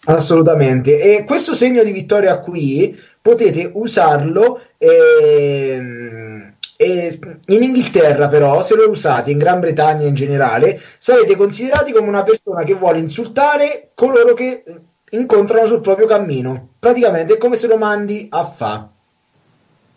Assolutamente. 0.04 1.00
E 1.00 1.24
questo 1.24 1.54
segno 1.54 1.82
di 1.82 1.92
vittoria 1.92 2.38
qui 2.38 2.98
potete 3.20 3.70
usarlo 3.74 4.60
ehm, 4.78 6.54
e 6.76 7.18
in 7.46 7.62
Inghilterra, 7.62 8.28
però, 8.28 8.62
se 8.62 8.76
lo 8.76 8.88
usate 8.88 9.32
in 9.32 9.38
Gran 9.38 9.58
Bretagna 9.58 10.06
in 10.06 10.14
generale, 10.14 10.80
sarete 10.98 11.34
considerati 11.36 11.92
come 11.92 12.06
una 12.06 12.22
persona 12.22 12.62
che 12.62 12.74
vuole 12.74 13.00
insultare 13.00 13.90
coloro 13.94 14.32
che 14.34 14.62
incontrano 15.10 15.66
sul 15.66 15.80
proprio 15.80 16.06
cammino. 16.06 16.74
Praticamente 16.78 17.34
è 17.34 17.38
come 17.38 17.56
se 17.56 17.66
lo 17.66 17.76
mandi 17.76 18.28
a 18.30 18.44
fa. 18.48 18.88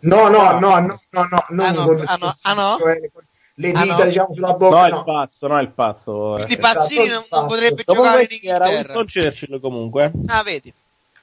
No, 0.02 0.28
no, 0.28 0.58
no, 0.58 0.80
no, 0.80 0.98
no, 1.10 1.26
no, 1.30 1.44
non 1.50 1.66
Ah, 1.66 1.70
no, 1.72 1.84
con- 1.84 2.02
ah, 2.06 2.16
no, 2.20 2.34
ah, 2.42 2.54
no? 2.54 2.76
cioè, 2.78 3.10
con 3.12 3.22
le 3.54 3.72
Ah, 3.72 3.80
dita, 3.82 3.96
no? 3.98 4.04
diciamo, 4.04 4.34
sulla 4.34 4.48
No, 4.48 4.56
bocca. 4.56 4.86
il 4.88 5.02
pazzo, 5.04 5.46
no, 5.48 5.60
il 5.60 5.68
pazzo. 5.70 6.36
eh. 6.38 6.44
Quindi 6.44 6.56
Pazzini 6.56 7.08
non, 7.08 7.24
non 7.30 7.46
potrebbe 7.46 7.82
Dopo 7.84 8.02
giocare 8.02 8.22
in 8.22 8.28
era 8.42 8.66
Inghilterra. 8.66 8.94
Winston 8.98 9.06
Churchill 9.06 9.60
comunque. 9.60 10.12
Ah, 10.26 10.42
vedi. 10.42 10.72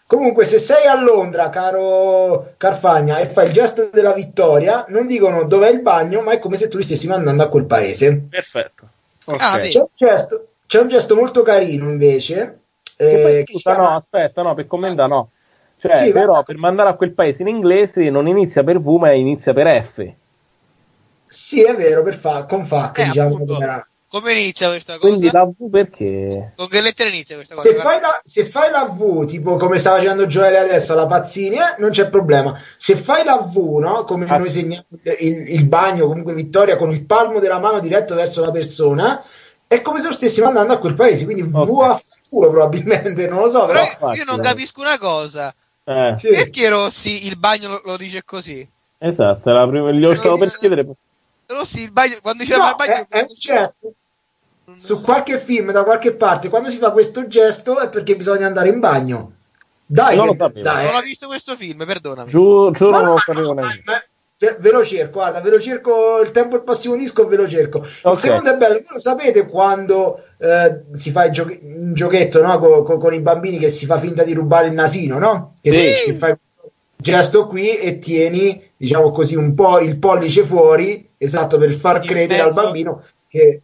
Comunque, 0.05 0.45
se 0.45 0.57
sei 0.57 0.87
a 0.87 0.99
Londra, 0.99 1.49
caro 1.49 2.53
Carfagna, 2.57 3.19
e 3.19 3.27
fai 3.27 3.47
il 3.47 3.53
gesto 3.53 3.89
della 3.91 4.13
vittoria, 4.13 4.85
non 4.89 5.05
dicono 5.05 5.43
dov'è 5.43 5.69
il 5.69 5.81
bagno, 5.81 6.21
ma 6.21 6.31
è 6.31 6.39
come 6.39 6.57
se 6.57 6.67
tu 6.67 6.77
li 6.77 6.83
stessi 6.83 7.07
mandando 7.07 7.43
a 7.43 7.47
quel 7.49 7.65
paese. 7.65 8.15
Perfetto. 8.29 8.87
Ah, 9.37 9.57
vedi. 9.57 9.69
C'è 9.69 9.79
un 9.81 9.87
gesto, 9.93 10.47
c'è 10.65 10.79
un 10.79 10.87
gesto 10.87 11.15
molto 11.15 11.43
carino 11.43 11.87
invece. 11.89 12.59
Eh, 12.95 13.19
poi, 13.21 13.43
che 13.43 13.53
scusa, 13.53 13.73
chiama- 13.73 13.89
no, 13.91 13.95
aspetta, 13.97 14.41
no, 14.41 14.53
per 14.55 14.65
commentare 14.65 15.09
no. 15.09 15.29
Cioè, 15.81 16.05
Sì, 16.05 16.11
però 16.11 16.33
ma- 16.33 16.43
per 16.43 16.57
mandare 16.57 16.89
a 16.89 16.93
quel 16.95 17.13
paese 17.13 17.41
in 17.43 17.47
inglese 17.47 18.09
non 18.09 18.27
inizia 18.27 18.63
per 18.63 18.79
V, 18.81 18.97
ma 18.99 19.11
inizia 19.13 19.53
per 19.53 19.83
F. 19.83 20.11
Sì, 21.25 21.61
è 21.63 21.75
vero, 21.75 22.01
per 22.03 22.15
fa, 22.17 22.43
con 22.45 22.65
FAC, 22.65 22.99
Eh, 22.99 23.05
diciamo 23.05 23.35
appunto. 23.35 23.57
come 24.07 24.31
inizia 24.33 24.69
questa 24.69 24.97
cosa? 24.97 25.07
Quindi 25.07 25.29
la 25.31 25.43
V 25.45 25.69
perché? 25.69 26.53
Con 26.55 26.67
che 26.67 26.81
lettere 26.81 27.09
inizia 27.09 27.35
questa 27.35 27.53
cosa? 27.55 27.69
Se 27.69 27.75
fai, 27.75 28.01
la, 28.01 28.21
se 28.23 28.45
fai 28.45 28.71
la 28.71 28.85
V, 28.85 29.25
tipo 29.27 29.55
come 29.55 29.77
sta 29.77 29.91
facendo 29.91 30.25
Gioele 30.25 30.57
adesso 30.57 30.93
alla 30.93 31.05
Pazzini, 31.05 31.57
eh, 31.57 31.75
non 31.77 31.91
c'è 31.91 32.09
problema. 32.09 32.59
Se 32.77 32.95
fai 32.95 33.23
la 33.23 33.37
V, 33.37 33.77
no? 33.79 34.03
come 34.05 34.25
Ah. 34.27 34.37
noi 34.37 34.49
segniamo 34.49 34.85
il, 35.19 35.49
il 35.53 35.65
bagno, 35.65 36.07
comunque 36.07 36.33
Vittoria, 36.33 36.75
con 36.75 36.91
il 36.91 37.05
palmo 37.05 37.39
della 37.39 37.59
mano 37.59 37.79
diretto 37.79 38.15
verso 38.15 38.41
la 38.41 38.51
persona, 38.51 39.23
è 39.67 39.81
come 39.81 39.99
se 40.01 40.07
lo 40.07 40.13
stessi 40.13 40.41
mandando 40.41 40.73
a 40.73 40.77
quel 40.79 40.95
paese. 40.95 41.25
Quindi 41.25 41.43
V 41.43 41.55
Ok. 41.55 41.83
a 41.83 42.01
culo 42.27 42.49
probabilmente, 42.49 43.27
non 43.27 43.41
lo 43.43 43.49
so, 43.49 43.65
però. 43.67 43.81
Però 43.99 44.13
io 44.13 44.23
non 44.25 44.39
capisco 44.39 44.81
una 44.81 44.97
cosa. 44.97 45.53
Eh, 45.89 46.15
Sì. 46.19 46.29
Perché 46.29 46.69
Rossi 46.69 47.25
il 47.25 47.37
bagno 47.39 47.69
lo, 47.69 47.81
lo 47.83 47.97
dice 47.97 48.23
così? 48.23 48.67
esatto, 48.99 49.51
la 49.51 49.67
prima, 49.67 49.91
gli 49.91 50.03
ho 50.05 50.13
stavo 50.13 50.37
per 50.37 50.55
chiedere. 50.57 50.85
Rossi 51.47 51.81
il 51.81 51.91
bagno, 51.91 52.17
quando 52.21 52.43
diceva 52.43 52.65
No, 52.65 52.69
il 52.69 52.75
bagno... 52.75 53.05
è, 53.09 53.19
è 53.21 53.25
gesto. 53.25 53.93
Su 54.77 55.01
qualche 55.01 55.39
film, 55.39 55.71
da 55.71 55.83
qualche 55.83 56.13
parte, 56.13 56.49
quando 56.49 56.69
si 56.69 56.77
fa 56.77 56.91
questo 56.91 57.27
gesto 57.27 57.79
è 57.79 57.89
perché 57.89 58.15
bisogna 58.15 58.45
andare 58.45 58.69
in 58.69 58.79
bagno. 58.79 59.31
Dai, 59.83 60.15
Non 60.15 60.27
lo 60.27 60.31
che- 60.33 60.37
sapevo. 60.37 60.61
dai, 60.61 60.85
Non 60.85 60.95
ho 60.95 60.99
visto 61.01 61.25
questo 61.25 61.55
film, 61.55 61.83
perdonami. 61.85 62.29
Giuro 62.29 62.69
Ma 62.91 62.97
non 62.97 63.05
no, 63.05 63.11
lo 63.13 63.17
sapevo 63.17 63.53
neanche. 63.53 64.08
Ve 64.39 64.55
ve 64.59 64.71
lo 64.71 64.83
cerco, 64.85 65.19
guarda, 65.19 65.41
ve 65.41 65.49
lo 65.49 65.59
cerco 65.59 66.19
il 66.21 66.31
tempo 66.31 66.55
il 66.55 66.63
prossimo 66.63 66.95
disco, 66.95 67.27
ve 67.27 67.35
lo 67.35 67.47
cerco. 67.47 67.79
Il 67.79 67.85
Ok. 68.03 68.19
secondo 68.19 68.49
è 68.51 68.55
bello, 68.57 68.75
voi 68.75 68.83
lo 68.91 68.99
sapete 68.99 69.45
quando 69.47 70.23
eh, 70.37 70.81
si 70.95 71.11
fa 71.11 71.25
il 71.25 71.31
gioche- 71.31 71.59
un 71.61 71.93
giochetto 71.93 72.41
no? 72.41 72.57
co- 72.57 72.83
co- 72.83 72.97
con 72.97 73.13
i 73.13 73.19
bambini 73.19 73.57
che 73.57 73.69
si 73.69 73.85
fa 73.85 73.99
finta 73.99 74.23
di 74.23 74.33
rubare 74.33 74.67
il 74.67 74.73
nasino, 74.73 75.19
no? 75.19 75.55
Che 75.61 75.69
Sì. 75.71 76.11
si 76.11 76.17
fa 76.17 76.27
questo 76.27 76.71
gesto 76.95 77.47
qui 77.47 77.77
e 77.77 77.99
tieni, 77.99 78.71
diciamo 78.77 79.11
così, 79.11 79.35
un 79.35 79.53
po' 79.53 79.79
il 79.79 79.97
pollice 79.97 80.43
fuori, 80.43 81.09
esatto, 81.17 81.57
per 81.57 81.73
far 81.73 81.99
credere 81.99 82.41
al 82.41 82.53
bambino 82.53 83.03
che 83.27 83.61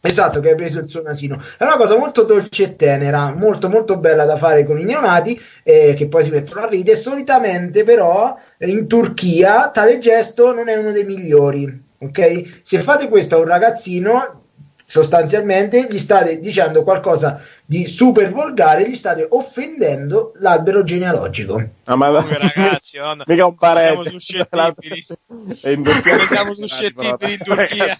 Esatto, 0.00 0.38
che 0.40 0.50
hai 0.50 0.54
preso 0.54 0.78
il 0.78 0.88
suo 0.88 1.02
nasino. 1.02 1.42
È 1.58 1.64
una 1.64 1.76
cosa 1.76 1.96
molto 1.98 2.22
dolce 2.22 2.62
e 2.64 2.76
tenera, 2.76 3.32
molto 3.34 3.68
molto 3.68 3.98
bella 3.98 4.24
da 4.24 4.36
fare 4.36 4.64
con 4.64 4.78
i 4.78 4.84
neonati, 4.84 5.40
eh, 5.64 5.94
che 5.96 6.06
poi 6.06 6.22
si 6.22 6.30
mettono 6.30 6.60
a 6.60 6.68
ridere. 6.68 6.96
Solitamente, 6.96 7.82
però, 7.82 8.38
in 8.58 8.86
Turchia 8.86 9.70
tale 9.70 9.98
gesto 9.98 10.54
non 10.54 10.68
è 10.68 10.76
uno 10.76 10.92
dei 10.92 11.04
migliori. 11.04 11.82
Ok? 11.98 12.60
Se 12.62 12.80
fate 12.80 13.08
questo 13.08 13.34
a 13.34 13.38
un 13.38 13.46
ragazzino, 13.46 14.42
sostanzialmente 14.88 15.88
gli 15.90 15.98
state 15.98 16.38
dicendo 16.38 16.84
qualcosa 16.84 17.40
di 17.64 17.86
super 17.86 18.30
volgare, 18.30 18.88
gli 18.88 18.94
state 18.94 19.26
offendendo 19.28 20.34
l'albero 20.38 20.84
genealogico. 20.84 21.60
Ah, 21.84 21.96
ma 21.96 22.10
Comunque, 22.10 22.38
ragazzi, 22.38 22.98
madonna, 23.00 23.24
mica 23.26 23.46
un 23.46 23.56
come 23.56 23.72
parente. 23.74 24.02
siamo 24.02 24.18
suscettibili. 24.18 25.04
Siamo 26.28 26.54
suscettibili 26.54 27.32
in 27.32 27.38
Turchia. 27.42 27.96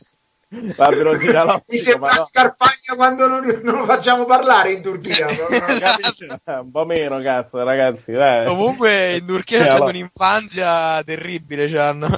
L'albero 0.48 1.16
genealogico, 1.16 1.64
Mi 1.72 1.78
sembra 1.78 2.12
no. 2.14 2.24
Scarpagna 2.24 2.94
quando 2.94 3.26
non, 3.26 3.60
non 3.64 3.76
lo 3.78 3.84
facciamo 3.84 4.24
parlare 4.24 4.72
in 4.72 4.82
Turchia. 4.82 5.26
Capisci? 5.78 6.26
un 6.44 6.70
po' 6.70 6.84
meno, 6.84 7.20
cazzo, 7.20 7.62
ragazzi. 7.64 8.12
Dai. 8.12 8.46
Comunque 8.46 9.16
in 9.16 9.26
Turchia 9.26 9.58
Eh, 9.58 9.60
c'hanno 9.62 9.74
allora. 9.74 9.90
un'infanzia 9.90 11.02
terribile, 11.04 11.68
c'hanno. 11.68 12.08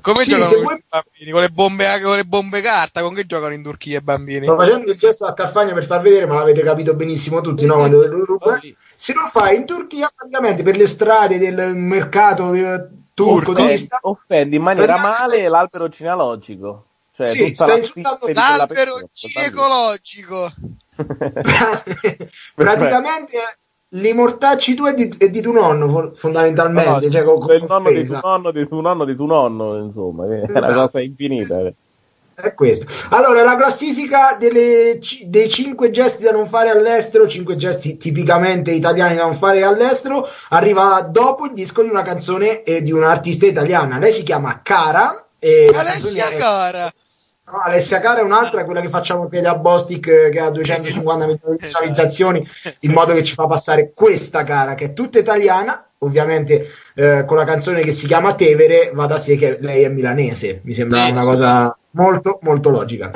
Come 0.00 0.22
Sì, 0.22 0.30
giocano 0.30 0.60
vuoi- 0.60 0.76
i 0.76 0.82
bambini? 0.88 1.30
Con 1.32 1.40
le 1.40 1.48
bombe, 1.48 2.00
con 2.00 2.14
le 2.14 2.24
bombe 2.24 2.60
carta? 2.60 3.02
Con 3.02 3.14
che 3.14 3.26
giocano 3.26 3.52
in 3.52 3.62
Turchia 3.64 3.98
i 3.98 4.02
bambini? 4.02 4.46
Sto 4.46 4.56
facendo 4.56 4.92
il 4.92 4.96
gesto 4.98 5.24
a 5.26 5.32
Carfagna 5.34 5.72
per 5.74 5.84
far 5.84 6.00
vedere, 6.00 6.26
ma 6.26 6.34
l'avete 6.36 6.62
capito 6.62 6.94
benissimo 6.94 7.40
tutti, 7.40 7.66
no? 7.66 7.88
Se 8.94 9.12
lo 9.12 9.26
fai 9.28 9.56
in 9.56 9.66
Turchia, 9.66 10.12
praticamente 10.14 10.62
per 10.62 10.76
le 10.76 10.86
strade 10.86 11.38
del 11.38 11.74
mercato 11.74 12.52
eh, 12.54 12.86
turco, 13.12 13.52
Turco. 13.52 13.54
di 13.54 13.62
Offendi, 13.62 13.88
offendi 14.02 14.56
in 14.56 14.62
maniera 14.62 14.98
male 14.98 15.48
l'albero 15.48 15.88
genealogico. 15.88 16.84
Cioè, 17.26 17.34
Sì, 17.36 17.52
tutta 17.52 17.66
L'albero 18.32 19.00
persona, 19.10 19.46
ecologico. 19.46 20.52
praticamente 22.54 23.38
li 23.94 24.12
mortacci 24.12 24.74
tu 24.74 24.86
e 24.86 24.94
di, 24.94 25.14
e 25.18 25.28
di 25.30 25.40
tuo 25.42 25.52
nonno, 25.52 25.88
fo- 25.88 26.12
fondamentalmente. 26.14 27.06
No, 27.06 27.12
cioè, 27.12 27.22
con, 27.24 27.38
con 27.40 27.48
del 27.48 27.64
nonno 27.68 27.90
di 27.90 28.04
tuo 28.06 28.20
nonno, 28.22 28.50
di 28.50 28.66
tuo 28.66 28.80
nonno, 28.80 29.04
di 29.04 29.16
tuo 29.16 29.26
nonno, 29.26 29.76
insomma, 29.84 30.26
che 30.26 30.40
è 30.42 30.44
una 30.48 30.58
Esatto. 30.58 30.80
cosa 30.80 31.00
infinita. 31.00 31.58
eh. 31.60 31.74
È 32.34 32.54
questo. 32.54 32.86
Allora, 33.10 33.42
la 33.42 33.56
classifica 33.56 34.36
delle 34.38 34.98
dei 35.26 35.50
5 35.50 35.90
gesti 35.90 36.22
da 36.22 36.30
non 36.32 36.48
fare 36.48 36.70
all'estero, 36.70 37.28
5 37.28 37.54
gesti 37.56 37.98
tipicamente 37.98 38.70
italiani 38.72 39.16
da 39.16 39.24
non 39.24 39.34
fare 39.36 39.62
all'estero, 39.62 40.26
arriva 40.48 41.02
dopo 41.02 41.44
il 41.44 41.52
disco 41.52 41.82
di 41.82 41.90
una 41.90 42.00
canzone 42.02 42.62
e 42.62 42.80
di 42.80 42.90
un'artista 42.90 43.44
italiana. 43.44 43.98
Lei 43.98 44.12
si 44.12 44.22
chiama 44.22 44.62
Cara. 44.62 45.26
E 45.38 45.68
la 45.70 45.80
Alessia 45.80 46.22
canzone 46.24 46.36
è- 46.36 46.38
Cara. 46.38 46.92
No, 47.44 47.58
Alessia 47.58 47.98
Cara 47.98 48.20
è 48.20 48.22
un'altra, 48.22 48.64
quella 48.64 48.80
che 48.80 48.88
facciamo 48.88 49.26
piede 49.26 49.48
a 49.48 49.56
Bostic 49.56 50.06
eh, 50.06 50.28
che 50.30 50.38
ha 50.38 50.48
250 50.50 51.26
milioni 51.26 51.56
di 51.56 51.64
visualizzazioni, 51.66 52.48
in 52.80 52.92
modo 52.92 53.12
che 53.14 53.24
ci 53.24 53.34
fa 53.34 53.46
passare 53.46 53.92
questa 53.94 54.44
cara 54.44 54.74
che 54.74 54.86
è 54.86 54.92
tutta 54.92 55.18
italiana, 55.18 55.84
ovviamente 55.98 56.64
eh, 56.94 57.24
con 57.26 57.36
la 57.36 57.44
canzone 57.44 57.82
che 57.82 57.90
si 57.90 58.06
chiama 58.06 58.34
Tevere, 58.34 58.92
va 58.94 59.06
da 59.06 59.18
sé 59.18 59.36
che 59.36 59.58
lei 59.60 59.82
è 59.82 59.88
milanese. 59.88 60.60
Mi 60.62 60.72
sembra 60.72 61.04
Sì, 61.04 61.10
una 61.10 61.22
sì. 61.22 61.26
cosa 61.26 61.76
molto 61.90 62.38
molto 62.42 62.70
logica. 62.70 63.10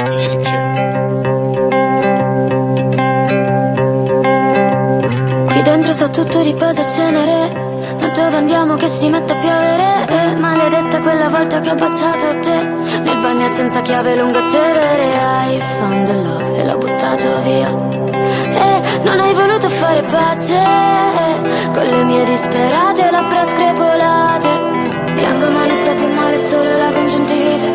Qui 5.46 5.62
dentro 5.62 5.92
sa 5.92 6.08
tutto 6.08 6.42
riposa 6.42 6.82
e 6.84 6.88
cenere 6.88 7.65
Ma 7.98 8.08
dove 8.08 8.36
andiamo 8.36 8.76
che 8.76 8.86
si 8.88 9.08
mette 9.08 9.32
a 9.32 9.36
piovere? 9.36 10.06
Eh, 10.08 10.36
Maledetta 10.36 11.00
quella 11.00 11.28
volta 11.28 11.60
che 11.60 11.70
ho 11.70 11.74
baciato 11.74 12.38
te. 12.40 12.64
Nel 13.02 13.18
bagno 13.18 13.48
senza 13.48 13.80
chiave 13.82 14.16
lungo 14.16 14.44
Tevere 14.46 15.18
Hai 15.18 15.60
found 15.78 16.06
the 16.06 16.14
love 16.14 16.56
e 16.56 16.64
l'ho 16.64 16.78
buttato 16.78 17.42
via. 17.42 17.68
E 17.68 18.82
non 19.02 19.18
hai 19.18 19.34
voluto 19.34 19.68
fare 19.68 20.02
pace. 20.04 20.62
Con 21.72 21.84
le 21.84 22.04
mie 22.04 22.24
disperate 22.24 23.10
labbra 23.10 23.44
screpolate 23.44 24.48
Piango 25.14 25.50
ma 25.50 25.66
non 25.66 25.72
sta 25.72 25.92
più 25.92 26.08
male 26.12 26.36
solo 26.36 26.76
la 26.76 26.90
congiuntivite. 26.92 27.74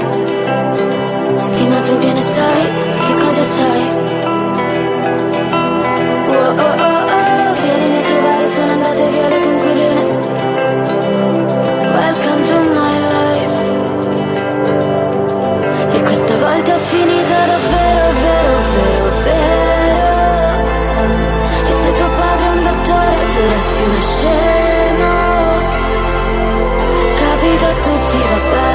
Sì 1.42 1.68
ma 1.68 1.80
tu 1.82 1.98
che 1.98 2.14
ne 2.14 2.22
sai, 2.22 2.64
che 3.06 3.14
cosa 3.16 3.44
sai? 3.44 4.01
Finita 16.92 17.38
davvero, 17.52 18.08
vero, 18.24 18.58
vero, 18.74 19.10
vero. 19.24 20.60
E 21.70 21.74
se 21.74 21.90
tuo 21.94 22.10
padre 22.20 22.46
è 22.46 22.52
un 22.58 22.64
dottore, 22.68 23.16
tu 23.32 23.40
resti 23.54 23.82
uno 23.84 24.02
scemo. 24.02 25.14
Capita 27.24 27.68
a 27.68 27.78
tutti, 27.88 28.18
vabbè. 28.32 28.70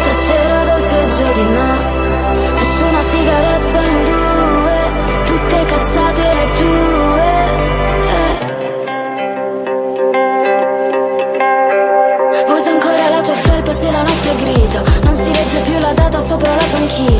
Stasera 0.00 0.56
do 0.68 0.74
il 0.78 0.86
peggio 0.92 1.26
di 1.38 1.44
me. 1.56 1.72
Nessuna 2.58 3.02
sigaretta 3.02 3.80
in 3.90 3.98
due, 4.10 4.78
tutte 5.24 5.56
cazzate 5.72 6.22
le 6.38 6.46
tue. 6.60 7.30
Usa 12.54 12.70
ancora 12.70 13.08
la 13.08 13.20
tua 13.22 13.34
felpa 13.34 13.72
se 13.72 13.90
la 13.90 14.02
notte 14.02 14.30
è 14.30 14.36
grigia, 14.36 14.82
non 15.04 15.14
si 15.14 15.32
legge 15.32 15.60
più 15.60 15.78
la 15.80 15.92
data 15.92 16.20
sopra 16.20 16.54
la 16.54 16.64
panchina. 16.70 17.11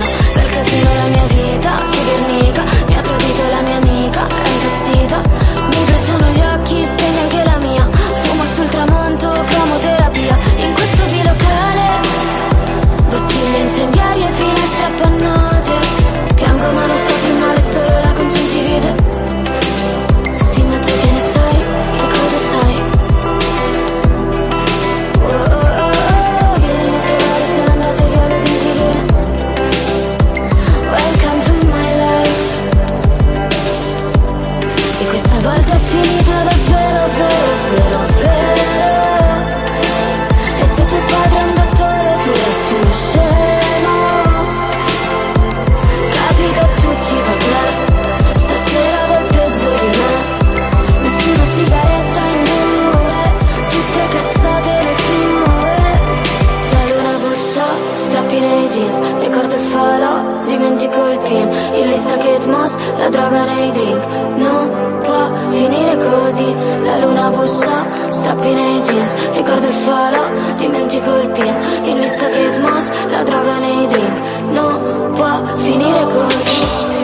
La 63.02 63.08
droga 63.08 63.44
nei 63.44 63.72
drink. 63.72 64.02
Non 64.36 65.00
può 65.02 65.22
finire 65.50 65.96
così. 65.96 66.54
La 66.84 66.98
luna 66.98 67.30
bussa, 67.30 67.84
strappi 68.08 68.54
nei 68.54 68.80
jeans. 68.80 69.14
Ricordo 69.32 69.66
il 69.66 69.74
falò, 69.74 70.24
dimentico 70.56 71.10
il 71.18 71.28
pin. 71.30 71.56
Il 71.82 71.98
lista 71.98 72.28
moss, 72.60 72.90
la 73.10 73.22
droga 73.24 73.58
nei 73.58 73.86
drink. 73.88 74.18
Non 74.50 75.12
può 75.14 75.42
finire 75.56 76.04
così 76.04 77.01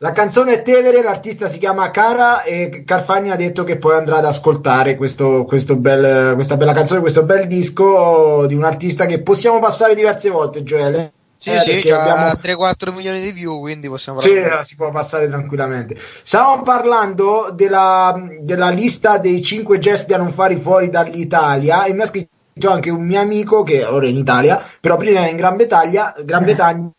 La, 0.00 0.12
canzone 0.12 0.52
è 0.52 0.62
Tevere, 0.62 1.02
l'artista 1.02 1.48
si 1.48 1.58
chiama 1.58 1.90
Cara 1.90 2.42
e 2.44 2.84
Carfagni 2.86 3.32
ha 3.32 3.36
detto 3.36 3.64
che 3.64 3.78
poi 3.78 3.96
andrà 3.96 4.18
ad 4.18 4.26
ascoltare 4.26 4.94
questo, 4.94 5.44
questo 5.44 5.74
bel- 5.74 6.34
questa 6.34 6.56
bella 6.56 6.72
canzone, 6.72 7.00
questo 7.00 7.24
bel 7.24 7.48
disco 7.48 8.46
di 8.46 8.54
un 8.54 8.62
artista 8.62 9.06
che 9.06 9.22
possiamo 9.22 9.58
passare 9.58 9.96
diverse 9.96 10.30
volte, 10.30 10.62
Gioele. 10.62 11.12
Sì, 11.36 11.50
Eh, 11.50 11.58
sì, 11.58 11.90
abbiamo- 11.90 12.36
3-4 12.40 12.92
milioni 12.92 13.20
di 13.20 13.32
view, 13.32 13.58
quindi 13.58 13.88
possiamo 13.88 14.20
Sì, 14.20 14.40
si 14.62 14.76
può 14.76 14.92
passare 14.92 15.26
tranquillamente. 15.26 15.96
Stavamo 15.98 16.62
parlando 16.62 17.50
della, 17.52 18.14
della 18.40 18.70
lista 18.70 19.18
dei 19.18 19.42
5 19.42 19.78
gesti 19.78 20.12
da 20.12 20.18
non 20.18 20.30
fare 20.30 20.56
fuori 20.58 20.90
dall'Italia 20.90 21.82
e 21.84 21.92
mi 21.92 22.02
ha 22.02 22.06
scritto 22.06 22.70
anche 22.70 22.90
un 22.90 23.04
mio 23.04 23.20
amico 23.20 23.64
che 23.64 23.84
ora 23.84 24.06
è 24.06 24.10
in 24.10 24.16
Italia, 24.16 24.62
però 24.80 24.96
prima 24.96 25.20
era 25.20 25.30
in 25.30 25.36
Gran 25.36 25.56
Bretagna, 25.56 26.14
Gran 26.24 26.44
Bretagna 26.44 26.92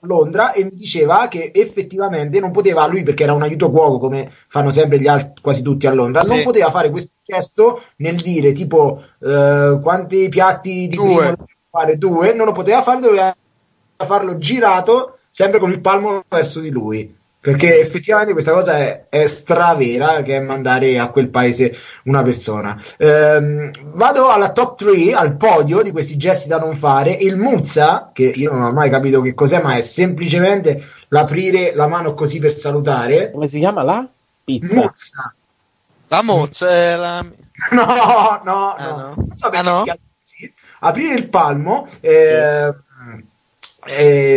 Londra 0.00 0.52
e 0.52 0.64
mi 0.64 0.70
diceva 0.74 1.26
che 1.28 1.50
effettivamente 1.54 2.38
non 2.40 2.50
poteva 2.52 2.86
lui 2.86 3.02
perché 3.02 3.24
era 3.24 3.32
un 3.32 3.42
aiuto 3.42 3.70
cuoco 3.70 3.98
come 3.98 4.28
fanno 4.30 4.70
sempre 4.70 5.00
gli 5.00 5.08
altri 5.08 5.42
quasi 5.42 5.62
tutti 5.62 5.86
a 5.86 5.92
Londra 5.92 6.20
non 6.22 6.38
Sì. 6.38 6.42
poteva 6.44 6.70
fare 6.70 6.90
questo 6.90 7.12
gesto 7.22 7.82
nel 7.96 8.16
dire 8.16 8.52
tipo 8.52 9.02
eh, 9.20 9.78
quanti 9.82 10.28
piatti 10.28 10.86
di 10.88 10.96
Due. 10.96 11.16
primo 11.16 11.46
fare 11.70 11.96
due 11.98 12.32
non 12.32 12.46
lo 12.46 12.52
poteva 12.52 12.82
fare 12.82 13.00
doveva 13.00 13.36
farlo 13.96 14.36
girato 14.38 15.18
sempre 15.30 15.58
con 15.58 15.70
il 15.70 15.80
palmo 15.80 16.22
verso 16.28 16.60
di 16.60 16.70
lui 16.70 17.15
perché 17.46 17.78
effettivamente 17.80 18.32
questa 18.32 18.50
cosa 18.50 18.76
è, 18.76 19.06
è 19.08 19.26
stravera 19.26 20.22
che 20.22 20.36
è 20.36 20.40
mandare 20.40 20.98
a 20.98 21.10
quel 21.10 21.28
paese 21.28 21.72
una 22.04 22.24
persona 22.24 22.76
Ehm, 22.98 23.70
vado 23.94 24.28
alla 24.30 24.50
top 24.50 24.76
3 24.78 25.12
al 25.12 25.36
podio 25.36 25.82
di 25.82 25.92
questi 25.92 26.16
gesti 26.16 26.48
da 26.48 26.58
non 26.58 26.74
fare 26.74 27.12
il 27.12 27.36
muzza 27.36 28.10
che 28.12 28.24
io 28.24 28.50
non 28.50 28.62
ho 28.62 28.72
mai 28.72 28.90
capito 28.90 29.20
che 29.20 29.32
cos'è 29.34 29.62
ma 29.62 29.76
è 29.76 29.80
semplicemente 29.82 30.82
l'aprire 31.08 31.72
la 31.76 31.86
mano 31.86 32.14
così 32.14 32.40
per 32.40 32.52
salutare 32.52 33.30
Come 33.30 33.46
si 33.46 33.60
chiama 33.60 33.82
la? 33.84 34.04
Pizza. 34.42 34.74
muzza 34.74 35.34
La 36.08 36.22
Moz 36.22 36.64
è 36.64 36.96
la... 36.96 37.20
no, 37.72 38.40
no, 38.44 38.74
Ah, 38.74 38.90
no. 38.90 38.96
no? 38.96 39.14
Non 39.16 39.36
so 39.36 39.46
Ah, 39.46 39.50
perché 39.50 39.62
no? 39.68 39.76
si 39.78 39.82
chiama 39.84 39.98
così. 40.22 40.52
Aprire 40.80 41.14
il 41.14 41.28
palmo. 41.28 41.86
eh, 42.00 42.74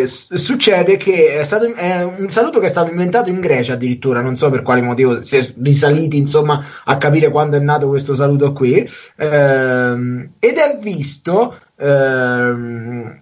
succede 0.07 0.97
che 0.97 1.39
è, 1.39 1.43
stato, 1.43 1.73
è 1.73 2.03
un 2.03 2.29
saluto 2.29 2.59
che 2.59 2.67
è 2.67 2.69
stato 2.69 2.89
inventato 2.89 3.29
in 3.29 3.39
Grecia 3.39 3.73
addirittura, 3.73 4.21
non 4.21 4.35
so 4.35 4.49
per 4.49 4.61
quale 4.61 4.81
motivo, 4.81 5.23
si 5.23 5.37
è 5.37 5.53
risaliti 5.61 6.17
insomma 6.17 6.63
a 6.85 6.97
capire 6.97 7.29
quando 7.29 7.57
è 7.57 7.59
nato 7.59 7.87
questo 7.87 8.13
saluto 8.13 8.53
qui, 8.53 8.87
ehm, 9.17 10.29
ed 10.39 10.57
è 10.57 10.77
visto 10.81 11.57
ehm, 11.77 13.19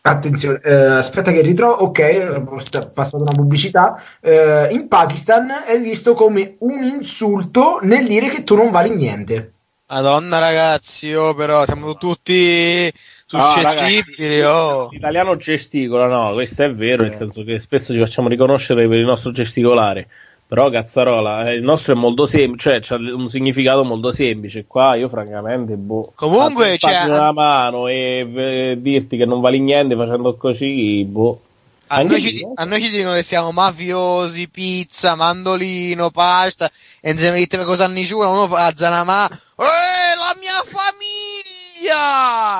Attenzione, 0.00 0.60
eh, 0.64 0.72
aspetta 0.72 1.32
che 1.32 1.42
ritrovo. 1.42 1.84
Ok, 1.84 1.98
è 2.00 2.40
passata 2.88 3.22
una 3.22 3.32
pubblicità. 3.32 4.00
Eh, 4.20 4.68
in 4.70 4.88
Pakistan 4.88 5.50
è 5.66 5.78
visto 5.80 6.14
come 6.14 6.56
un 6.60 6.82
insulto 6.82 7.78
nel 7.82 8.06
dire 8.06 8.28
che 8.28 8.42
tu 8.42 8.54
non 8.54 8.70
vali 8.70 8.90
niente. 8.90 9.52
Madonna 9.88 10.38
ragazzi, 10.38 11.12
oh, 11.14 11.34
però 11.34 11.64
siamo 11.64 11.96
tutti 11.96 12.92
suscettibili. 13.28 14.40
ragazzi, 14.40 14.40
oh. 14.40 14.88
L'italiano 14.90 15.36
gesticola, 15.36 16.06
no, 16.06 16.32
questo 16.32 16.62
è 16.62 16.72
vero, 16.74 17.02
nel 17.02 17.12
Eh. 17.12 17.16
senso 17.16 17.44
che 17.44 17.60
spesso 17.60 17.92
ci 17.92 17.98
facciamo 17.98 18.28
riconoscere 18.28 18.88
per 18.88 18.98
il 18.98 19.04
nostro 19.04 19.30
gesticolare. 19.30 20.08
Però 20.48 20.70
cazzarola, 20.70 21.50
eh, 21.50 21.56
il 21.56 21.62
nostro 21.62 21.92
è 21.92 21.96
molto 21.96 22.24
semplice, 22.24 22.80
cioè 22.80 22.96
ha 22.96 23.14
un 23.14 23.28
significato 23.28 23.84
molto 23.84 24.12
semplice. 24.12 24.64
Qua 24.66 24.94
io 24.94 25.10
francamente, 25.10 25.74
boh. 25.74 26.12
Comunque, 26.14 26.72
alzarti 26.72 27.06
cioè, 27.06 27.18
una 27.18 27.32
mano 27.32 27.86
e 27.86 28.26
eh, 28.34 28.78
dirti 28.80 29.18
che 29.18 29.26
non 29.26 29.42
vali 29.42 29.60
niente 29.60 29.94
facendo 29.94 30.34
così, 30.36 31.04
boh. 31.04 31.42
A 31.88 32.02
noi, 32.02 32.20
ci, 32.22 32.40
eh. 32.40 32.52
a 32.54 32.64
noi 32.64 32.82
ci 32.82 32.90
dicono 32.90 33.14
che 33.14 33.22
siamo 33.22 33.52
mafiosi, 33.52 34.48
pizza, 34.48 35.14
mandolino, 35.16 36.10
pasta, 36.10 36.70
e 37.02 37.10
insieme 37.10 37.42
a 37.42 37.46
che 37.46 37.64
cosa 37.64 37.84
anni 37.84 38.04
giù, 38.04 38.18
uno 38.18 38.46
fa 38.46 38.56
la 38.56 38.72
zanamà, 38.74 39.28
eh, 39.28 40.16
la 40.16 40.34
mia 40.38 40.62
famiglia! 40.64 41.57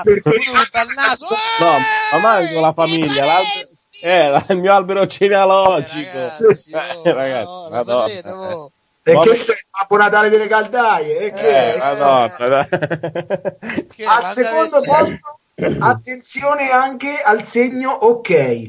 Perché 0.02 0.28
Uno 0.28 0.92
naso, 0.94 1.26
No, 1.60 1.76
"Eh, 1.76 1.80
ma 2.12 2.18
manco 2.20 2.60
la 2.60 2.72
famiglia, 2.72 3.24
parenti!" 3.24 3.66
l'albero, 4.00 4.46
eh, 4.48 4.54
il 4.54 4.60
mio 4.60 4.74
albero 4.74 5.06
genealogico. 5.06 6.18
Ragazzi, 6.18 6.70
Eh, 6.70 6.92
oh, 6.96 7.02
ragazzi, 7.14 7.44
Madonna, 7.46 7.70
Madonna, 7.70 8.00
ma 8.02 8.06
siete, 8.08 8.30
oh. 8.30 8.70
E 9.02 9.12
Ma- 9.14 9.20
che 9.22 9.34
sei 9.34 9.56
Babbo 9.70 9.96
Natale 9.96 10.28
delle 10.28 10.46
caldaie? 10.46 11.18
E 11.18 11.30
che- 11.30 11.72
Eh, 11.74 11.78
madonna. 11.78 12.68
Che 12.68 14.04
Al 14.04 14.32
secondo 14.32 14.80
posto, 14.82 15.38
attenzione 15.80 16.70
anche 16.70 17.20
al 17.22 17.42
segno 17.44 17.90
ok. 17.90 18.66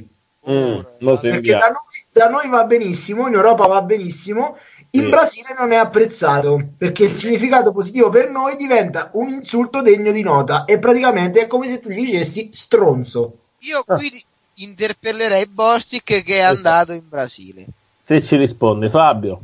Mm, 0.49 0.79
lo 0.99 1.19
Perché 1.19 1.29
sentiamo. 1.31 1.59
da 1.59 1.67
noi, 1.67 2.05
da 2.11 2.29
noi 2.29 2.47
va 2.49 2.63
benissimo, 2.63 3.27
in 3.27 3.33
Europa 3.33 3.67
va 3.67 3.81
benissimo, 3.81 4.57
in 4.91 5.03
Sì. 5.03 5.09
Brasile 5.09 5.55
non 5.57 5.71
è 5.71 5.75
apprezzato 5.75 6.59
perché 6.77 7.05
il 7.05 7.15
significato 7.15 7.71
positivo 7.71 8.09
per 8.09 8.29
noi 8.29 8.55
diventa 8.55 9.09
un 9.13 9.29
insulto 9.29 9.81
degno 9.81 10.11
di 10.11 10.21
nota 10.23 10.65
e 10.65 10.79
praticamente 10.79 11.41
è 11.41 11.47
come 11.47 11.67
se 11.67 11.79
tu 11.79 11.89
gli 11.89 12.05
dicessi 12.05 12.49
stronzo. 12.51 13.37
Io 13.59 13.83
qui 13.83 14.09
di- 14.09 14.23
interpellerei 14.63 15.45
Bostic 15.47 16.23
che 16.23 16.35
è 16.35 16.41
andato 16.41 16.91
in 16.93 17.03
Brasile. 17.07 17.65
Se 18.03 18.21
ci 18.21 18.35
risponde 18.35 18.89
Fabio. 18.89 19.39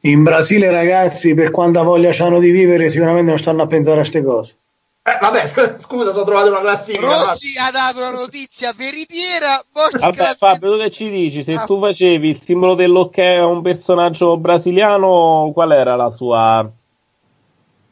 In 0.00 0.22
Brasile, 0.22 0.70
ragazzi, 0.70 1.32
per 1.34 1.50
quanta 1.50 1.82
voglia 1.82 2.10
hanno 2.24 2.38
di 2.38 2.50
vivere, 2.50 2.90
sicuramente 2.90 3.30
non 3.30 3.38
stanno 3.38 3.62
a 3.62 3.66
pensare 3.66 3.96
a 3.96 4.00
queste 4.00 4.22
cose. 4.22 4.56
Eh, 5.06 5.18
vabbè, 5.20 5.46
scusa, 5.76 6.12
sono 6.12 6.24
trovato 6.24 6.48
una 6.48 6.60
classifica. 6.60 7.06
Rossi 7.06 7.58
ha 7.58 7.70
dato 7.70 7.98
una 8.00 8.18
notizia 8.18 8.72
veritiera. 8.74 9.62
Vabbè, 10.00 10.34
Fabio, 10.34 10.72
tu 10.72 10.78
che 10.78 10.90
ci 10.90 11.10
dici? 11.10 11.44
Se 11.44 11.52
Ah. 11.52 11.64
tu 11.66 11.78
facevi 11.78 12.28
il 12.30 12.40
simbolo 12.40 12.74
dell'ok 12.74 13.18
a 13.18 13.44
un 13.44 13.60
personaggio 13.60 14.38
brasiliano, 14.38 15.50
qual 15.52 15.72
era 15.72 15.94
la 15.96 16.10
sua... 16.10 16.70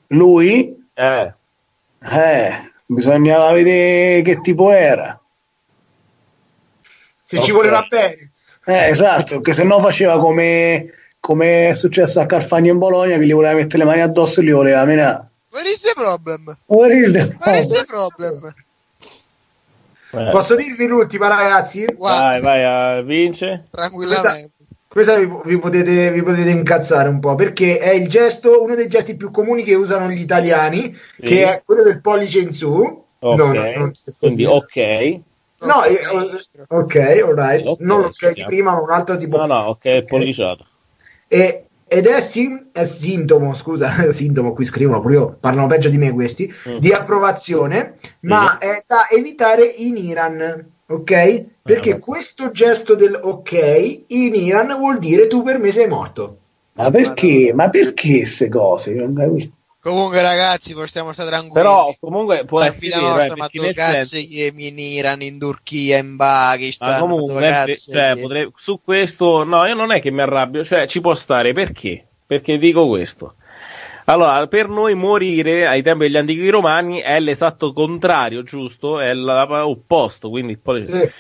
Lui, 0.08 0.80
Eh, 0.94 1.34
eh, 2.00 2.70
bisognava 2.86 3.50
vedere 3.52 4.22
che 4.22 4.40
tipo 4.42 4.70
era. 4.70 5.18
Se 7.22 7.40
ci 7.40 7.50
Ok. 7.50 7.56
voleva 7.56 7.86
bene. 7.88 8.30
Eh, 8.64 8.88
esatto, 8.88 9.40
che 9.40 9.52
se 9.54 9.64
no 9.64 9.80
faceva 9.80 10.18
come, 10.18 10.92
come 11.18 11.70
è 11.70 11.74
successo 11.74 12.20
a 12.20 12.26
Carfagna 12.26 12.70
in 12.72 12.78
Bologna, 12.78 13.16
che 13.18 13.24
gli 13.26 13.32
voleva 13.32 13.54
mettere 13.54 13.78
le 13.78 13.84
mani 13.88 14.00
addosso 14.02 14.40
e 14.40 14.44
li 14.44 14.50
voleva 14.50 14.84
menare. 14.84 15.30
Where 15.52 15.66
is 15.66 15.82
the 15.82 15.92
problem? 15.94 16.56
Where 16.66 16.92
is 16.96 17.12
the 17.12 17.26
Where 17.44 17.60
is 17.60 17.68
the 17.68 17.84
problem? 17.86 18.40
problem? 18.40 18.54
eh. 20.14 20.30
Posso 20.30 20.54
dirvi 20.56 20.86
l'ultima, 20.86 21.28
ragazzi? 21.28 21.84
Guarda, 21.84 22.28
Vai, 22.28 22.40
vai, 22.40 22.98
eh, 22.98 23.02
vince. 23.04 23.64
tranquillamente. 23.70 24.66
Questa 24.88 25.16
vi, 25.16 25.26
vi 25.44 25.58
potete, 25.58 26.10
vi 26.10 26.22
potete 26.22 26.50
incazzare 26.50 27.08
un 27.08 27.18
po' 27.18 27.34
perché 27.34 27.78
è 27.78 27.90
il 27.90 28.08
gesto, 28.08 28.62
uno 28.62 28.74
dei 28.74 28.88
gesti 28.88 29.16
più 29.16 29.30
comuni 29.30 29.62
che 29.62 29.74
usano 29.74 30.10
gli 30.10 30.20
italiani, 30.20 30.92
Sì. 30.94 31.26
che 31.26 31.44
è 31.44 31.62
quello 31.64 31.82
del 31.82 32.00
pollice 32.00 32.40
in 32.40 32.52
su. 32.52 33.04
Ok, 33.20 33.36
No, 33.36 33.52
no, 33.52 33.92
quindi 34.18 34.44
ok. 34.44 35.20
No, 35.60 35.74
Ok, 35.76 35.90
io- 35.90 36.20
ministro. 36.20 36.64
ok, 36.68 36.96
alright. 36.96 37.66
Ok, 37.68 37.80
non 37.80 38.00
l'ok 38.00 38.28
di 38.32 38.34
sì. 38.40 38.44
prima, 38.44 38.72
ma 38.72 38.80
un 38.80 38.90
altro 38.90 39.16
tipo. 39.16 39.36
No, 39.38 39.46
no, 39.46 39.58
ok, 39.68 39.98
Ok. 39.98 40.04
polliciato. 40.04 40.66
E- 41.28 41.66
ed 41.92 42.06
è, 42.06 42.20
sim- 42.22 42.68
è 42.72 42.86
sintomo, 42.86 43.52
scusa, 43.52 43.90
sintomo, 44.12 44.54
qui 44.54 44.64
scrivono, 44.64 45.00
pure 45.02 45.14
io, 45.14 45.36
parlano 45.38 45.66
peggio 45.66 45.90
di 45.90 45.98
me 45.98 46.10
questi, 46.12 46.50
Mm. 46.68 46.78
di 46.78 46.90
approvazione, 46.90 47.96
ma 48.20 48.56
è 48.58 48.82
da 48.86 49.08
evitare 49.10 49.64
in 49.66 49.98
Iran, 49.98 50.64
ok? 50.86 51.44
Perché 51.62 51.90
vabbè. 51.90 52.02
questo 52.02 52.50
gesto 52.50 52.94
del 52.94 53.18
ok 53.20 54.04
in 54.08 54.34
Iran 54.34 54.74
vuol 54.78 54.98
dire 54.98 55.26
tu 55.26 55.42
per 55.42 55.58
me 55.58 55.70
sei 55.70 55.86
morto. 55.86 56.38
Ma 56.74 56.90
perché? 56.90 57.52
Ma 57.54 57.68
perché 57.68 58.18
queste 58.20 58.48
cose? 58.48 58.94
Non 58.94 59.14
capisco. 59.14 59.50
Comunque, 59.82 60.22
ragazzi, 60.22 60.74
possiamo 60.74 61.10
stare 61.12 61.28
tranquilli. 61.30 61.54
Però 61.54 61.92
comunque 61.98 62.44
può 62.44 62.60
la 62.60 62.66
essere 62.66 62.86
vita 62.86 63.00
nostra, 63.00 63.34
eh, 63.34 63.36
ma 63.36 63.48
nel 63.52 63.74
cazzo 63.74 64.16
in 64.16 64.78
Iran, 64.78 65.22
in 65.22 65.38
Turchia, 65.40 65.98
in 65.98 66.16
Pakistan, 66.16 67.00
comunque, 67.00 67.48
cazzo 67.48 67.92
cioè, 67.92 68.14
gli- 68.14 68.20
potrei- 68.20 68.52
su 68.56 68.80
questo, 68.84 69.42
no, 69.42 69.66
io 69.66 69.74
non 69.74 69.90
è 69.90 70.00
che 70.00 70.12
mi 70.12 70.20
arrabbio, 70.20 70.64
cioè 70.64 70.86
ci 70.86 71.00
può 71.00 71.14
stare 71.14 71.52
perché? 71.52 72.06
Perché 72.24 72.58
dico 72.58 72.86
questo. 72.86 73.34
Allora, 74.04 74.46
per 74.48 74.68
noi 74.68 74.94
morire 74.94 75.66
ai 75.66 75.82
tempi 75.82 76.04
degli 76.04 76.16
antichi 76.16 76.48
romani 76.48 77.00
è 77.00 77.18
l'esatto 77.20 77.72
contrario, 77.72 78.42
giusto? 78.44 79.00
È 79.00 79.12
l'opposto, 79.14 80.28
quindi 80.30 80.56
poi- 80.58 80.82
Sì. 80.84 81.10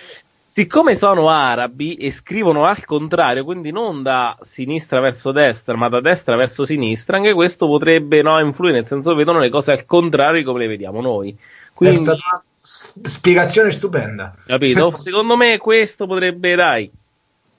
Siccome 0.52 0.96
sono 0.96 1.30
arabi 1.30 1.94
e 1.94 2.10
scrivono 2.10 2.66
al 2.66 2.84
contrario, 2.84 3.42
quindi 3.42 3.70
non 3.70 4.02
da 4.02 4.36
sinistra 4.42 5.00
verso 5.00 5.32
destra, 5.32 5.76
ma 5.76 5.88
da 5.88 6.02
destra 6.02 6.36
verso 6.36 6.66
sinistra, 6.66 7.16
anche 7.16 7.32
questo 7.32 7.66
potrebbe 7.66 8.20
no, 8.20 8.38
influire, 8.38 8.74
nel 8.74 8.86
senso 8.86 9.14
vedono 9.14 9.38
le 9.38 9.48
cose 9.48 9.72
al 9.72 9.86
contrario 9.86 10.40
di 10.40 10.44
come 10.44 10.58
le 10.58 10.66
vediamo 10.66 11.00
noi. 11.00 11.30
È 11.30 11.36
Quindi, 11.72 12.02
stata 12.02 12.20
una 12.32 13.08
spiegazione 13.08 13.70
stupenda. 13.70 14.34
capito? 14.44 14.94
Secondo 14.98 15.38
me 15.38 15.56
questo 15.56 16.06
potrebbe, 16.06 16.54
dai, 16.54 16.90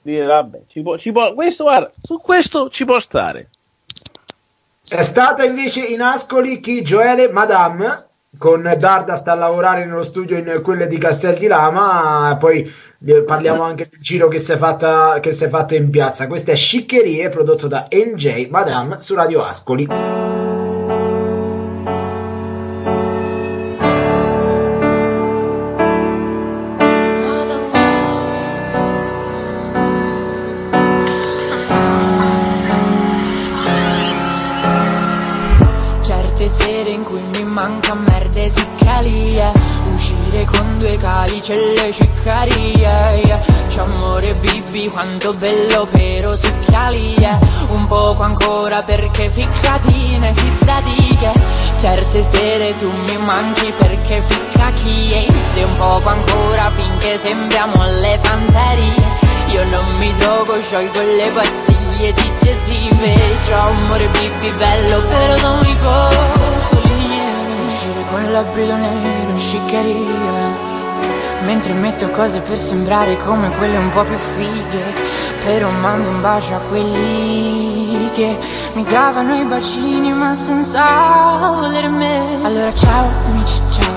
dire, 0.00 0.26
vabbè, 0.26 0.60
ci 0.68 0.80
può, 0.80 0.96
ci 0.96 1.10
può, 1.10 1.34
questo, 1.34 1.64
guarda, 1.64 1.90
su 2.00 2.18
questo 2.18 2.70
ci 2.70 2.84
può 2.84 3.00
stare. 3.00 3.48
È 4.86 5.02
stata 5.02 5.42
invece 5.42 5.84
in 5.84 6.00
Ascoli 6.00 6.60
chi 6.60 6.82
Gioele 6.82 7.28
Madame 7.32 7.88
con 8.38 8.62
Darda 8.78 9.16
sta 9.16 9.32
a 9.32 9.36
lavorare 9.36 9.84
nello 9.84 10.02
studio 10.02 10.36
in 10.36 10.60
quelle 10.62 10.86
di 10.86 10.98
Castel 10.98 11.38
di 11.38 11.46
Lama 11.46 12.36
poi 12.38 12.70
parliamo 13.26 13.62
anche 13.62 13.88
del 13.90 14.00
giro 14.00 14.28
che 14.28 14.38
si 14.38 14.52
è 14.52 14.56
fatta, 14.56 15.18
che 15.20 15.32
si 15.32 15.44
è 15.44 15.48
fatta 15.48 15.74
in 15.74 15.90
piazza. 15.90 16.26
Questa 16.26 16.52
è 16.52 16.56
Sciccherie 16.56 17.28
prodotto 17.28 17.68
da 17.68 17.86
NJ 17.90 18.48
Madame 18.48 18.96
su 19.00 19.14
Radio 19.14 19.44
Ascoli 19.44 20.23
le 41.52 41.92
ciccarie 41.92 43.22
yeah. 43.26 43.42
Amore 43.76 44.34
bibi 44.36 44.88
quanto 44.88 45.32
bello 45.32 45.86
però 45.90 46.34
succhialia 46.34 47.38
Un 47.70 47.86
poco 47.86 48.22
ancora 48.22 48.82
perché 48.82 49.28
ficcatine 49.28 50.32
fiddatiche 50.32 51.32
Certe 51.76 52.26
sere 52.30 52.74
tu 52.76 52.90
mi 52.90 53.18
manchi 53.24 53.70
perché 53.76 54.22
ficca 54.22 54.70
chi 54.70 55.12
E 55.12 55.64
un 55.64 55.74
poco 55.74 56.08
ancora 56.08 56.70
finché 56.70 57.18
sembriamo 57.18 57.82
alle 57.82 58.18
fanterie 58.22 59.32
io 59.48 59.62
non 59.66 59.84
mi 59.98 60.12
drogo, 60.14 60.60
sciolgo 60.60 61.00
le 61.00 61.30
pastiglie 61.30 62.12
digestive 62.12 63.14
C'ho 63.46 63.54
amore 63.54 64.08
pipi 64.08 64.50
bello, 64.50 64.98
però 65.04 65.40
non 65.42 65.58
mi 65.60 65.78
coccoli 65.78 67.20
Uscire 67.62 68.04
con 68.10 68.32
l'abito 68.32 68.76
nero 68.76 69.38
sciccheria 69.38 70.73
Mentre 71.44 71.72
metto 71.74 72.08
cose 72.08 72.40
per 72.40 72.56
sembrare 72.56 73.16
come 73.18 73.50
quelle 73.56 73.76
un 73.76 73.90
po' 73.90 74.04
più 74.04 74.16
fighe 74.16 74.94
Però 75.44 75.70
mando 75.70 76.08
un 76.08 76.20
bacio 76.20 76.54
a 76.54 76.58
quelli 76.58 78.10
che 78.12 78.36
mi 78.74 78.84
davano 78.84 79.34
i 79.34 79.44
bacini 79.44 80.12
ma 80.12 80.34
senza 80.34 81.50
voler 81.50 81.88
me 81.90 82.40
Allora 82.42 82.72
ciao 82.72 83.08
amici 83.26 83.60
ciao 83.70 83.94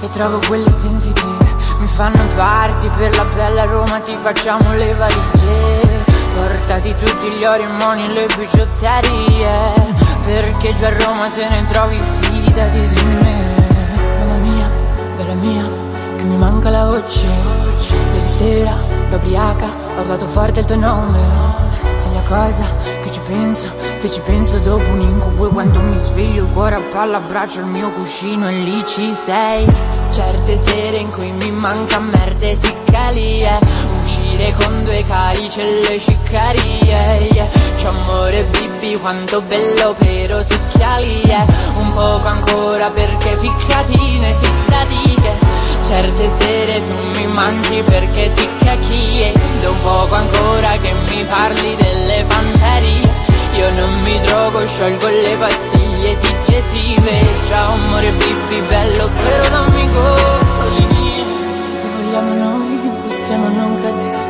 E 0.00 0.08
trovo 0.08 0.40
quelle 0.46 0.70
sensitive 0.70 1.52
mi 1.82 1.88
fanno 1.88 2.24
parti 2.36 2.88
per 2.96 3.16
la 3.16 3.24
bella 3.24 3.64
Roma, 3.64 3.98
ti 3.98 4.16
facciamo 4.16 4.72
le 4.72 4.94
valigie. 4.94 6.04
Portati 6.32 6.94
tutti 6.94 7.28
gli 7.32 7.44
ori, 7.44 7.64
i 7.64 7.66
moni, 7.66 8.06
le 8.12 8.26
bigiotterie. 8.36 9.72
Perché 10.24 10.74
già 10.74 10.86
a 10.86 10.96
Roma 11.04 11.28
te 11.30 11.48
ne 11.48 11.64
trovi, 11.64 12.00
fidati 12.00 12.86
di 12.86 13.02
me. 13.20 14.16
Mamma 14.20 14.36
mia, 14.36 14.70
bella 15.16 15.34
mia, 15.34 15.68
manca 16.62 16.70
la 16.70 16.84
da 19.10 19.16
ubriaca 19.16 19.66
ho 19.96 20.00
urlato 20.00 20.26
forte 20.26 20.60
il 20.60 20.66
tuo 20.66 20.76
nome. 20.76 21.18
Sei 21.96 22.12
la 22.12 22.22
cosa 22.22 22.64
che 23.02 23.10
ci 23.10 23.20
penso, 23.26 23.68
se 23.98 24.10
ci 24.10 24.20
penso 24.20 24.58
dopo 24.58 24.88
un 24.90 25.00
incubo 25.00 25.48
E 25.48 25.50
quando 25.50 25.80
mi 25.80 25.96
sveglio 25.96 26.44
il 26.44 26.50
cuore 26.52 26.76
a 26.76 26.80
palla 26.92 27.18
abbraccio 27.18 27.60
il 27.60 27.66
mio 27.66 27.90
cuscino 27.90 28.48
e 28.48 28.52
lì 28.52 28.84
ci 28.86 29.12
sei. 29.12 29.66
Certe 30.10 30.56
sere 30.64 30.96
in 30.98 31.10
cui 31.10 31.32
mi 31.32 31.50
manca 31.52 31.98
merde 31.98 32.56
siccalie 32.60 33.58
Uscire 33.98 34.52
con 34.52 34.84
due 34.84 35.04
calici 35.06 35.60
e 35.60 35.80
le 35.80 35.98
ciccarie 35.98 36.84
yeah. 37.32 37.48
C'è 37.74 37.86
amore 37.88 38.44
bibi 38.44 38.98
quanto 39.00 39.40
bello 39.40 39.94
però 39.94 40.42
succhiali 40.42 41.22
yeah. 41.24 41.46
Un 41.76 41.92
poco 41.92 42.26
ancora 42.26 42.90
perché 42.90 43.36
ficcatine, 43.36 44.34
ficcatine 44.34 45.41
Certe 45.92 46.30
sere 46.38 46.82
tu 46.84 46.94
mi 46.94 47.26
manchi 47.26 47.82
perché 47.82 48.30
si 48.30 48.48
cacchie 48.64 49.30
Da 49.60 49.70
poco 49.82 50.14
ancora 50.14 50.78
che 50.78 50.90
mi 50.90 51.22
parli 51.24 51.76
delle 51.76 52.24
fanterie 52.26 53.14
Io 53.56 53.70
non 53.72 54.00
mi 54.00 54.18
drogo, 54.20 54.66
sciolgo 54.66 55.06
le 55.06 55.36
pastiglie 55.36 56.16
digestivo 56.16 57.10
Ciao 57.46 57.72
amore 57.74 58.10
bibi 58.10 58.60
bello 58.62 59.10
però 59.10 59.48
dammi 59.50 59.90
goli 59.90 61.24
Se 61.78 61.88
vogliamo 61.88 62.34
noi 62.42 62.92
possiamo 63.06 63.48
non 63.48 63.82
cadere. 63.82 64.20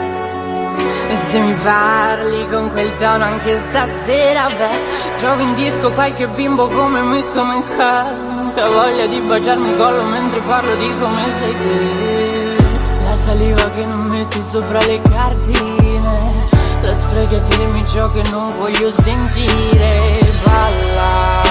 E 1.10 1.16
se 1.16 1.38
mi 1.38 1.54
parli 1.62 2.48
con 2.48 2.70
quel 2.70 2.90
tono 2.98 3.24
anche 3.24 3.60
stasera, 3.68 4.46
beh, 4.46 5.20
trovo 5.20 5.42
in 5.42 5.54
disco 5.54 5.92
qualche 5.92 6.26
bimbo 6.26 6.66
come 6.66 7.00
me, 7.02 7.24
come 7.32 7.62
ca- 7.76 8.32
che 8.55 8.68
voglia 8.68 9.07
di 9.07 9.20
baciarmi 9.20 9.70
il 9.70 9.76
collo 9.76 10.03
mentre 10.05 10.40
parlo 10.40 10.74
di 10.76 10.94
come 10.98 11.32
sei 11.38 11.59
te. 11.59 12.57
La 13.05 13.16
saliva 13.16 13.70
che 13.70 13.84
non 13.84 14.00
metti 14.00 14.40
sopra 14.42 14.78
le 14.84 15.00
cartine, 15.00 16.46
la 16.82 16.94
sprechi 16.94 17.34
a 17.34 17.86
ciò 17.86 18.11
che 18.12 18.22
non 18.30 18.53
voglio 18.53 18.90
sentire. 18.90 20.40
Balla, 20.44 21.42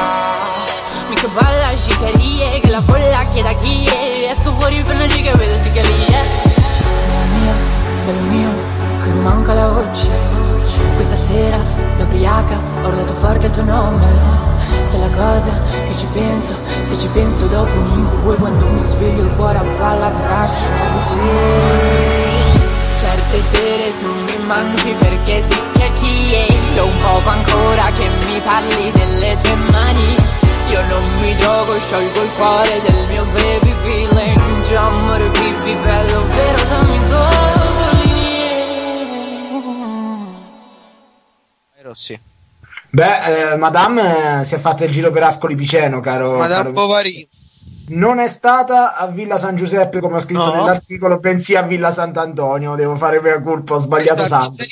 mica 1.10 1.28
balla 1.28 1.76
scicarie, 1.76 2.60
che 2.60 2.70
la 2.70 2.82
folla 2.82 3.26
chieda 3.32 3.54
chi 3.56 3.86
è, 3.86 4.30
esco 4.32 4.54
fuori 4.54 4.84
per 4.84 4.96
una 4.96 5.08
giga 5.08 5.32
e 5.32 5.38
vedo 5.38 5.62
si 5.64 5.72
che 5.72 5.82
lì 5.82 6.06
è. 6.06 6.24
Bello 8.06 8.22
mio, 8.30 8.50
che 9.04 9.10
manca 9.10 9.54
la 9.54 9.68
voce 9.68 10.51
Questa 10.96 11.16
sera, 11.16 11.58
da 11.98 12.04
ubriaca, 12.04 12.60
ho 12.84 12.88
urlato 12.88 13.14
forte 13.14 13.48
il 13.48 13.52
tuo 13.52 13.64
nome. 13.64 14.50
Sei 14.84 15.00
la 15.00 15.10
cosa 15.10 15.52
che 15.86 15.96
ci 15.98 16.06
penso, 16.14 16.54
se 16.82 16.96
ci 16.98 17.08
penso 17.14 17.46
dopo 17.48 17.72
un 17.78 18.00
incubo 18.00 18.34
E 18.34 18.36
quando 18.36 18.68
mi 18.68 18.82
sveglio 18.84 19.24
il 19.24 19.32
cuore 19.36 19.58
a 19.58 19.64
palla 19.78 20.06
abbraccio 20.08 20.66
te 21.08 22.42
Certe 22.98 23.42
sere 23.52 23.98
tu 24.00 24.08
mi 24.08 24.46
manchi 24.46 24.94
perché 25.00 25.42
si 25.42 25.60
chiacchie 25.74 26.48
Da 26.74 26.84
un 26.84 26.98
poco 26.98 27.30
ancora 27.30 27.92
che 27.92 28.08
mi 28.28 28.40
parli 28.40 28.92
delle 28.92 29.38
tue 29.42 29.56
mani. 29.56 30.16
Io 30.68 30.86
non 30.88 31.14
mi 31.20 31.36
gioco, 31.38 31.80
sciolgo 31.80 32.22
il 32.22 32.30
cuore 32.38 32.82
del 32.82 33.08
mio 33.08 33.26
baby 33.26 33.74
feeling. 33.84 34.64
Già 34.68 34.86
amore 34.86 35.30
bibi 35.30 35.76
bello, 35.84 36.26
vero 36.28 36.64
dammi 36.70 37.00
gol 37.08 38.01
Rossi. 41.92 42.20
Beh, 42.90 43.52
eh, 43.52 43.56
Madame 43.56 44.42
eh, 44.42 44.46
si 44.46 44.56
è 44.56 44.58
fatta 44.58 44.86
il 44.86 44.92
giro 44.92 45.12
per 45.12 45.24
Ascoli 45.24 45.56
Piceno, 45.56 46.00
caro. 46.00 46.38
Madame 46.38 46.64
caro- 46.64 46.72
Bovary. 46.72 47.28
Non 47.90 48.20
è 48.20 48.28
stata 48.28 48.96
a 48.96 49.08
Villa 49.08 49.38
San 49.38 49.56
Giuseppe 49.56 50.00
come 50.00 50.16
ho 50.18 50.20
scritto 50.20 50.46
No. 50.46 50.56
nell'articolo, 50.56 51.18
bensì 51.18 51.56
a 51.56 51.62
Villa 51.64 51.92
Sant'Antonio. 51.92 52.76
Devo 52.76 52.96
fare 52.96 53.22
mia 53.22 53.42
colpa, 53.42 53.76
ho 53.76 53.80
sbagliato 53.80 54.24
santo. 54.24 54.64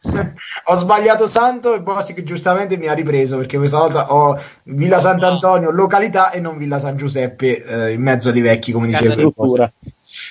ho 0.64 0.74
sbagliato 0.74 1.26
santo 1.26 1.74
e 1.74 1.82
Bostic 1.82 2.22
giustamente 2.22 2.76
mi 2.76 2.86
ha 2.86 2.94
ripreso 2.94 3.36
perché 3.36 3.58
questa 3.58 3.78
volta 3.78 4.12
ho 4.12 4.40
Villa 4.64 5.00
Sant'Antonio, 5.00 5.70
località 5.70 6.30
e 6.30 6.40
non 6.40 6.56
Villa 6.56 6.78
San 6.78 6.96
Giuseppe 6.96 7.64
eh, 7.64 7.92
in 7.92 8.00
mezzo 8.00 8.30
ai 8.30 8.40
vecchi, 8.40 8.72
come 8.72 8.90
Casa 8.90 9.14
diceva. 9.14 9.72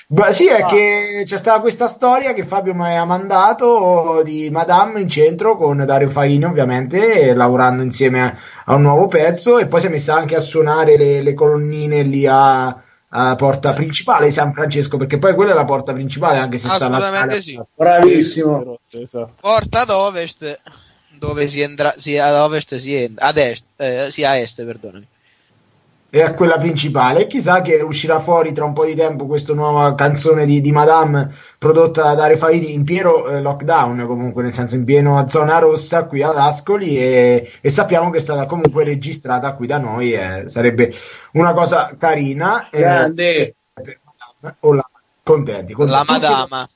Beh, 0.08 0.34
sì, 0.34 0.48
è 0.48 0.62
Ah. 0.62 0.66
che 0.66 1.22
c'è 1.24 1.38
stata 1.38 1.60
questa 1.60 1.88
storia 1.88 2.34
che 2.34 2.44
Fabio 2.46 2.74
mi 2.74 2.98
ha 2.98 3.06
mandato 3.06 4.22
di 4.24 4.50
Madame 4.50 5.02
in 5.02 5.08
centro 5.08 5.56
con 5.56 5.84
Dario 5.86 6.10
Faini, 6.10 6.46
ovviamente, 6.46 7.34
lavorando 7.36 7.84
insieme 7.84 8.24
a, 8.24 8.36
a 8.66 8.74
un 8.76 8.82
nuovo 8.82 9.08
pezzo. 9.08 9.60
E 9.60 9.68
poi 9.68 9.80
si 9.80 9.86
è 9.86 9.90
messa 9.90 10.16
anche 10.16 10.36
a 10.36 10.40
suonare 10.40 10.98
le, 10.98 11.22
le 11.22 11.34
colonnine 11.36 12.02
lì 12.02 12.26
a, 12.26 12.76
a 13.10 13.36
porta 13.36 13.74
principale 13.74 14.26
di 14.28 14.32
San 14.32 14.52
Francesco, 14.52 14.98
perché 14.98 15.20
poi 15.20 15.36
quella 15.36 15.52
è 15.52 15.56
la 15.56 15.66
porta 15.66 15.94
principale, 15.94 16.40
anche 16.40 16.58
se 16.58 16.70
sta 16.70 16.90
la 16.90 17.30
sì. 17.40 17.62
Bravissimo. 17.76 18.80
Porta 19.40 19.82
ad 19.82 19.90
ovest, 19.92 20.60
dove 21.20 21.48
si 21.48 21.62
entra, 21.62 21.94
sì, 21.96 22.18
ad 22.18 22.34
ovest 22.34 22.76
si 22.76 22.96
entra, 22.96 23.28
ad 23.28 23.38
est, 23.38 23.66
eh, 23.78 24.08
sì, 24.10 24.24
a 24.24 24.38
est, 24.38 24.66
perdonami. 24.66 25.08
E 26.10 26.22
a 26.22 26.34
quella 26.34 26.58
principale. 26.58 27.22
E 27.22 27.28
chissà 27.28 27.62
che 27.62 27.76
uscirà 27.82 28.20
fuori 28.20 28.54
tra 28.54 28.66
un 28.66 28.74
po' 28.74 28.86
di 28.86 28.96
tempo 28.96 29.26
questa 29.26 29.54
nuova 29.54 29.94
canzone 29.96 30.46
di, 30.46 30.62
di 30.62 30.72
Madame 30.72 31.30
prodotta 31.58 32.04
da 32.04 32.14
Dario 32.16 32.38
Faini 32.38 32.74
in 32.74 32.84
pieno 32.84 33.26
eh, 33.28 33.42
lockdown, 33.42 34.06
comunque 34.08 34.44
nel 34.44 34.54
senso 34.54 34.76
in 34.76 34.86
pieno 34.86 35.28
zona 35.28 35.60
rossa 35.60 36.06
qui 36.06 36.22
ad 36.24 36.38
Ascoli 36.38 36.98
e, 36.98 37.52
e 37.62 37.70
sappiamo 37.70 38.10
che 38.10 38.20
è 38.20 38.22
stata 38.22 38.46
comunque 38.46 38.84
registrata 38.84 39.54
qui 39.54 39.68
da 39.68 39.80
noi, 39.80 40.14
eh, 40.14 40.44
sarebbe 40.48 40.94
una 41.34 41.54
cosa 41.54 41.94
carina. 41.98 42.70
eh, 42.70 42.80
Grande. 42.80 43.56
per 43.74 44.00
Madame. 44.04 44.56
Oh, 44.62 44.74
la- 44.74 44.90
contenti, 45.24 45.74
contenti. 45.74 46.06
La 46.08 46.20
madama. 46.20 46.70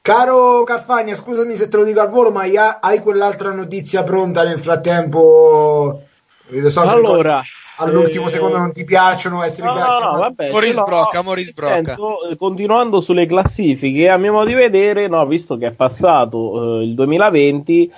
Caro 0.00 0.62
Carfagna, 0.62 1.14
scusami 1.14 1.54
se 1.54 1.68
te 1.68 1.76
lo 1.76 1.84
dico 1.84 2.00
al 2.00 2.08
volo, 2.08 2.30
ma 2.30 2.42
hai, 2.42 2.56
hai 2.56 3.02
quell'altra 3.02 3.50
notizia 3.50 4.02
pronta 4.04 4.42
nel 4.42 4.58
frattempo? 4.58 6.02
Lo 6.46 6.68
so 6.70 6.80
Allora, 6.80 7.08
cose 7.08 7.42
all'ultimo 7.78 8.26
eh, 8.26 8.30
secondo 8.30 8.56
non 8.58 8.72
ti 8.72 8.84
piacciono 8.84 9.42
essere 9.42 9.66
No, 9.68 9.72
no, 9.72 9.78
chiacchierate. 9.78 10.12
no, 10.12 10.18
vabbè, 10.18 10.44
Mo 10.44 10.52
ce 10.52 10.60
l'ho. 10.60 10.66
risbrocca, 10.66 11.22
mo 11.22 11.32
risbrocca. 11.34 11.74
Nel 11.76 11.84
senso, 11.86 12.28
eh, 12.28 12.36
continuando 12.36 13.00
sulle 13.00 13.26
classifiche, 13.26 14.08
a 14.08 14.16
mio 14.16 14.32
modo 14.32 14.46
di 14.46 14.54
vedere, 14.54 15.08
no, 15.08 15.26
visto 15.26 15.56
che 15.56 15.66
è 15.68 15.70
passato 15.72 16.80
eh, 16.80 16.84
il 16.84 16.94
2020 16.94 17.92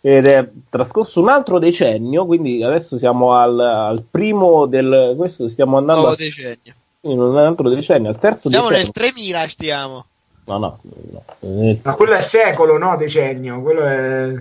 ed 0.00 0.26
è 0.26 0.48
trascorso 0.70 1.20
un 1.20 1.28
altro 1.28 1.58
decennio, 1.58 2.26
quindi 2.26 2.62
adesso 2.62 2.96
siamo 2.98 3.34
al, 3.34 3.58
al 3.58 4.02
primo 4.08 4.66
del... 4.66 5.14
questo 5.16 5.48
stiamo 5.48 5.78
andando 5.78 6.02
Nuovo 6.02 6.14
a, 6.14 6.18
decennio. 6.18 6.74
in 7.00 7.20
un 7.20 7.36
altro 7.36 7.68
decennio, 7.68 8.10
al 8.10 8.18
terzo 8.18 8.48
Siamo 8.48 8.68
decennio. 8.68 8.92
nel 8.94 9.12
3000, 9.12 9.48
stiamo. 9.48 10.04
No, 10.44 10.58
no, 10.58 10.78
no. 11.10 11.22
Eh, 11.40 11.80
Ma 11.82 11.94
quello 11.94 12.12
è 12.14 12.20
secolo, 12.20 12.78
no? 12.78 12.96
Decennio. 12.96 13.60
Quello 13.62 13.82
è. 13.84 14.32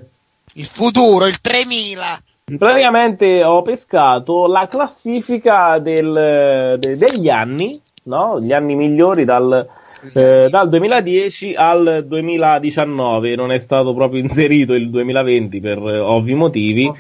Il 0.54 0.66
futuro, 0.68 1.26
il 1.26 1.42
3000. 1.42 2.20
Praticamente 2.46 3.44
ho 3.44 3.64
pescato 3.64 4.46
la 4.46 4.68
classifica 4.68 5.80
del- 5.80 6.78
de- 6.80 6.96
degli 6.96 7.28
anni, 7.28 7.82
no? 8.04 8.40
Gli 8.40 8.54
anni 8.54 8.76
migliori 8.76 9.26
dal, 9.26 9.68
eh, 10.14 10.48
dal 10.48 10.70
2010 10.70 11.56
al 11.56 12.06
2019. 12.08 13.36
Non 13.36 13.52
è 13.52 13.58
stato 13.58 13.96
proprio 13.96 14.22
inserito 14.22 14.76
il 14.76 14.92
2020 14.92 15.60
per 15.60 15.80
eh, 15.80 15.98
ovvi 15.98 16.36
motivi. 16.36 16.92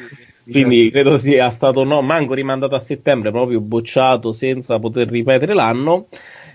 Quindi 0.50 0.90
credo 0.90 1.18
sia 1.20 1.50
stato 1.52 1.84
no, 1.84 2.02
manco 2.02 2.34
rimandato 2.34 2.74
a 2.74 2.80
settembre, 2.80 3.30
proprio 3.30 3.60
bocciato 3.60 4.32
senza 4.32 4.80
poter 4.80 5.08
ripetere 5.10 5.54
l'anno. 5.54 6.08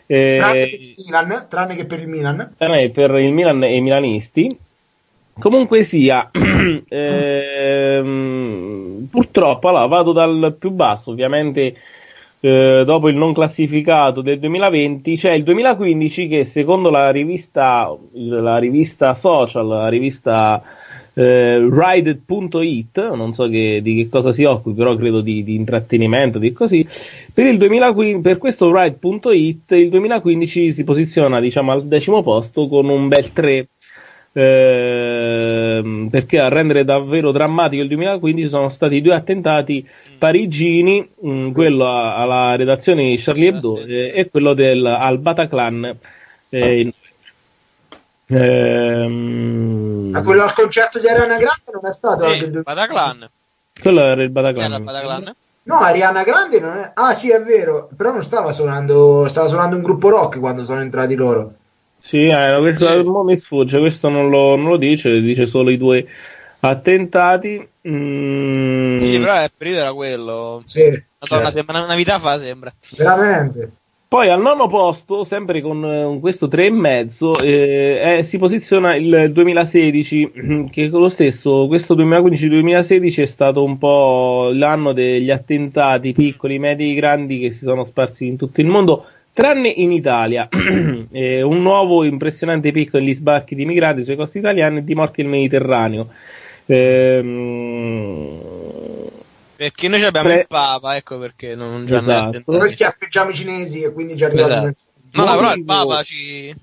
Eh, 0.07 0.36
Tranne 0.38 0.59
che 0.68 0.68
per 0.68 0.80
il 0.80 0.95
Milan, 1.07 1.47
tranne 1.49 1.74
che 1.76 1.84
per 1.86 2.01
il 2.01 2.09
Milan. 2.09 2.55
eh, 2.59 2.91
per 2.91 3.11
il 3.20 3.32
Milan 3.32 3.62
e 3.62 3.76
i 3.76 3.80
milanisti. 3.80 4.59
Comunque 5.38 5.82
sia, 5.84 6.28
ehm, 6.91 8.38
purtroppo 9.11 9.68
allora, 9.68 9.86
vado 9.86 10.12
dal 10.12 10.57
più 10.59 10.70
basso, 10.70 11.11
ovviamente 11.11 11.74
eh, 12.41 12.82
dopo 12.84 13.09
il 13.09 13.16
non 13.16 13.32
classificato 13.32 14.22
del 14.22 14.38
2020 14.38 15.16
c'è 15.16 15.32
il 15.32 15.43
2015 15.45 16.26
che 16.28 16.45
secondo 16.45 16.91
la 16.91 17.11
rivista, 17.11 17.95
la 18.12 18.59
rivista 18.59 19.14
social, 19.14 19.66
la 19.66 19.88
rivista 19.88 20.62
eh, 21.14 21.59
Ride.it, 21.59 23.11
non 23.14 23.32
so 23.32 23.49
che- 23.49 23.80
di 23.82 23.97
che 23.97 24.09
cosa 24.09 24.32
si 24.32 24.45
occupi, 24.45 24.76
però 24.76 24.95
credo 24.97 25.20
di, 25.20 25.43
di 25.43 25.55
intrattenimento, 25.55 26.38
di 26.38 26.53
così. 26.53 26.86
Per, 27.32 27.47
il 27.47 27.59
2015, 27.59 28.20
per 28.22 28.38
questo 28.38 28.74
Ride.it 28.74 29.72
il 29.72 29.88
2015 29.91 30.72
si 30.72 30.84
posiziona 30.84 31.41
diciamo 31.41 31.72
al 31.72 31.86
decimo 31.86 32.22
posto 32.22 32.68
con 32.68 32.88
un 32.88 33.09
bel 33.09 33.32
3. 33.32 33.68
Ehm, 34.33 36.09
perché 36.11 36.39
a 36.39 36.49
rendere 36.49 36.85
davvero 36.85 37.33
drammatico 37.33 37.83
il 37.83 37.89
2015 37.89 38.49
sono 38.49 38.68
stati 38.68 39.01
due 39.01 39.14
attentati 39.14 39.87
parigini, 40.18 41.09
mh, 41.20 41.51
quello 41.53 41.87
a- 41.89 42.16
alla 42.16 42.55
redazione 42.57 43.05
di 43.05 43.16
Charlie 43.16 43.49
Hebdo 43.49 43.81
eh, 43.85 44.12
e 44.14 44.28
quello 44.31 44.55
del, 44.55 44.85
al 44.87 45.18
Bataclan. 45.18 45.97
eh, 46.49 46.81
in- 46.81 46.93
Ehm, 48.33 50.11
Ma 50.12 50.22
quello 50.22 50.43
al 50.45 50.53
concerto 50.53 50.99
di 51.01 51.09
Ariana 51.09 51.37
Grande 51.37 51.70
non 51.72 51.85
è 51.87 51.93
stato 51.93 52.26
il 52.26 52.39
Sì, 52.39 52.51
due- 52.51 52.62
Bataclan. 52.62 53.28
quello 53.81 54.01
era 54.01 54.12
il 54.12 54.18
era 54.20 54.28
Bataclan. 54.31 54.72
il 54.72 54.83
Bataclan? 54.85 55.35
No, 55.62 55.74
Ariana 55.78 56.22
Grande 56.22 56.61
non 56.61 56.76
è. 56.76 56.91
Ah, 56.95 57.12
sì, 57.14 57.31
è 57.31 57.43
vero. 57.43 57.89
Però 57.97 58.12
non 58.12 58.22
stava 58.22 58.51
suonando. 58.53 59.26
Stava 59.28 59.49
suonando 59.49 59.76
un 59.76 59.83
gruppo 59.83 60.09
rock 60.09 60.39
quando 60.39 60.64
sono 60.64 60.81
entrati 60.81 61.14
loro. 61.14 61.55
Sì, 62.01 62.26
eh, 62.26 62.57
questo 62.59 63.05
mo 63.05 63.22
mi 63.22 63.36
sfugge, 63.36 63.78
questo 63.78 64.09
non 64.09 64.30
lo, 64.30 64.57
non 64.57 64.70
lo 64.70 64.76
dice, 64.76 65.20
dice 65.20 65.46
solo 65.46 65.70
i 65.70 65.76
due 65.76 66.07
attentati. 66.61 67.68
Mm, 67.88 68.98
Sì, 68.98 69.18
però 69.18 69.42
il 69.42 69.51
periodo 69.57 69.80
era 69.80 69.92
quello. 69.92 70.62
Sì, 70.64 70.80
Madonna, 70.80 71.05
certo. 71.18 71.51
sembra 71.51 71.84
una 71.84 71.94
vita 71.94 72.18
fa, 72.18 72.38
sembra. 72.38 72.72
veramente. 72.96 73.72
Poi 74.11 74.28
al 74.28 74.40
nono 74.40 74.66
posto, 74.66 75.22
sempre 75.22 75.61
con 75.61 75.84
eh, 75.84 76.18
questo 76.18 76.48
3,5, 76.48 77.44
eh, 77.44 78.16
eh, 78.18 78.22
si 78.24 78.38
posiziona 78.38 78.96
il 78.96 79.30
2016, 79.32 80.66
che 80.72 80.90
con 80.90 81.03
lo 81.03 81.09
stesso, 81.09 81.68
questo 81.68 81.94
2015-2016 81.94 83.20
è 83.20 83.24
stato 83.24 83.62
un 83.62 83.78
po' 83.78 84.51
l'anno 84.53 84.92
degli 84.92 85.30
attentati 85.30 86.12
piccoli, 86.12 86.59
medi, 86.59 86.92
grandi 86.94 87.38
che 87.38 87.53
si 87.53 87.62
sono 87.62 87.84
sparsi 87.84 88.26
in 88.26 88.36
tutto 88.36 88.61
il 88.61 88.66
mondo, 88.66 89.07
tranne 89.33 89.68
in 89.68 89.93
Italia. 89.93 90.49
Eh, 91.12 91.43
un 91.43 91.61
nuovo 91.62 92.05
impressionante 92.05 92.70
picco 92.70 92.99
negli 92.99 93.14
sbarchi 93.14 93.57
di 93.57 93.64
migranti 93.64 94.05
sulle 94.05 94.14
coste 94.16 94.39
italiane 94.39 94.78
e 94.78 94.85
di 94.85 94.95
morti 94.95 95.22
nel 95.22 95.31
Mediterraneo. 95.33 96.09
Ehm, 96.66 98.39
Perché 99.57 99.89
noi 99.89 100.03
abbiamo 100.05 100.28
Tre- 100.28 100.41
il 100.41 100.47
Papa, 100.47 100.97
ecco 100.97 101.18
perché 101.18 101.55
non 101.55 101.85
ci 101.87 101.93
hanno 101.93 102.01
Esatto. 102.03 102.26
attentati. 102.28 102.59
Noi 102.59 102.68
schiaffeggiamo 102.68 103.31
i 103.31 103.35
cinesi 103.35 103.83
e 103.83 103.93
quindi 103.93 104.16
ci 104.16 104.24
arriviamo. 104.24 104.53
Esatto. 104.53 104.74
No, 105.12 105.24
no, 105.24 105.37
però 105.37 105.53
il 105.55 105.64
Papa 105.64 106.03
ci... 106.05 106.55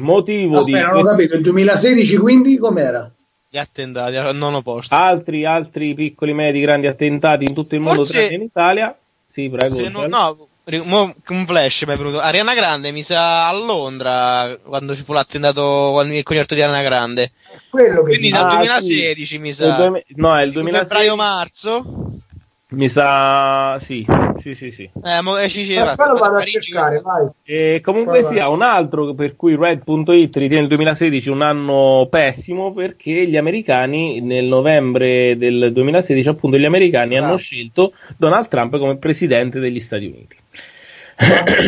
motivo 0.00 0.62
di 0.62 0.72
Aspetta, 0.74 0.92
non 0.92 1.00
ho 1.04 1.08
capito, 1.08 1.34
il 1.34 1.42
2016 1.42 2.16
quindi 2.18 2.56
com'era? 2.56 3.10
Gli 3.48 3.58
attentati 3.58 4.16
al 4.16 4.36
nono 4.36 4.62
posto. 4.62 4.94
altri, 4.94 5.44
altri 5.44 5.94
piccoli, 5.94 6.32
medi, 6.32 6.60
grandi 6.60 6.86
attentati 6.86 7.44
in 7.44 7.52
tutto 7.54 7.74
il 7.74 7.80
mondo, 7.80 7.96
Forse- 8.04 8.20
tranne 8.20 8.34
in 8.36 8.42
Italia. 8.42 8.96
Sì, 9.28 9.48
prego. 9.48 9.74
Se 9.74 9.88
non- 9.90 10.08
Gianni. 10.08 10.10
no, 10.12 10.36
ri- 10.38 10.54
mo- 10.84 11.14
un 11.28 11.46
flash 11.46 11.82
mi 11.86 11.92
è 11.92 11.96
venuto. 11.96 12.20
Ariana 12.20 12.54
Grande 12.54 12.90
mi 12.90 13.02
sa 13.02 13.48
a 13.48 13.52
Londra 13.52 14.56
quando 14.64 14.94
ci 14.94 15.02
fu 15.02 15.12
l'attentato 15.12 15.92
con 15.94 16.12
il 16.12 16.22
concerto 16.24 16.54
di 16.54 16.62
Ariana 16.62 16.82
Grande. 16.82 17.32
Quello 17.70 18.02
che 18.02 18.10
Quindi 18.10 18.30
dal 18.30 18.46
Ah, 18.46 18.54
2016 18.56 19.38
mi 19.38 19.48
Il 19.48 19.54
sa. 19.54 19.76
duemi- 19.76 20.04
no, 20.16 20.36
è 20.36 20.42
il 20.42 20.48
Tipo 20.48 20.60
2016. 20.62 20.78
Febbraio-marzo. 20.78 21.84
Mi 22.68 22.88
sa, 22.88 23.78
sì, 23.80 24.04
sì, 24.40 24.54
sì, 24.56 24.72
sì. 24.72 24.90
Eh, 25.04 25.20
mo, 25.22 25.38
eh, 25.38 25.48
ci 25.48 25.64
ci- 25.64 25.74
Eh, 25.74 25.84
lo 25.84 26.14
vado 26.14 26.34
a 26.34 26.42
cercare, 26.42 27.00
vai. 27.00 27.28
E 27.44 27.80
comunque 27.80 28.22
Poi 28.22 28.32
sia 28.32 28.42
vai. 28.46 28.52
un 28.54 28.62
altro 28.62 29.14
per 29.14 29.36
cui 29.36 29.54
Red.it 29.54 30.34
ritiene 30.36 30.62
il 30.62 30.66
2016 30.68 31.30
un 31.30 31.42
anno 31.42 32.08
pessimo 32.10 32.72
perché 32.72 33.28
gli 33.28 33.36
americani 33.36 34.20
nel 34.20 34.46
novembre 34.46 35.36
del 35.38 35.70
2016 35.72 36.28
appunto 36.28 36.58
gli 36.58 36.64
americani 36.64 37.10
Bravo. 37.10 37.26
hanno 37.26 37.36
scelto 37.36 37.92
Donald 38.16 38.48
Trump 38.48 38.76
come 38.78 38.96
presidente 38.96 39.60
degli 39.60 39.78
Stati 39.80 40.06
Uniti. 40.06 40.36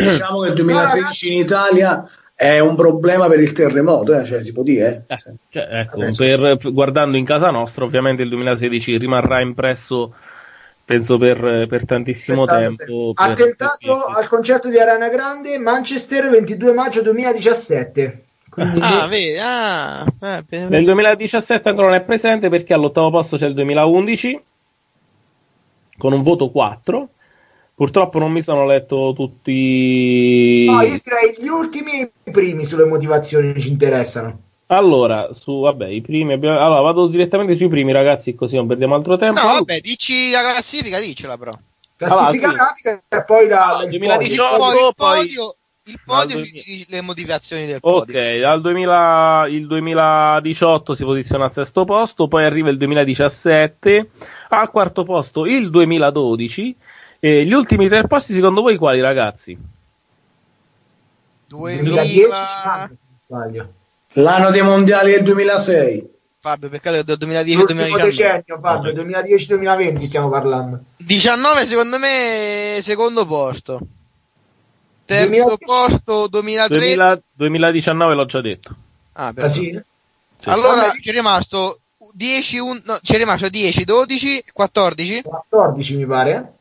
diciamo 0.03 0.41
che 0.41 0.47
il 0.49 0.53
2016 0.55 1.31
in 1.33 1.39
Italia 1.39 2.03
è 2.35 2.59
un 2.59 2.75
problema 2.75 3.27
per 3.29 3.39
il 3.39 3.53
terremoto, 3.53 4.17
eh, 4.19 4.25
cioè 4.25 4.41
si 4.41 4.51
può 4.51 4.63
dire. 4.63 5.05
eh. 5.07 5.13
Eh, 5.13 5.17
cioè, 5.49 5.67
ecco, 5.71 5.99
Vabbè, 5.99 6.11
per- 6.13 6.57
per- 6.57 6.71
guardando 6.73 7.15
in 7.15 7.23
casa 7.25 7.51
nostra, 7.51 7.85
ovviamente 7.85 8.21
il 8.23 8.29
2016 8.29 8.97
rimarrà 8.97 9.39
impresso, 9.41 10.13
penso, 10.89 11.19
per, 11.19 11.67
per 11.67 11.85
tantissimo 11.85 12.43
Aspettate. 12.43 12.63
tempo. 12.85 13.13
per- 13.13 13.29
Attentato 13.29 13.77
per- 13.79 14.17
al 14.17 14.27
concerto 14.27 14.69
di 14.69 14.79
Ariana 14.79 15.07
Grande, 15.09 15.59
Manchester, 15.59 16.31
22 16.31 16.73
maggio 16.73 17.03
2017. 17.03 18.23
Quindi 18.49 18.79
Ah, 18.81 19.05
vedi, 19.05 19.37
ah, 19.39 20.05
eh, 20.19 20.65
Nel 20.67 20.83
2017 20.85 21.69
ancora 21.69 21.89
non 21.89 21.95
è 21.95 22.01
presente 22.01 22.49
perché 22.49 22.73
all'ottavo 22.73 23.11
posto 23.11 23.37
c'è 23.37 23.45
il 23.45 23.53
2011 23.53 24.41
con 25.95 26.13
un 26.13 26.23
voto 26.23 26.49
4. 26.49 27.09
Purtroppo 27.75 28.17
non 28.17 28.31
mi 28.31 28.41
sono 28.41 28.65
letto 28.65 29.13
tutti. 29.15 30.65
no, 30.65 30.81
io 30.81 30.99
direi 31.03 31.35
gli 31.37 31.47
ultimi 31.47 32.01
e 32.01 32.11
i 32.23 32.31
primi 32.31 32.65
sulle 32.65 32.85
motivazioni 32.85 33.57
ci 33.61 33.69
interessano. 33.69 34.39
Allora, 34.71 35.29
su, 35.33 35.61
vabbè, 35.61 35.87
i 35.87 36.01
primi 36.01 36.33
abbiamo- 36.33 36.59
Allora, 36.59 36.81
vado 36.81 37.07
direttamente 37.07 37.55
sui 37.55 37.67
primi, 37.69 37.91
ragazzi, 37.91 38.35
così 38.35 38.55
non 38.55 38.67
perdiamo 38.67 38.93
altro 38.93 39.17
tempo. 39.17 39.41
No, 39.41 39.47
vabbè, 39.53 39.79
dici 39.79 40.29
la 40.29 40.41
classifica, 40.41 40.99
dicela 40.99 41.37
però. 41.37 41.51
Classifica 41.95 42.49
Allora, 42.49 42.63
grafica 42.63 43.03
e 43.09 43.23
poi 43.23 43.47
la, 43.47 43.65
Allora, 43.65 43.83
il 43.85 43.89
2018 43.97 44.55
podio. 44.57 44.67
Il, 44.69 44.75
po- 44.79 44.87
il 44.89 44.93
poi- 44.95 45.17
podio, 45.17 45.55
il 45.85 45.99
podio 46.05 46.45
ci 46.45 46.85
le 46.87 47.01
motivazioni 47.01 47.65
del 47.65 47.79
Ok, 47.81 48.05
podio. 48.05 48.39
dal 48.41 48.61
2000 48.61 49.45
il 49.49 49.65
2018 49.65 50.93
si 50.93 51.03
posiziona 51.03 51.45
al 51.45 51.51
sesto 51.53 51.83
posto, 51.85 52.27
poi 52.27 52.43
arriva 52.45 52.69
il 52.69 52.77
2017, 52.77 54.09
al 54.49 54.69
quarto 54.69 55.03
posto 55.03 55.47
il 55.47 55.71
2012. 55.71 56.75
E 57.19 57.43
gli 57.43 57.53
ultimi 57.53 57.89
tre 57.89 58.05
posti, 58.05 58.33
secondo 58.33 58.61
voi, 58.61 58.77
quali, 58.77 59.01
ragazzi? 59.01 59.57
2010 61.47 62.13
2000... 62.13 62.31
se 62.31 62.87
non 62.87 62.97
sbaglio. 63.25 63.73
L'anno 64.13 64.49
dei 64.49 64.61
mondiali 64.63 65.11
del 65.11 65.23
2006. 65.23 66.09
Fabio, 66.41 66.69
peccato 66.69 66.97
che 66.97 67.03
del 67.03 67.17
L'ultimo 67.55 67.81
2010-2019. 67.81 68.03
decennio, 68.03 68.59
Fabio, 68.61 68.91
2010-2020 68.93 70.03
stiamo 70.05 70.29
parlando. 70.29 70.79
19 70.97 71.65
secondo 71.65 71.97
me 71.99 72.79
secondo 72.81 73.25
posto. 73.25 73.79
Terzo 75.05 75.27
2010. 75.57 75.57
posto 75.65 76.27
2013. 76.27 76.95
2000 76.95 77.21
2019 77.33 78.13
l'ho 78.15 78.25
già 78.25 78.41
detto. 78.41 78.75
Ah, 79.13 79.27
Ah, 79.27 79.33
perfetto. 79.33 79.59
sì? 80.41 80.49
Allora 80.49 80.81
Vabbè. 80.87 80.99
ci 81.01 81.09
è 81.09 81.11
rimasto 81.11 81.79
10, 82.13 82.57
un- 82.59 82.81
no, 82.85 82.97
ci 83.01 83.13
è 83.15 83.17
rimasto 83.17 83.49
10, 83.49 83.83
12, 83.83 84.43
14. 84.53 85.21
14 85.23 85.95
mi 85.97 86.05
pare. 86.05 86.53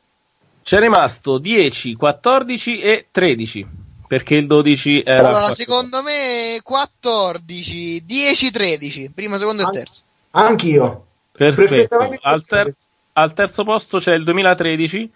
C'è 0.65 0.81
rimasto 0.81 1.39
10, 1.39 1.95
14 1.95 2.81
e 2.81 3.07
13. 3.13 3.67
Perché 4.09 4.35
il 4.37 4.47
12 4.47 5.03
era. 5.05 5.19
Allora, 5.19 5.33
quattro. 5.45 5.55
secondo 5.55 6.03
me 6.03 6.61
14, 6.63 8.05
10, 8.05 8.51
13, 8.51 9.11
primo, 9.15 9.37
secondo 9.37 9.63
e 9.63 9.65
An- 9.67 9.71
terzo. 9.73 10.03
Anch'io. 10.31 11.05
Perfetto. 11.33 11.69
Perfettamente 11.69 12.19
Al, 12.23 12.45
ter- 12.47 12.75
al 13.13 13.33
terzo 13.35 13.65
posto 13.65 13.99
c'è 13.99 14.15
il 14.15 14.25
2013. 14.25 15.11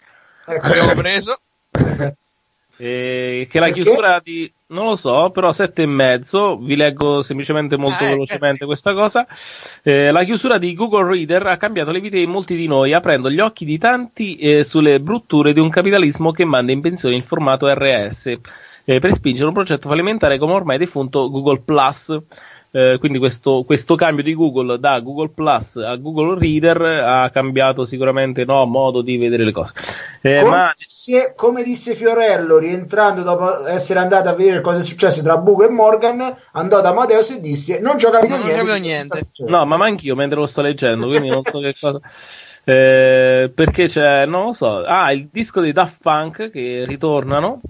Ecco. 0.47 0.67
Abbiamo 0.67 0.95
preso. 0.95 1.39
eh, 2.77 3.47
che 3.51 3.59
la 3.59 3.67
Perché? 3.67 3.81
chiusura 3.83 4.21
di 4.23 4.51
non 4.73 4.87
lo 4.87 4.97
so, 4.97 5.31
però 5.31 5.53
sette 5.53 5.83
e 5.83 5.87
mezzo. 5.87 6.57
Vi 6.57 6.77
leggo 6.77 7.23
semplicemente 7.23 7.77
molto 7.77 8.05
Ah, 8.05 8.09
eh, 8.09 8.13
velocemente 8.13 8.65
eh. 8.65 8.67
questa 8.67 8.95
cosa. 8.95 9.27
Eh, 9.83 10.11
la 10.11 10.25
chiusura 10.25 10.59
di 10.59 10.75
Google 10.75 11.11
Reader 11.13 11.47
ha 11.47 11.57
cambiato 11.59 11.91
le 11.91 12.01
vite 12.01 12.19
di 12.19 12.27
molti 12.27 12.57
di 12.57 12.67
noi, 12.67 12.93
aprendo 12.93 13.31
gli 13.31 13.41
occhi 13.41 13.65
di 13.65 13.79
tanti 13.79 14.37
eh, 14.37 14.65
sulle 14.65 14.99
brutture 15.01 15.53
di 15.53 15.61
un 15.61 15.69
capitalismo 15.69 16.33
che 16.33 16.45
manda 16.47 16.73
in 16.73 16.81
pensione 16.81 17.15
il 17.17 17.23
formato 17.23 17.69
RS 17.73 18.39
eh, 18.85 18.99
per 18.99 19.15
spingere 19.15 19.47
un 19.49 19.55
progetto 19.55 19.89
fallimentare 19.89 20.39
come 20.39 20.53
ormai 20.53 20.79
defunto 20.79 21.31
Google 21.31 21.61
Plus. 21.61 22.19
Eh, 22.75 22.97
quindi 22.99 23.19
questo, 23.19 23.65
questo 23.67 23.97
cambio 23.97 24.25
di 24.25 24.35
Google 24.35 24.79
da 24.79 24.99
Google 25.01 25.29
Plus 25.29 25.77
a 25.77 25.95
Google 25.97 26.39
Reader 26.39 26.81
ha 26.81 27.29
cambiato 27.29 27.85
sicuramente 27.85 28.47
no, 28.47 28.65
modo 28.65 29.03
di 29.03 29.19
vedere 29.19 29.45
le 29.45 29.53
cose. 29.53 29.75
Eh, 30.23 30.41
come, 30.41 30.57
ma 30.57 30.73
disse, 30.75 31.35
come 31.37 31.63
disse 31.65 31.95
Fiorello, 31.95 32.57
rientrando 32.57 33.23
dopo 33.23 33.67
essere 33.67 33.99
andato 33.99 34.31
a 34.31 34.33
vedere 34.33 34.63
cosa 34.63 34.79
è 34.79 34.83
successo 34.83 35.23
tra 35.23 35.37
Bugo 35.37 35.67
e 35.67 35.71
Morgan, 35.71 36.35
andò 36.53 36.81
da 36.81 36.89
Amadeus 36.89 37.33
e 37.33 37.41
disse: 37.41 37.79
Non 37.79 37.99
ci 37.99 38.07
ho 38.07 38.11
capito 38.11 38.37
Non 38.39 38.47
niente. 38.47 38.81
niente." 38.81 39.09
questa 39.09 39.29
storia." 39.31 39.59
No, 39.59 39.67
ma 39.67 39.85
anch'io 39.85 40.15
mentre 40.15 40.39
lo 40.39 40.47
sto 40.47 40.63
leggendo, 40.63 41.09
quindi 41.09 41.29
non 41.29 41.43
so 41.45 41.59
che 41.61 41.75
cosa. 41.79 42.01
Eh, 42.65 43.53
perché 43.55 43.89
c'è, 43.89 44.25
non 44.25 44.47
lo 44.47 44.53
so. 44.55 44.83
Ah, 44.83 45.13
il 45.13 45.29
disco 45.31 45.61
dei 45.61 45.73
Daft 45.73 45.97
Punk 46.01 46.51
che 46.51 46.85
ritornano. 46.87 47.61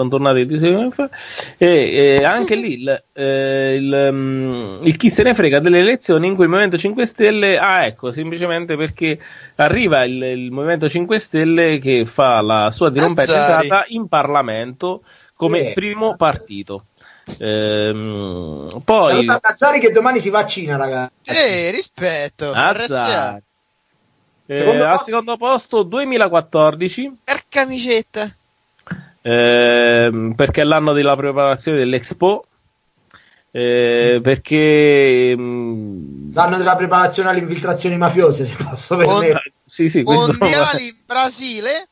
Sono 0.00 0.08
tornati 0.08 0.90
fa. 0.90 1.10
E, 1.58 2.18
e 2.18 2.24
anche 2.24 2.54
lì 2.54 2.80
il, 2.80 3.04
eh, 3.12 3.74
il, 3.74 4.08
mm, 4.12 4.86
il 4.86 4.96
chi 4.96 5.10
se 5.10 5.22
ne 5.22 5.34
frega 5.34 5.60
delle 5.60 5.80
elezioni 5.80 6.26
in 6.26 6.34
cui 6.34 6.44
il 6.44 6.50
Movimento 6.50 6.78
5 6.78 7.04
Stelle. 7.04 7.58
Ah, 7.58 7.84
ecco, 7.84 8.12
semplicemente 8.12 8.76
perché 8.76 9.18
arriva 9.56 10.04
il, 10.04 10.22
il 10.22 10.50
Movimento 10.50 10.88
5 10.88 11.18
Stelle 11.18 11.78
che 11.78 12.06
fa 12.06 12.40
la 12.40 12.70
sua 12.70 12.88
dirompente 12.90 13.34
entrata 13.34 13.84
in 13.88 14.08
Parlamento 14.08 15.02
come 15.34 15.70
Eh. 15.70 15.72
primo 15.74 16.16
partito. 16.16 16.86
Ehm, 17.38 18.80
poi. 18.84 19.10
Saluta 19.12 19.40
Nazzari 19.42 19.80
che 19.80 19.90
domani 19.90 20.18
si 20.20 20.30
vaccina, 20.30 20.76
ragazzi. 20.76 21.12
Eh, 21.24 21.70
rispetto. 21.70 22.52
RSA. 22.52 22.82
Azzar. 22.82 23.42
Eh, 24.46 24.56
Secondo 24.56 24.82
al 24.82 24.90
posto- 24.90 25.04
secondo 25.04 25.36
posto 25.36 25.82
2014 25.84 27.12
Per 27.22 27.42
camicetta. 27.48 28.34
Ehm, 29.22 30.32
perché 30.34 30.60
è 30.62 30.64
l'anno 30.64 30.92
della 30.92 31.16
preparazione 31.16 31.78
dell'Expo 31.78 32.44
eh, 33.52 34.20
perché 34.22 35.34
mm, 35.36 36.32
L'anno 36.32 36.56
della 36.56 36.76
preparazione 36.76 37.30
alle 37.30 37.40
infiltrazioni 37.40 37.96
mafiose, 37.96 38.44
se 38.44 38.56
posso 38.62 38.96
permettere. 38.96 39.52
sì, 39.64 39.90
sì, 39.90 40.02
questo- 40.04 40.36
Mondiali 40.38 40.86
in 40.86 40.94
Brasile. 41.06 41.88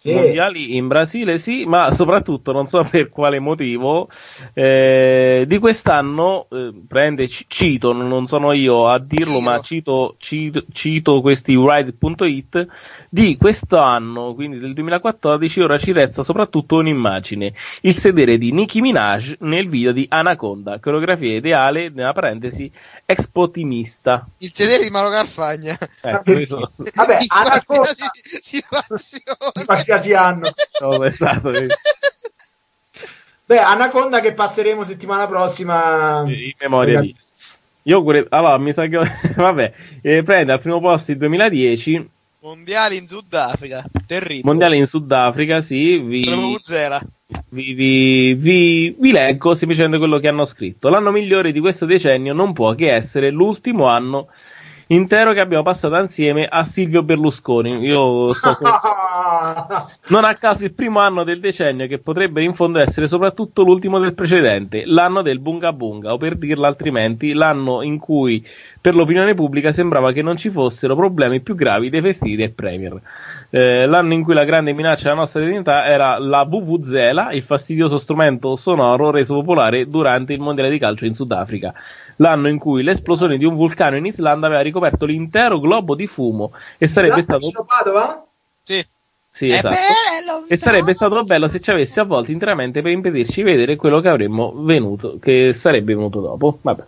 Sì. 0.00 0.12
mondiali 0.14 0.76
in 0.76 0.86
Brasile 0.86 1.38
sì, 1.38 1.64
ma 1.66 1.90
soprattutto 1.90 2.52
non 2.52 2.68
so 2.68 2.84
per 2.88 3.08
quale 3.08 3.40
motivo 3.40 4.08
eh, 4.54 5.42
di 5.44 5.58
quest'anno 5.58 6.46
eh, 6.52 6.72
prende, 6.86 7.26
ci- 7.26 7.46
cito, 7.48 7.92
non 7.92 8.28
sono 8.28 8.52
io 8.52 8.86
a 8.86 9.00
dirlo, 9.00 9.40
ma 9.40 9.60
cito, 9.60 10.14
cito, 10.18 10.62
cito 10.72 11.20
questi 11.20 11.56
ride.it 11.58 12.66
di 13.08 13.36
quest'anno, 13.36 14.34
quindi 14.34 14.60
del 14.60 14.72
2014, 14.74 15.62
ora 15.62 15.78
ci 15.78 15.90
resta 15.90 16.22
soprattutto 16.22 16.76
un'immagine, 16.76 17.52
il 17.80 17.96
sedere 17.96 18.38
di 18.38 18.52
Nicki 18.52 18.80
Minaj 18.80 19.34
nel 19.40 19.68
video 19.68 19.90
di 19.90 20.06
Anaconda, 20.08 20.78
coreografia 20.78 21.34
ideale, 21.34 21.90
nella 21.92 22.12
parentesi, 22.12 22.70
expotimista. 23.04 24.28
Il 24.38 24.50
sedere 24.52 24.84
di 24.84 24.90
Mauro 24.90 25.10
Carfagna. 25.10 25.76
Questo- 26.22 26.70
Vabbè, 26.94 27.14
in 27.20 27.26
Anaconda 27.28 27.84
situazione. 27.84 29.86
Qualsiasi 29.88 30.12
anno. 30.12 30.48
no, 30.80 31.04
esatto, 31.04 31.50
eh. 31.50 31.66
Beh, 33.46 33.58
Anaconda 33.58 34.20
che 34.20 34.34
passeremo 34.34 34.84
settimana 34.84 35.26
prossima. 35.26 36.22
in 36.26 36.52
memoria 36.60 37.00
di. 37.00 37.14
Io 37.84 38.02
pure, 38.02 38.26
allora 38.28 38.58
mi 38.58 38.74
sa 38.74 38.86
che 38.86 39.00
vabbè, 39.34 39.72
eh, 40.02 40.22
prende 40.22 40.52
al 40.52 40.60
primo 40.60 40.78
posto 40.80 41.12
il 41.12 41.16
2010, 41.16 42.10
Mondiali 42.40 42.98
in 42.98 43.08
Sudafrica. 43.08 43.84
Terribile. 44.06 44.42
mondiale 44.44 44.76
in 44.76 44.86
Sudafrica, 44.86 45.60
sì, 45.60 45.98
vi, 45.98 46.20
vi, 47.48 47.74
vi, 47.74 48.34
vi, 48.34 48.96
vi 48.96 49.12
leggo 49.12 49.54
semplicemente 49.54 49.98
quello 49.98 50.18
che 50.18 50.28
hanno 50.28 50.44
scritto. 50.44 50.88
L'anno 50.88 51.10
migliore 51.10 51.50
di 51.50 51.60
questo 51.60 51.84
decennio 51.84 52.34
non 52.34 52.52
può 52.52 52.74
che 52.74 52.92
essere 52.92 53.30
l'ultimo 53.30 53.86
anno 53.86 54.28
intero 54.88 55.32
che 55.32 55.40
abbiamo 55.40 55.62
passato 55.62 55.96
insieme 55.96 56.46
a 56.46 56.64
Silvio 56.64 57.02
Berlusconi. 57.02 57.78
Io 57.78 58.30
sto 58.32 58.56
Non 60.08 60.24
a 60.24 60.34
caso 60.34 60.64
il 60.64 60.72
primo 60.72 61.00
anno 61.00 61.24
del 61.24 61.40
decennio 61.40 61.86
che 61.86 61.98
potrebbe 61.98 62.42
in 62.42 62.54
fondo 62.54 62.78
essere 62.78 63.08
soprattutto 63.08 63.62
l'ultimo 63.62 63.98
del 63.98 64.14
precedente, 64.14 64.84
l'anno 64.86 65.22
del 65.22 65.38
bunga 65.38 65.72
bunga, 65.72 66.12
o 66.12 66.16
per 66.16 66.36
dirla 66.36 66.66
altrimenti, 66.66 67.32
l'anno 67.32 67.82
in 67.82 67.98
cui 67.98 68.46
per 68.80 68.94
l'opinione 68.94 69.34
pubblica 69.34 69.72
sembrava 69.72 70.12
che 70.12 70.22
non 70.22 70.36
ci 70.36 70.50
fossero 70.50 70.94
problemi 70.94 71.40
più 71.40 71.54
gravi 71.54 71.90
dei 71.90 72.00
festini 72.00 72.36
del 72.36 72.52
Premier. 72.52 73.00
Eh, 73.50 73.86
l'anno 73.86 74.12
in 74.12 74.22
cui 74.22 74.34
la 74.34 74.44
grande 74.44 74.72
minaccia 74.72 75.10
alla 75.10 75.20
nostra 75.20 75.42
identità 75.42 75.86
era 75.86 76.18
la 76.18 76.44
Vuvuzela, 76.44 77.32
il 77.32 77.42
fastidioso 77.42 77.98
strumento 77.98 78.56
sonoro 78.56 79.10
reso 79.10 79.34
popolare 79.34 79.88
durante 79.88 80.32
il 80.32 80.40
mondiale 80.40 80.70
di 80.70 80.78
calcio 80.78 81.04
in 81.04 81.14
Sudafrica. 81.14 81.74
L'anno 82.20 82.48
in 82.48 82.58
cui 82.58 82.82
l'esplosione 82.82 83.36
di 83.38 83.44
un 83.44 83.54
vulcano 83.54 83.96
in 83.96 84.06
Islanda 84.06 84.46
aveva 84.46 84.60
ricoperto 84.60 85.04
l'intero 85.06 85.60
globo 85.60 85.94
di 85.94 86.06
fumo 86.06 86.52
e 86.76 86.88
sarebbe 86.88 87.20
Islanda, 87.20 87.46
stato 87.46 87.64
Padova? 87.64 88.26
Sì. 88.62 88.84
sì, 89.30 89.48
È 89.48 89.54
esatto. 89.54 89.76
bello, 89.76 90.44
E 90.48 90.56
sarebbe 90.56 90.94
stato 90.94 91.22
bello 91.22 91.48
se 91.48 91.60
ci 91.60 91.70
avessi 91.70 92.00
avvolto 92.00 92.32
interamente 92.32 92.82
per 92.82 92.92
impedirci 92.92 93.42
di 93.42 93.50
vedere 93.50 93.76
quello 93.76 94.00
che 94.00 94.08
avremmo 94.08 94.52
venuto, 94.56 95.18
che 95.20 95.52
sarebbe 95.52 95.94
venuto 95.94 96.20
dopo. 96.20 96.58
Vabbè, 96.60 96.84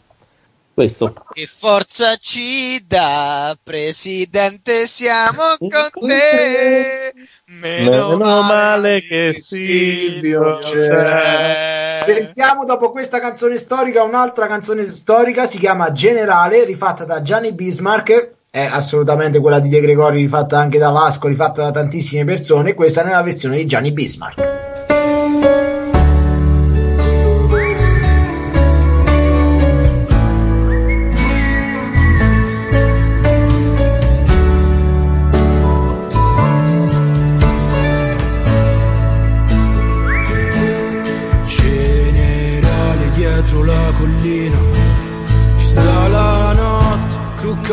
questo. 0.75 1.13
Che 1.33 1.47
forza 1.47 2.17
ci 2.17 2.85
dà, 2.87 3.57
presidente, 3.63 4.87
siamo 4.87 5.57
con 5.59 6.09
te. 6.09 7.13
Meno, 7.47 7.91
Meno 7.91 8.17
male 8.17 9.01
che 9.01 9.35
Silvio 9.39 10.59
c'è. 10.59 11.90
Sentiamo 12.05 12.65
dopo 12.65 12.91
questa 12.91 13.19
canzone 13.19 13.59
storica 13.59 14.03
un'altra 14.03 14.47
canzone 14.47 14.85
storica, 14.85 15.47
si 15.47 15.59
chiama 15.59 15.93
Generale, 15.93 16.65
rifatta 16.65 17.05
da 17.05 17.21
Gianni 17.21 17.53
Bismarck, 17.53 18.33
è 18.51 18.69
assolutamente 18.71 19.39
quella 19.41 19.61
di 19.61 19.69
De 19.69 19.81
Gregori, 19.81 20.21
rifatta 20.21 20.59
anche 20.59 20.79
da 20.79 20.91
Vasco, 20.91 21.29
rifatta 21.29 21.63
da 21.63 21.71
tantissime 21.71 22.25
persone, 22.25 22.75
questa 22.75 23.03
nella 23.05 23.23
versione 23.23 23.57
di 23.59 23.67
Gianni 23.67 23.93
Bismarck. 23.93 25.60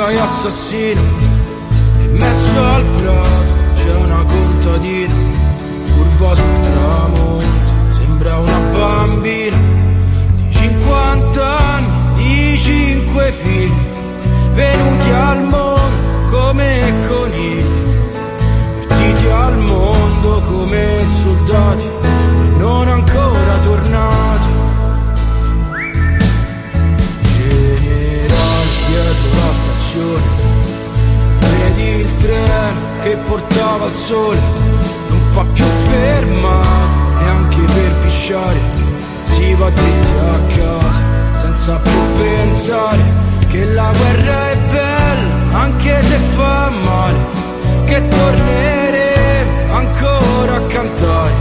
E 0.10 0.18
assassino 0.20 1.02
In 2.00 2.16
mezzo 2.18 2.60
al 2.60 2.84
prato 3.02 3.46
c'è 3.76 3.94
una 3.94 4.24
contadina 4.24 5.14
Curva 5.94 6.36
sul 6.36 6.62
tramonto, 6.62 7.94
sembra 7.98 8.38
una 8.38 8.60
bambina 8.72 9.58
Di 10.36 10.54
50 10.54 11.58
anni, 11.58 12.14
di 12.16 12.58
5 12.58 13.32
figli 13.32 13.72
Venuti 14.54 15.10
al 15.10 15.44
mondo 15.44 15.67
portava 33.28 33.86
al 33.86 33.92
sole, 33.92 34.40
non 35.10 35.20
fa 35.20 35.44
più 35.54 35.66
fermate 35.90 36.96
neanche 37.20 37.62
per 37.62 37.92
pisciare, 38.04 38.60
si 39.26 39.54
va 39.54 39.70
dritti 39.70 40.12
a 40.18 40.56
casa 40.56 41.02
senza 41.36 41.76
più 41.78 42.02
pensare 42.18 43.04
che 43.48 43.66
la 43.66 43.92
guerra 43.92 44.52
è 44.52 44.58
bella 44.70 45.60
anche 45.60 46.02
se 46.04 46.18
fa 46.36 46.70
male 46.70 47.18
che 47.86 48.08
torneremo 48.08 49.74
ancora 49.74 50.56
a 50.56 50.62
cantare 50.68 51.34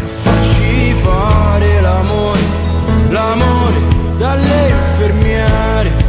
e 0.00 0.04
a 0.04 0.22
farci 0.22 0.92
fare 0.94 1.80
l'amore, 1.80 2.40
l'amore 3.10 3.76
dalle 4.16 4.68
infermiere. 4.68 6.03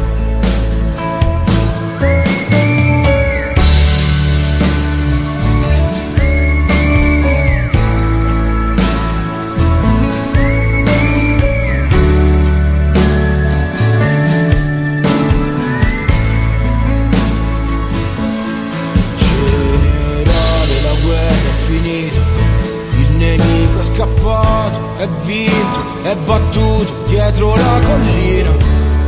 È 25.06 25.10
vinto, 25.26 25.80
è 26.04 26.16
battuto 26.16 27.06
dietro 27.08 27.56
la 27.56 27.80
collina, 27.86 28.50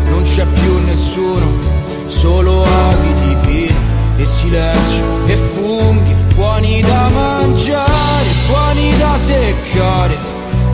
non 0.10 0.24
c'è 0.24 0.46
più 0.46 0.86
nessuno, 0.86 1.46
solo 2.06 2.64
aghi 2.64 3.14
di 3.22 3.36
pino 3.46 3.80
e 4.18 4.26
silenzio 4.26 5.26
e 5.26 5.36
funghi, 5.36 6.14
buoni 6.36 6.82
da 6.82 7.10
mangiare, 7.10 8.30
buoni 8.48 8.98
da 8.98 9.18
seccare, 9.18 10.18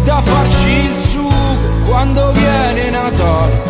da 0.04 0.20
farci 0.20 0.70
il 0.70 0.96
sugo 0.96 1.56
quando 1.86 2.32
viene 2.32 2.90
Natale, 2.90 3.62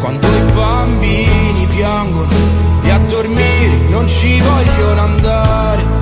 quando 0.00 0.26
i 0.26 0.52
bambini 0.54 1.66
piangono 1.74 2.30
e 2.82 2.90
a 2.90 2.98
dormire 2.98 3.88
non 3.88 4.06
ci 4.06 4.40
vogliono 4.40 5.00
andare. 5.00 6.01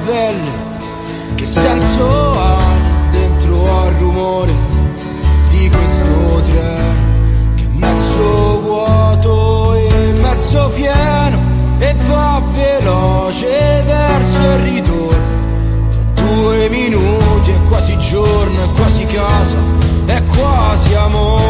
Pelle, 0.00 0.50
che 1.34 1.46
senso 1.46 2.38
hanno 2.38 3.10
dentro 3.10 3.82
al 3.82 3.92
rumore 3.94 4.52
di 5.48 5.70
questo 5.70 6.40
treno 6.42 7.54
che 7.54 7.64
è 7.64 7.68
mezzo 7.68 8.60
vuoto 8.60 9.74
e 9.74 10.12
mezzo 10.20 10.70
pieno 10.74 11.38
e 11.78 11.94
va 12.08 12.42
veloce 12.52 13.82
verso 13.86 14.42
il 14.42 14.58
ritorno. 14.58 15.34
Tra 16.14 16.24
due 16.24 16.68
minuti 16.68 17.50
è 17.50 17.58
quasi 17.68 17.98
giorno, 17.98 18.64
è 18.64 18.68
quasi 18.74 19.04
casa, 19.06 19.56
è 20.06 20.22
quasi 20.24 20.94
amore. 20.94 21.45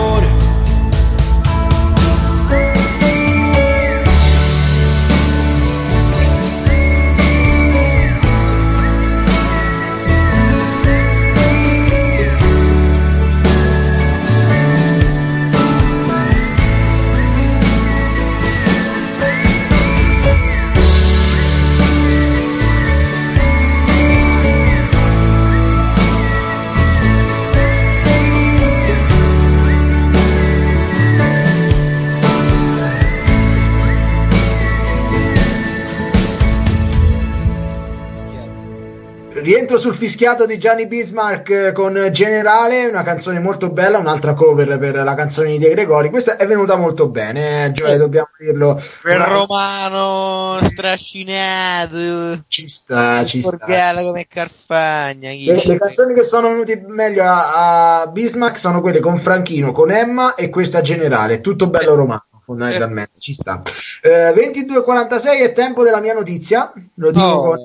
Sul 39.87 39.95
fischiato 39.95 40.47
di 40.47 40.59
Gianni 40.59 40.89
Bismarck 40.89 41.51
eh, 41.51 41.71
con 41.73 42.09
Generale, 42.11 42.87
una 42.89 43.05
canzone 43.05 43.39
molto 43.39 43.71
bella, 43.71 43.99
un'altra 43.99 44.35
cover 44.35 44.79
per 44.79 44.97
la 44.97 45.15
canzone 45.15 45.51
di 45.51 45.59
De 45.59 45.69
Gregori. 45.71 46.11
Questa 46.11 46.37
è 46.37 46.45
venuta 46.45 46.75
molto 46.75 47.07
bene, 47.07 47.67
eh, 47.67 47.73
Gioia, 47.73 47.97
dobbiamo 47.97 48.31
dirlo. 48.37 48.75
Per 49.03 49.15
Una- 49.15 49.29
romano 49.29 50.59
strascinato. 50.67 52.43
Ci 52.49 52.67
sta, 52.67 53.25
ci 53.25 53.41
sta. 53.41 53.59
Come 53.95 54.27
Carfagna. 54.27 55.31
Le, 55.31 55.63
le 55.65 55.79
canzoni 55.79 56.15
che 56.15 56.25
sono 56.25 56.49
venute 56.49 56.85
meglio 56.89 57.23
a, 57.23 58.01
a 58.01 58.07
Bismarck 58.09 58.59
sono 58.59 58.81
quelle 58.81 58.99
con 58.99 59.17
Franchino, 59.17 59.71
con 59.71 59.93
Emma 59.93 60.35
e 60.35 60.51
questa 60.51 60.81
generale, 60.81 61.41
tutto 61.41 61.69
bello 61.69 61.95
romano 61.95 62.25
fondamentalmente, 62.43 63.19
ci 63.21 63.35
sta. 63.35 63.61
Eh, 64.03 64.31
22.46 64.33 65.43
è 65.43 65.53
tempo 65.53 65.83
della 65.85 66.01
mia 66.01 66.15
notizia, 66.15 66.73
lo 66.95 67.11
dico 67.13 67.25
No. 67.25 67.41
con... 67.41 67.59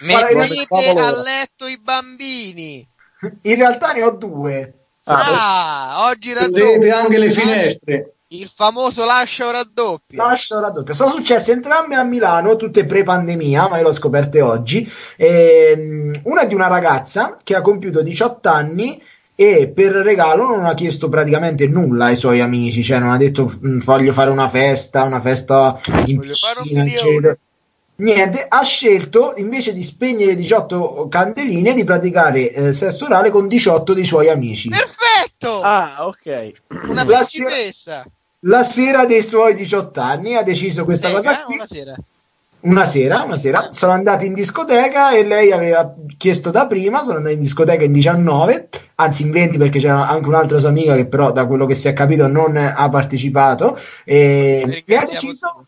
Mettete 0.00 0.98
a 1.00 1.10
letto 1.22 1.66
i 1.66 1.78
bambini. 1.82 2.86
in 3.42 3.54
realtà 3.56 3.92
ne 3.92 4.02
ho 4.02 4.10
due. 4.12 4.74
Ah, 5.04 6.06
oggi 6.10 6.32
Vedete 6.32 6.50
raddoppio. 6.58 6.96
anche 6.96 7.18
le 7.18 7.26
Lascia- 7.26 7.40
finestre. 7.40 8.12
Il 8.32 8.46
famoso 8.46 9.04
lascia 9.04 9.46
o 9.46 9.50
raddoppia. 9.50 10.24
Lascio 10.24 10.60
raddoppio. 10.60 10.94
Sono 10.94 11.10
successe 11.10 11.50
entrambe 11.50 11.96
a 11.96 12.04
Milano, 12.04 12.54
tutte 12.54 12.84
pre-pandemia, 12.86 13.68
ma 13.68 13.78
io 13.78 13.82
l'ho 13.84 13.92
scoperte 13.92 14.40
oggi. 14.40 14.88
Ehm, 15.16 16.12
una 16.24 16.42
è 16.42 16.46
di 16.46 16.54
una 16.54 16.68
ragazza 16.68 17.36
che 17.42 17.56
ha 17.56 17.60
compiuto 17.60 18.02
18 18.02 18.48
anni 18.48 19.02
e 19.34 19.68
per 19.68 19.90
regalo 19.92 20.46
non 20.46 20.64
ha 20.64 20.74
chiesto 20.74 21.08
praticamente 21.08 21.66
nulla 21.66 22.06
ai 22.06 22.16
suoi 22.16 22.40
amici, 22.40 22.84
cioè 22.84 22.98
non 23.00 23.10
ha 23.10 23.16
detto 23.16 23.52
"Mm, 23.66 23.80
voglio 23.80 24.12
fare 24.12 24.30
una 24.30 24.48
festa, 24.48 25.02
una 25.02 25.20
festa 25.20 25.76
in 26.06 26.16
Voglio 26.18 26.32
fare 26.34 26.58
un 26.58 26.62
piscina, 26.62 26.82
milione." 26.84 27.08
eccetera. 27.10 27.36
Niente, 28.00 28.44
ha 28.48 28.62
scelto 28.62 29.34
invece 29.36 29.72
di 29.72 29.82
spegnere 29.82 30.34
18 30.34 31.08
candeline 31.08 31.74
di 31.74 31.84
praticare 31.84 32.50
eh, 32.50 32.72
sesso 32.72 33.04
orale 33.04 33.30
con 33.30 33.46
18 33.46 33.92
dei 33.94 34.04
suoi 34.04 34.28
amici. 34.28 34.68
Perfetto! 34.70 35.60
Ah, 35.60 36.06
ok. 36.06 36.52
Una 36.88 37.04
La 37.04 37.22
sera- 37.22 37.44
principessa. 37.46 38.04
La 38.44 38.62
sera 38.64 39.04
dei 39.04 39.22
suoi 39.22 39.52
18 39.54 40.00
anni 40.00 40.34
ha 40.34 40.42
deciso 40.42 40.84
questa 40.84 41.08
Sega, 41.08 41.18
cosa 41.20 41.44
qui. 41.44 41.54
una 41.56 41.66
sera. 41.66 41.94
Una 42.62 42.84
sera, 42.84 43.22
una 43.22 43.36
sera, 43.36 43.68
sono 43.72 43.92
andati 43.92 44.26
in 44.26 44.34
discoteca 44.34 45.12
e 45.12 45.24
lei 45.24 45.50
aveva 45.50 45.94
chiesto 46.18 46.50
da 46.50 46.66
prima, 46.66 47.02
sono 47.02 47.16
andati 47.16 47.34
in 47.36 47.40
discoteca 47.40 47.84
in 47.84 47.92
19, 47.92 48.68
anzi 48.96 49.22
in 49.22 49.30
20 49.30 49.56
perché 49.56 49.78
c'era 49.78 50.06
anche 50.06 50.28
un'altra 50.28 50.58
sua 50.58 50.68
amica 50.68 50.94
che 50.94 51.06
però 51.06 51.32
da 51.32 51.46
quello 51.46 51.64
che 51.64 51.72
si 51.74 51.88
è 51.88 51.94
capito 51.94 52.28
non 52.28 52.56
ha 52.58 52.88
partecipato 52.90 53.78
e, 54.04 54.84
e 54.86 54.94
ha 54.94 55.04
deciso 55.06 55.66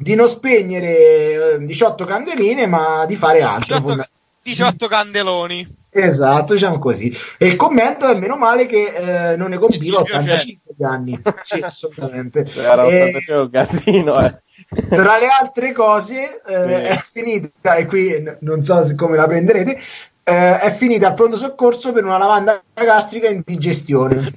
di 0.00 0.14
non 0.14 0.28
spegnere 0.28 1.54
eh, 1.54 1.58
18 1.60 2.04
candeline 2.06 2.66
ma 2.66 3.04
di 3.06 3.16
fare 3.16 3.42
altro. 3.42 3.74
18, 3.76 3.86
fonda- 3.88 4.08
18 4.42 4.86
candeloni. 4.88 5.78
Esatto, 5.92 6.54
diciamo 6.54 6.78
così. 6.78 7.12
E 7.36 7.46
il 7.46 7.56
commento 7.56 8.06
è 8.08 8.14
meno 8.16 8.36
male 8.36 8.64
che 8.66 9.32
eh, 9.32 9.36
non 9.36 9.50
ne 9.50 9.58
compiva 9.58 9.82
Silvio 9.82 10.02
c'è. 10.04 10.16
85 10.16 10.74
di 10.76 10.84
anni. 10.84 11.22
Sì, 11.42 11.58
assolutamente. 11.60 12.46
Era 12.56 12.84
E- 12.86 13.12
un 13.28 13.50
casino, 13.50 14.24
eh. 14.24 14.34
tra 14.88 15.18
le 15.18 15.26
altre 15.26 15.72
cose 15.72 16.40
eh, 16.46 16.82
è 16.88 16.96
finita 16.96 17.74
e 17.74 17.86
qui 17.86 18.20
n- 18.20 18.36
non 18.40 18.62
so 18.64 18.84
come 18.96 19.16
la 19.16 19.26
prenderete 19.26 19.80
eh, 20.22 20.58
è 20.58 20.72
finita 20.72 21.08
al 21.08 21.14
pronto 21.14 21.36
soccorso 21.38 21.92
per 21.92 22.04
una 22.04 22.18
lavanda 22.18 22.62
gastrica 22.74 23.28
in 23.28 23.42
digestione 23.44 24.16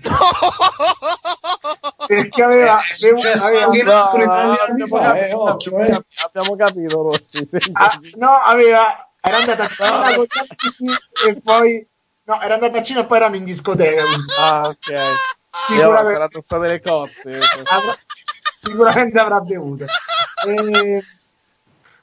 perché 2.08 2.44
aveva, 2.44 2.80
È 2.88 2.94
successo 2.94 3.46
aveva- 3.46 3.64
anche 3.66 3.78
in 3.78 3.88
altri 3.90 4.22
abbiamo 4.24 4.98
fa, 4.98 5.02
capito, 5.12 5.16
eh, 5.16 5.34
occhio, 5.34 5.80
eh. 5.80 6.04
abbiamo- 6.26 6.56
capito, 6.56 7.02
Rossi. 7.02 7.50
ah, 7.74 8.00
no 8.16 8.30
aveva 8.30 9.10
era 9.22 9.38
andata 9.38 9.64
a 9.64 9.68
cena 9.68 10.14
con 10.16 10.24
gli 10.26 11.28
e 11.30 11.40
poi 11.44 11.88
no 12.26 12.42
era 12.42 12.54
andata 12.56 12.78
a 12.80 12.84
cena 12.84 13.00
e 13.02 13.06
poi 13.06 13.18
erano 13.18 13.36
in 13.36 13.44
discoteca 13.46 14.02
Ah, 14.40 14.62
ok. 14.68 14.94
Sicuramente, 15.68 16.20
avrà, 17.70 17.98
sicuramente 18.62 19.20
avrà 19.20 19.40
bevuto 19.40 19.86
Eh, 20.48 21.02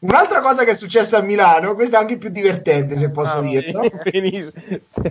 un'altra 0.01 0.40
cosa 0.40 0.64
che 0.64 0.72
è 0.72 0.74
successa 0.77 1.18
a 1.18 1.22
Milano 1.22 1.74
questa 1.74 1.98
è 1.98 2.01
anche 2.01 2.16
più 2.16 2.31
divertente 2.31 2.97
se 2.97 3.10
posso 3.10 3.39
Ah, 3.39 3.40
dirlo 3.43 3.89
Benissimo. 4.10 4.62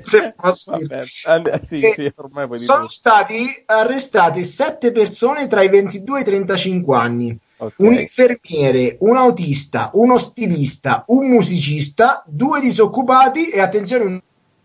Se 0.01 0.33
posso 0.35 0.71
Vabbè, 0.71 0.83
dirlo. 0.85 1.03
and- 1.25 1.59
sì, 1.63 1.77
sì, 1.77 2.11
ormai 2.15 2.47
puoi 2.47 2.57
sono 2.57 2.79
dire. 2.79 2.89
stati 2.91 3.63
arrestate 3.65 4.43
sette 4.43 4.91
persone 4.91 5.47
tra 5.47 5.61
i 5.63 5.69
22 5.69 6.17
e 6.17 6.21
i 6.21 6.25
35 6.25 6.97
anni. 6.97 7.37
Ok. 7.61 7.73
Un 7.77 7.93
infermiere, 7.93 8.95
un 9.01 9.17
autista, 9.17 9.89
uno 9.93 10.17
stilista, 10.17 11.03
un 11.07 11.27
musicista, 11.27 12.23
due 12.25 12.61
disoccupati 12.61 13.49
e 13.49 13.59
attenzione 13.59 14.03
un, 14.05 14.21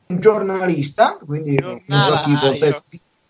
giornalista, 0.07 1.19
quindi 1.25 1.57
non 1.59 1.81
so 1.87 2.21
tipo 2.25 2.53
Giornalaio. 2.53 2.55
se- 2.55 2.83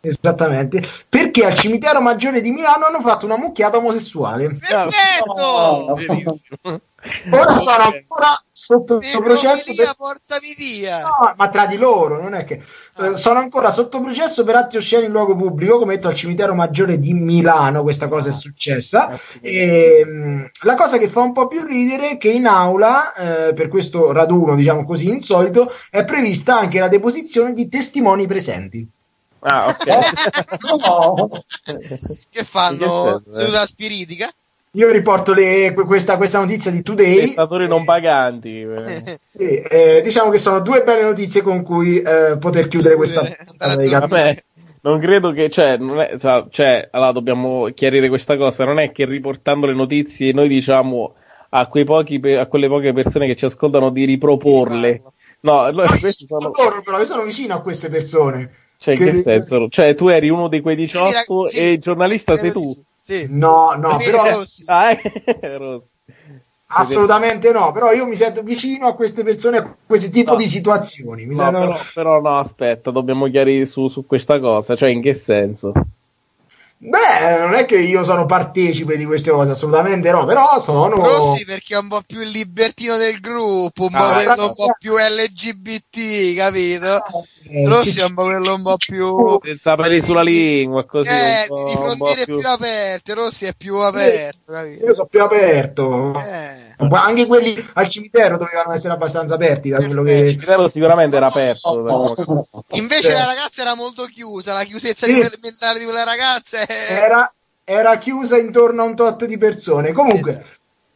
esattamente, 0.08 0.82
perché 1.08 1.44
al 1.44 1.54
cimitero 1.54 2.00
maggiore 2.00 2.40
di 2.40 2.50
Milano 2.50 2.86
hanno 2.86 3.00
fatto 3.00 3.26
una 3.26 3.36
mucchiata 3.36 3.78
omosessuale. 3.78 4.56
Perfetto! 4.58 5.94
Benissimo. 5.94 6.80
Ora 7.32 7.58
sono 7.58 7.82
ancora 7.82 8.42
sotto 8.50 8.98
Mi 8.98 9.22
processo 9.22 9.72
via, 9.72 9.84
per 9.84 9.94
portami 9.94 10.54
via. 10.56 11.00
No, 11.02 11.34
ma 11.36 11.48
tra 11.50 11.66
di 11.66 11.76
loro, 11.76 12.20
non 12.22 12.32
è 12.32 12.44
che 12.44 12.62
eh, 12.98 13.16
sono 13.18 13.40
ancora 13.40 13.70
sotto 13.70 14.00
processo 14.00 14.42
per 14.42 14.56
atti 14.56 14.78
osceni 14.78 15.04
in 15.04 15.12
luogo 15.12 15.36
pubblico, 15.36 15.78
come 15.78 15.96
detto 15.96 16.08
al 16.08 16.14
cimitero 16.14 16.54
maggiore 16.54 16.98
di 16.98 17.12
Milano, 17.12 17.82
questa 17.82 18.08
cosa 18.08 18.30
è 18.30 18.32
successa. 18.32 19.10
E, 19.42 20.02
mh, 20.02 20.50
la 20.62 20.74
cosa 20.76 20.96
che 20.96 21.08
fa 21.08 21.20
un 21.20 21.32
po' 21.32 21.46
più 21.46 21.62
ridere 21.62 22.12
è 22.12 22.16
che 22.16 22.30
in 22.30 22.46
aula, 22.46 23.12
eh, 23.48 23.52
per 23.52 23.68
questo 23.68 24.12
raduno, 24.12 24.54
diciamo 24.54 24.84
così, 24.84 25.08
insolito, 25.08 25.70
è 25.90 26.04
prevista 26.04 26.58
anche 26.58 26.78
la 26.78 26.88
deposizione 26.88 27.52
di 27.52 27.68
testimoni 27.68 28.26
presenti. 28.26 28.88
Ah, 29.46 29.68
ok. 29.68 30.86
No. 30.86 31.30
Che 32.30 32.44
fanno? 32.44 32.78
Che 32.78 33.10
senso, 33.10 33.30
eh? 33.30 33.34
Seduta 33.34 33.66
spiritica? 33.66 34.28
Io 34.72 34.90
riporto 34.90 35.32
le- 35.32 35.72
que- 35.74 35.84
questa, 35.84 36.16
questa 36.16 36.40
notizia 36.40 36.70
di 36.70 36.82
Today. 36.82 37.26
Spettatori 37.26 37.68
non 37.68 37.84
paganti. 37.84 38.62
eh. 38.62 39.18
Sì, 39.34 39.60
eh, 39.60 40.00
diciamo 40.02 40.30
che 40.30 40.38
sono 40.38 40.60
due 40.60 40.82
belle 40.82 41.02
notizie 41.02 41.42
con 41.42 41.62
cui 41.62 42.00
eh, 42.00 42.36
poter 42.38 42.68
chiudere 42.68 42.94
questa 42.94 43.20
Vabbè, 43.58 44.44
non 44.82 45.00
credo 45.00 45.32
che, 45.32 45.50
cioè, 45.50 45.76
non 45.76 46.00
è, 46.00 46.16
cioè, 46.18 46.44
cioè, 46.50 46.88
allora 46.92 47.12
dobbiamo 47.12 47.68
chiarire 47.74 48.08
questa 48.08 48.36
cosa. 48.36 48.64
Non 48.64 48.78
è 48.78 48.92
che 48.92 49.04
riportando 49.04 49.66
le 49.66 49.74
notizie 49.74 50.32
noi 50.32 50.48
diciamo 50.48 51.14
a, 51.50 51.66
quei 51.66 51.84
pochi, 51.84 52.20
a 52.32 52.46
quelle 52.46 52.68
poche 52.68 52.92
persone 52.92 53.26
che 53.26 53.36
ci 53.36 53.44
ascoltano 53.44 53.90
di 53.90 54.04
riproporle. 54.04 55.02
No, 55.02 55.12
No, 55.44 55.70
questi 55.98 56.26
sono, 56.26 56.50
loro, 56.54 56.80
però 56.82 56.98
io 56.98 57.04
sono 57.04 57.22
vicino 57.22 57.54
a 57.54 57.60
queste 57.60 57.90
persone. 57.90 58.50
Cioè, 58.84 58.94
in 58.94 59.04
che- 59.04 59.10
che 59.12 59.20
senso? 59.22 59.68
Cioè, 59.68 59.94
tu 59.94 60.08
eri 60.08 60.28
uno 60.28 60.48
dei 60.48 60.60
quei 60.60 60.76
18 60.76 61.46
Sì, 61.46 61.58
e 61.58 61.68
il 61.70 61.80
giornalista 61.80 62.36
sei 62.36 62.52
tu. 62.52 62.60
di 62.60 62.66
sì. 62.72 62.84
Sì. 63.16 63.26
No, 63.30 63.72
no, 63.76 63.96
però 63.98 64.22
Rossi. 64.24 64.64
Ah, 64.66 64.90
eh? 64.92 65.00
Rossi. 65.58 65.88
assolutamente 66.66 67.50
no, 67.52 67.70
però 67.72 67.92
io 67.92 68.06
mi 68.06 68.16
sento 68.16 68.42
vicino 68.42 68.86
a 68.86 68.94
queste 68.94 69.22
persone, 69.22 69.56
a 69.58 69.76
questo 69.86 70.10
tipo 70.10 70.32
No. 70.32 70.36
di 70.36 70.46
situazioni. 70.48 71.24
Mi 71.26 71.34
No, 71.36 71.42
sento- 71.44 71.58
però, 71.60 71.78
però 71.94 72.20
no, 72.20 72.38
aspetta, 72.38 72.90
dobbiamo 72.90 73.28
chiarire 73.28 73.66
su, 73.66 73.88
su 73.88 74.04
questa 74.06 74.40
cosa. 74.40 74.74
Cioè, 74.74 74.88
in 74.90 75.00
che 75.02 75.14
senso? 75.14 75.72
Beh, 76.86 77.38
non 77.38 77.54
è 77.54 77.64
che 77.64 77.78
io 77.78 78.04
sono 78.04 78.26
partecipe 78.26 78.98
di 78.98 79.06
queste 79.06 79.30
cose, 79.30 79.52
assolutamente 79.52 80.10
no, 80.10 80.26
però 80.26 80.60
sono... 80.60 80.94
Rossi 80.96 81.46
perché 81.46 81.74
è 81.74 81.78
un 81.78 81.88
po' 81.88 82.02
più 82.06 82.20
il 82.20 82.28
libertino 82.28 82.98
del 82.98 83.20
gruppo, 83.20 83.84
un 83.84 83.90
po' 83.90 83.96
Ah, 83.96 84.12
quello 84.12 84.46
un 84.48 84.54
po' 84.54 84.74
più 84.78 84.94
LGBT, 84.98 86.36
capito? 86.36 87.02
Eh, 87.48 87.66
Rossi 87.66 88.00
è 88.00 88.04
un 88.04 88.12
po' 88.12 88.24
quello 88.24 88.54
un 88.54 88.62
po' 88.62 88.76
più... 88.76 89.38
Senza 89.42 89.76
peli 89.76 90.02
sulla 90.02 90.22
lingua, 90.22 90.84
così. 90.84 91.08
Eh, 91.08 91.46
di 91.48 91.72
frontiere 91.72 92.24
più- 92.24 92.38
più 92.38 92.48
aperte, 92.48 93.14
Rossi 93.14 93.46
è 93.46 93.54
più 93.56 93.76
aperto, 93.76 94.52
capito? 94.52 94.84
Io 94.84 94.94
sono 94.94 95.06
più 95.06 95.22
aperto. 95.22 96.12
Eh. 96.20 96.72
Anche 96.90 97.26
quelli 97.26 97.56
al 97.74 97.88
cimitero 97.88 98.36
dovevano 98.36 98.72
essere 98.72 98.92
abbastanza 98.92 99.34
aperti 99.34 99.70
da 99.70 99.76
quello 99.78 100.02
Il 100.02 100.06
che... 100.06 100.28
cimitero 100.30 100.68
sicuramente 100.68 101.16
era 101.16 101.26
aperto. 101.28 101.68
Oh, 101.68 102.46
Invece 102.72 103.02
Cioè, 103.04 103.12
la 103.12 103.24
ragazza 103.26 103.62
era 103.62 103.74
molto 103.74 104.04
chiusa, 104.04 104.52
la 104.54 104.64
chiusezza 104.64 105.06
Sì. 105.06 105.12
mentale 105.40 105.78
di 105.78 105.84
quella 105.84 106.04
ragazza 106.04 106.58
è... 106.66 106.72
era, 106.88 107.32
era 107.64 107.96
chiusa 107.96 108.36
intorno 108.38 108.82
a 108.82 108.86
un 108.86 108.94
tot 108.94 109.24
di 109.24 109.38
persone. 109.38 109.92
Comunque, 109.92 110.42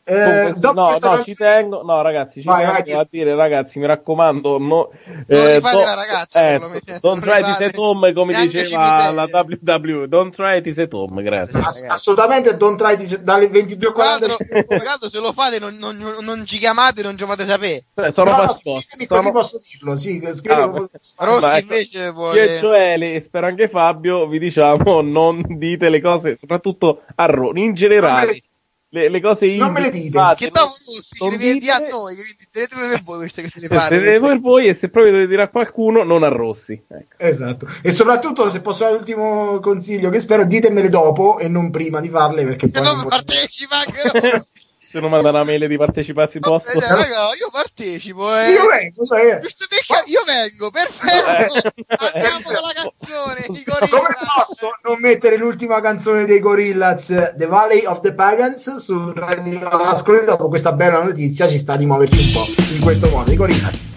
eh, 0.08 0.54
dopo 0.56 0.80
no, 0.80 0.86
no, 0.86 0.90
canzone- 0.98 1.24
ci 1.24 1.34
tengo, 1.34 1.82
no, 1.82 2.00
ragazzi, 2.02 2.40
ci 2.40 2.46
Vai, 2.46 2.64
tengo 2.64 2.72
vai, 2.92 2.92
a 2.92 3.06
dire, 3.10 3.34
ragazzi, 3.34 3.78
mi 3.78 3.86
raccomando, 3.86 4.58
no, 4.58 4.90
Non 5.26 5.46
eh, 5.46 5.60
do- 5.60 5.78
la 5.84 5.94
ragazza, 5.94 6.48
eh, 6.48 6.58
don't 6.58 7.02
non 7.02 7.20
try 7.20 7.40
to 7.42 7.52
say 7.52 7.70
Tom, 7.70 8.12
come 8.14 8.32
Neanche 8.32 8.60
diceva 8.62 9.10
la. 9.10 9.24
WW, 9.24 10.04
don't 10.06 10.34
try 10.34 10.62
to 10.62 10.72
say 10.72 10.88
Tom, 10.88 11.20
grazie. 11.22 11.60
Ass- 11.60 11.84
assolutamente 11.86 12.56
don't 12.56 12.78
try 12.78 12.96
di- 12.96 13.22
dalle 13.22 13.48
22.40 13.48 13.92
Quadro, 13.92 14.36
quadro, 14.66 15.08
se 15.08 15.20
lo 15.20 15.32
fate 15.32 15.58
non, 15.58 15.76
non, 15.76 15.96
non 16.20 16.46
ci 16.46 16.58
chiamate, 16.58 17.02
non 17.02 17.16
ci 17.18 17.24
fate 17.26 17.44
sapere. 17.44 17.84
Cioè, 17.94 18.10
sono 18.10 18.30
No, 18.30 18.36
no, 18.44 18.52
scrivetemi 18.54 19.06
così 19.06 19.20
sono- 19.20 19.32
posso 19.32 19.58
dirlo. 19.58 19.96
Sì, 19.96 20.20
Ah, 20.48 21.24
Rossi 21.24 21.40
Vai. 21.40 21.60
invece 21.62 21.98
Io 21.98 22.06
e 22.06 22.10
vuole... 22.12 22.58
Gioele 22.58 23.14
e 23.14 23.20
spero 23.20 23.46
anche 23.46 23.68
Fabio 23.68 24.26
vi 24.26 24.38
diciamo 24.38 25.00
non 25.02 25.42
dite 25.46 25.88
le 25.88 26.00
cose, 26.00 26.36
soprattutto 26.36 27.02
a 27.16 27.26
Ro, 27.26 27.50
in 27.54 27.74
generale. 27.74 28.40
Le, 28.90 29.10
le 29.10 29.20
cose 29.20 29.46
Non 29.48 29.70
me 29.72 29.80
le 29.80 29.90
dite. 29.90 30.06
inventate, 30.06 30.44
Che 30.46 30.50
dopo 30.50 30.72
ci 30.72 31.28
deve 31.28 31.58
dire 31.58 31.72
a 31.72 31.78
noi, 31.78 32.14
quindi 32.14 32.48
tenetele 32.50 32.88
per 32.88 33.02
voi 33.02 33.16
queste 33.18 33.42
che 33.42 33.48
se 33.50 33.60
le 33.60 33.66
fate. 33.66 33.98
queste. 34.00 34.18
per 34.20 34.40
voi 34.40 34.66
e 34.66 34.72
se 34.74 34.88
proprio 34.88 35.12
dovete 35.12 35.28
dire 35.30 35.42
a 35.42 35.48
qualcuno, 35.48 36.04
non 36.04 36.22
a 36.22 36.28
Rossi. 36.28 36.72
Ecco. 36.88 37.14
Esatto. 37.18 37.68
E 37.82 37.90
soprattutto, 37.90 38.48
se 38.48 38.62
posso 38.62 38.84
dare 38.84 38.96
l'ultimo 38.96 39.60
consiglio, 39.60 40.08
che 40.08 40.20
spero, 40.20 40.46
ditemele 40.46 40.88
dopo 40.88 41.38
e 41.38 41.48
non 41.48 41.70
prima 41.70 42.00
di 42.00 42.08
farle, 42.08 42.44
perché 42.44 42.66
Se 42.68 42.78
poi... 42.80 42.88
no 42.88 42.94
non 42.94 43.08
partecipa 43.08 43.76
anche 43.76 44.30
Rossi. 44.30 44.66
Se 44.90 45.00
non 45.00 45.10
manda 45.10 45.28
una 45.28 45.44
mail 45.44 45.66
di 45.68 45.76
parteciparsi 45.76 46.38
posto. 46.38 46.70
Eh, 46.70 46.80
raga, 46.80 47.28
io 47.38 47.50
partecipo, 47.52 48.34
eh. 48.34 48.52
Io 48.52 48.66
vengo, 48.66 49.04
sai, 49.04 49.26
io 49.26 50.22
vengo, 50.24 50.70
perfetto. 50.70 51.56
Eh. 51.58 52.04
Andiamo 52.14 52.40
con 52.42 52.54
la 52.54 52.72
canzone, 52.74 53.40
i 53.40 53.64
Come 53.64 53.86
Gorillaz. 53.90 54.34
posso 54.34 54.70
non 54.84 54.98
mettere 54.98 55.36
l'ultima 55.36 55.82
canzone 55.82 56.24
dei 56.24 56.40
Gorillaz, 56.40 57.34
The 57.36 57.46
Valley 57.46 57.84
of 57.84 58.00
the 58.00 58.14
Pagans, 58.14 58.76
su 58.76 59.12
Radio 59.12 59.68
Ascoli? 59.68 60.24
Dopo 60.24 60.48
questa 60.48 60.72
bella 60.72 61.02
notizia 61.02 61.46
ci 61.46 61.58
sta 61.58 61.76
di 61.76 61.84
muoverci 61.84 62.18
un 62.18 62.32
po' 62.32 62.62
in 62.72 62.80
questo 62.80 63.10
modo. 63.10 63.30
I 63.30 63.36
Gorillaz. 63.36 63.87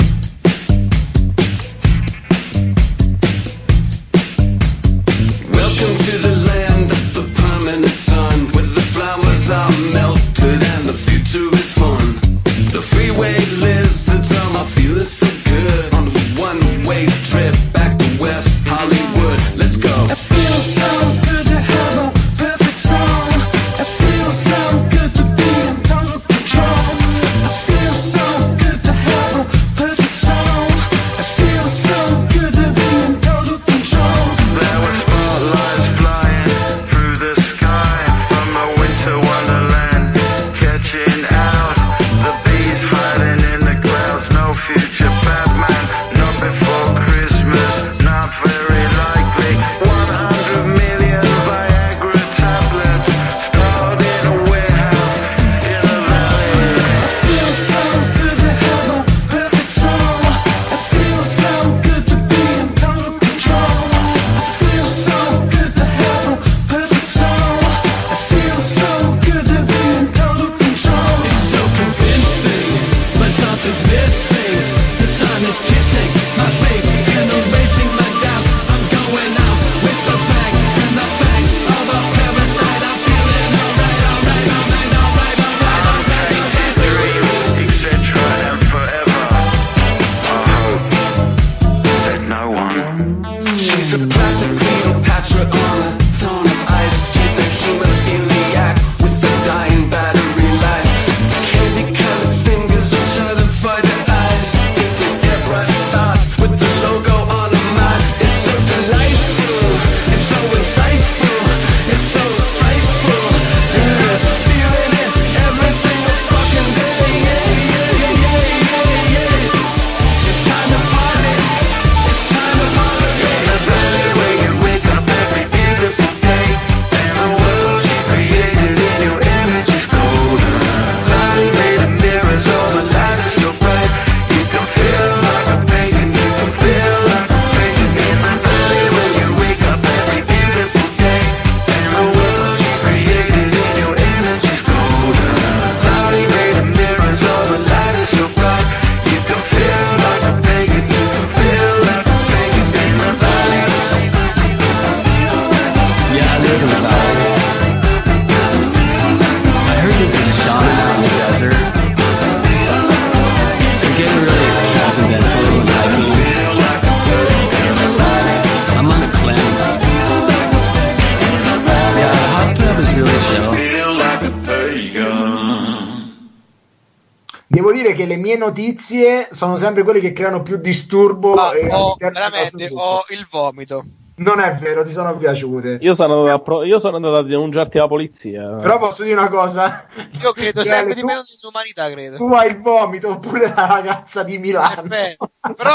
Mie 178.21 178.37
notizie 178.37 179.27
sono 179.31 179.57
sempre 179.57 179.83
quelle 179.83 179.99
che 179.99 180.13
creano 180.13 180.41
più 180.41 180.55
disturbo. 180.57 181.33
Ma 181.33 181.51
del 181.51 181.95
veramente, 181.97 182.69
ho 182.71 183.03
il 183.09 183.27
vomito. 183.29 183.83
Non 184.13 184.39
è 184.39 184.53
vero, 184.55 184.85
ti 184.85 184.91
sono 184.91 185.17
piaciute. 185.17 185.79
Io 185.81 185.95
sono, 185.95 186.13
andato 186.19 186.33
a 186.35 186.39
pro- 186.39 186.63
io 186.63 186.79
sono 186.79 186.97
andato 186.97 187.15
a 187.17 187.23
denunciarti 187.23 187.79
alla 187.79 187.87
polizia. 187.87 188.55
Però 188.55 188.77
posso 188.77 189.01
dire 189.01 189.15
una 189.17 189.29
cosa? 189.29 189.87
Io 190.21 190.31
credo 190.33 190.63
Cioè, 190.63 190.73
sempre 190.75 190.93
di 190.93 191.01
tu- 191.01 191.07
meno 191.07 191.23
nell'umanità, 191.27 191.89
credo. 191.89 192.17
Tu 192.17 192.31
hai 192.33 192.49
il 192.51 192.61
vomito 192.61 193.09
oppure 193.09 193.51
la 193.55 193.65
ragazza 193.65 194.21
di 194.21 194.37
Milano. 194.37 194.75
Perfetto. 194.75 195.31
Però 195.55 195.73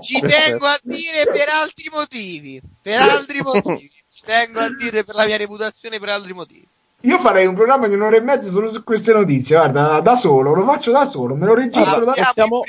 ci 0.00 0.20
tengo 0.20 0.66
a 0.66 0.78
dire 0.82 1.24
per 1.32 1.48
altri 1.60 1.90
motivi. 1.92 2.62
Per 2.80 3.00
altri 3.00 3.40
motivi. 3.42 3.90
Ci 4.08 4.22
tengo 4.24 4.60
a 4.60 4.68
dire 4.72 5.02
per 5.02 5.16
la 5.16 5.26
mia 5.26 5.36
reputazione 5.36 5.98
per 5.98 6.10
altri 6.10 6.32
motivi. 6.34 6.66
Io 7.02 7.18
farei 7.18 7.46
un 7.46 7.54
programma 7.54 7.88
di 7.88 7.94
un'ora 7.94 8.16
e 8.16 8.20
mezza 8.20 8.50
solo 8.50 8.68
su 8.68 8.84
queste 8.84 9.12
notizie, 9.12 9.56
guarda, 9.56 10.00
da 10.00 10.14
solo, 10.14 10.54
lo 10.54 10.64
faccio 10.64 10.92
da 10.92 11.04
solo, 11.04 11.34
me 11.34 11.46
lo 11.46 11.54
registro 11.54 12.04
Guarda, 12.04 12.04
da 12.04 12.12
possiamo, 12.12 12.60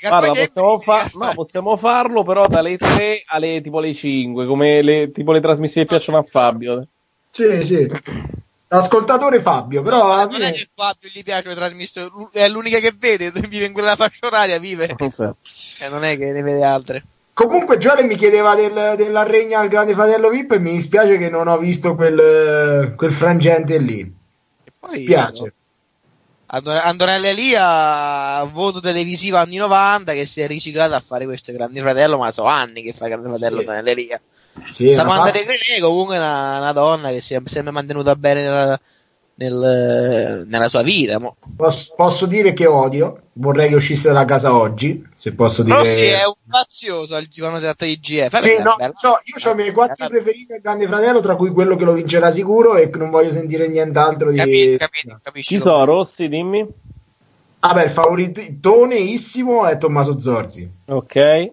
guarda, 0.00 0.26
possiamo, 0.28 0.78
fa- 0.78 1.10
no, 1.14 1.32
possiamo 1.34 1.76
farlo 1.76 2.24
però 2.24 2.46
dalle 2.46 2.76
3 2.76 3.24
alle 3.26 3.60
tipo 3.60 3.80
le 3.80 3.94
5, 3.94 4.46
come 4.46 4.80
le, 4.80 5.10
tipo 5.12 5.32
le 5.32 5.40
trasmissioni 5.40 5.86
che 5.86 5.94
piacciono 5.94 6.18
a 6.18 6.22
Fabio. 6.22 6.86
Sì, 7.30 7.62
sì. 7.62 7.90
Ascoltatore 8.68 9.40
Fabio, 9.40 9.82
però 9.82 10.12
alla 10.12 10.26
Non 10.26 10.42
è 10.42 10.52
che 10.52 10.66
Fabio 10.74 11.10
gli 11.12 11.22
piace 11.22 11.48
le 11.48 11.54
trasmissioni, 11.54 12.10
è 12.32 12.48
l'unica 12.48 12.78
che 12.78 12.94
vede, 12.98 13.32
vive 13.48 13.66
in 13.66 13.72
quella 13.74 13.96
fascia 13.96 14.26
oraria, 14.26 14.58
vive. 14.58 14.96
E 15.78 15.88
non 15.88 16.04
è 16.04 16.16
che 16.16 16.32
ne 16.32 16.42
vede 16.42 16.64
altre. 16.64 17.04
Comunque 17.34 17.78
Giore 17.78 18.04
mi 18.04 18.16
chiedeva 18.16 18.54
del, 18.54 18.94
della 18.96 19.24
regna 19.24 19.58
al 19.58 19.68
grande 19.68 19.92
fratello 19.92 20.30
VIP 20.30 20.52
e 20.52 20.58
mi 20.60 20.70
dispiace 20.70 21.18
che 21.18 21.28
non 21.28 21.48
ho 21.48 21.58
visto 21.58 21.96
quel, 21.96 22.94
quel 22.96 23.12
frangente 23.12 23.76
lì. 23.78 24.10
Poi, 24.78 25.02
Spiace. 25.02 25.52
Andor- 26.46 26.80
Antonella 26.84 27.26
Elia, 27.26 28.44
voto 28.44 28.78
televisivo 28.78 29.38
anni 29.38 29.56
90, 29.56 30.12
che 30.12 30.24
si 30.24 30.42
è 30.42 30.46
riciclata 30.46 30.94
a 30.94 31.00
fare 31.00 31.24
questo 31.24 31.52
Grande 31.52 31.80
Fratello, 31.80 32.18
ma 32.18 32.30
so 32.30 32.44
anni 32.44 32.82
che 32.82 32.92
fa 32.92 33.08
Grande 33.08 33.28
Fratello 33.28 33.60
Antonella 33.60 33.90
Elia. 33.90 34.20
Sì, 34.70 34.94
Samantha 34.94 35.24
ma- 35.24 35.30
De 35.32 35.42
Grele 35.42 35.80
comunque 35.80 36.14
è 36.14 36.18
una, 36.18 36.58
una 36.58 36.72
donna 36.72 37.08
che 37.10 37.20
si 37.20 37.34
è 37.34 37.42
sempre 37.44 37.72
mantenuta 37.72 38.14
bene 38.14 38.42
nella, 38.42 38.80
nel- 39.36 40.44
nella 40.46 40.68
sua 40.68 40.82
vita. 40.82 41.18
mo. 41.18 41.36
Posso, 41.56 41.92
posso 41.96 42.26
dire 42.26 42.52
che 42.52 42.66
odio, 42.66 43.20
vorrei 43.34 43.68
che 43.68 43.74
uscisse 43.74 44.08
dalla 44.08 44.24
casa 44.24 44.54
oggi, 44.54 45.06
se 45.14 45.32
posso 45.32 45.62
dire... 45.62 45.76
Però 45.76 45.86
sì, 45.88 46.04
è 46.04 46.24
un 46.26 46.34
quando 47.40 47.58
si 47.58 47.64
tratta 47.64 47.84
di 47.84 47.98
GF. 47.98 48.36
Sì, 48.38 48.56
no, 48.62 48.76
bella- 48.76 48.92
so, 48.94 49.18
io 49.24 49.48
ho 49.50 49.52
i 49.52 49.54
miei 49.56 49.72
quattro 49.72 50.08
preferiti 50.08 50.52
al 50.52 50.60
Grande 50.60 50.86
Fratello, 50.86 51.20
tra 51.20 51.36
cui 51.36 51.50
quello 51.50 51.76
che 51.76 51.84
lo 51.84 51.92
vincerà 51.92 52.30
sicuro 52.30 52.76
e 52.76 52.90
che 52.90 52.98
non 52.98 53.10
voglio 53.10 53.30
sentire 53.30 53.68
nient'altro 53.68 54.30
di... 54.30 54.78
Ci 55.40 55.58
sono 55.58 55.84
Rossi, 55.84 56.28
dimmi. 56.28 56.66
Vabbè, 57.60 57.84
il 57.84 57.90
favoritoneissimo 57.90 59.66
è 59.66 59.78
Tommaso 59.78 60.20
Zorzi. 60.20 60.70
Ok. 60.86 61.50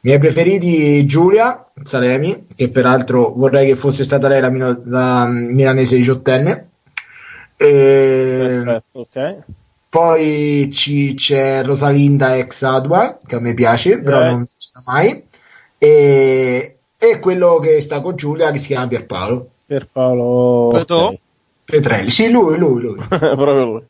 Miei 0.00 0.18
preferiti 0.18 1.04
Giulia 1.06 1.66
Salemi, 1.82 2.46
che 2.54 2.68
peraltro 2.70 3.32
vorrei 3.34 3.66
che 3.66 3.74
fosse 3.76 4.04
stata 4.04 4.28
lei 4.28 4.40
la, 4.40 4.50
mino- 4.50 4.80
la 4.86 5.26
milanese 5.26 5.96
diciottenne. 5.96 6.68
E 7.56 8.62
Perfetto, 8.64 8.98
ok. 9.00 9.36
poi 9.88 10.70
ci- 10.72 11.14
c'è 11.14 11.62
Rosalinda 11.64 12.36
ex 12.36 12.62
Adua, 12.62 13.18
che 13.24 13.34
a 13.36 13.40
me 13.40 13.54
piace, 13.54 13.98
però 13.98 14.20
Eh. 14.22 14.30
non 14.30 14.46
c'è 14.46 14.80
mai. 14.86 15.24
E, 15.76 16.76
e 16.96 17.18
quello 17.20 17.58
che 17.58 17.80
sta 17.80 18.00
con 18.00 18.16
Giulia, 18.16 18.50
che 18.50 18.58
si 18.58 18.68
chiama 18.68 18.86
Pierpaolo. 18.86 19.48
Pierpaolo 19.66 20.70
Petrelli, 21.64 22.10
sì, 22.10 22.30
lui, 22.30 22.56
lui, 22.56 22.80
lui. 22.80 22.96
Proprio 23.08 23.64
lui. 23.64 23.82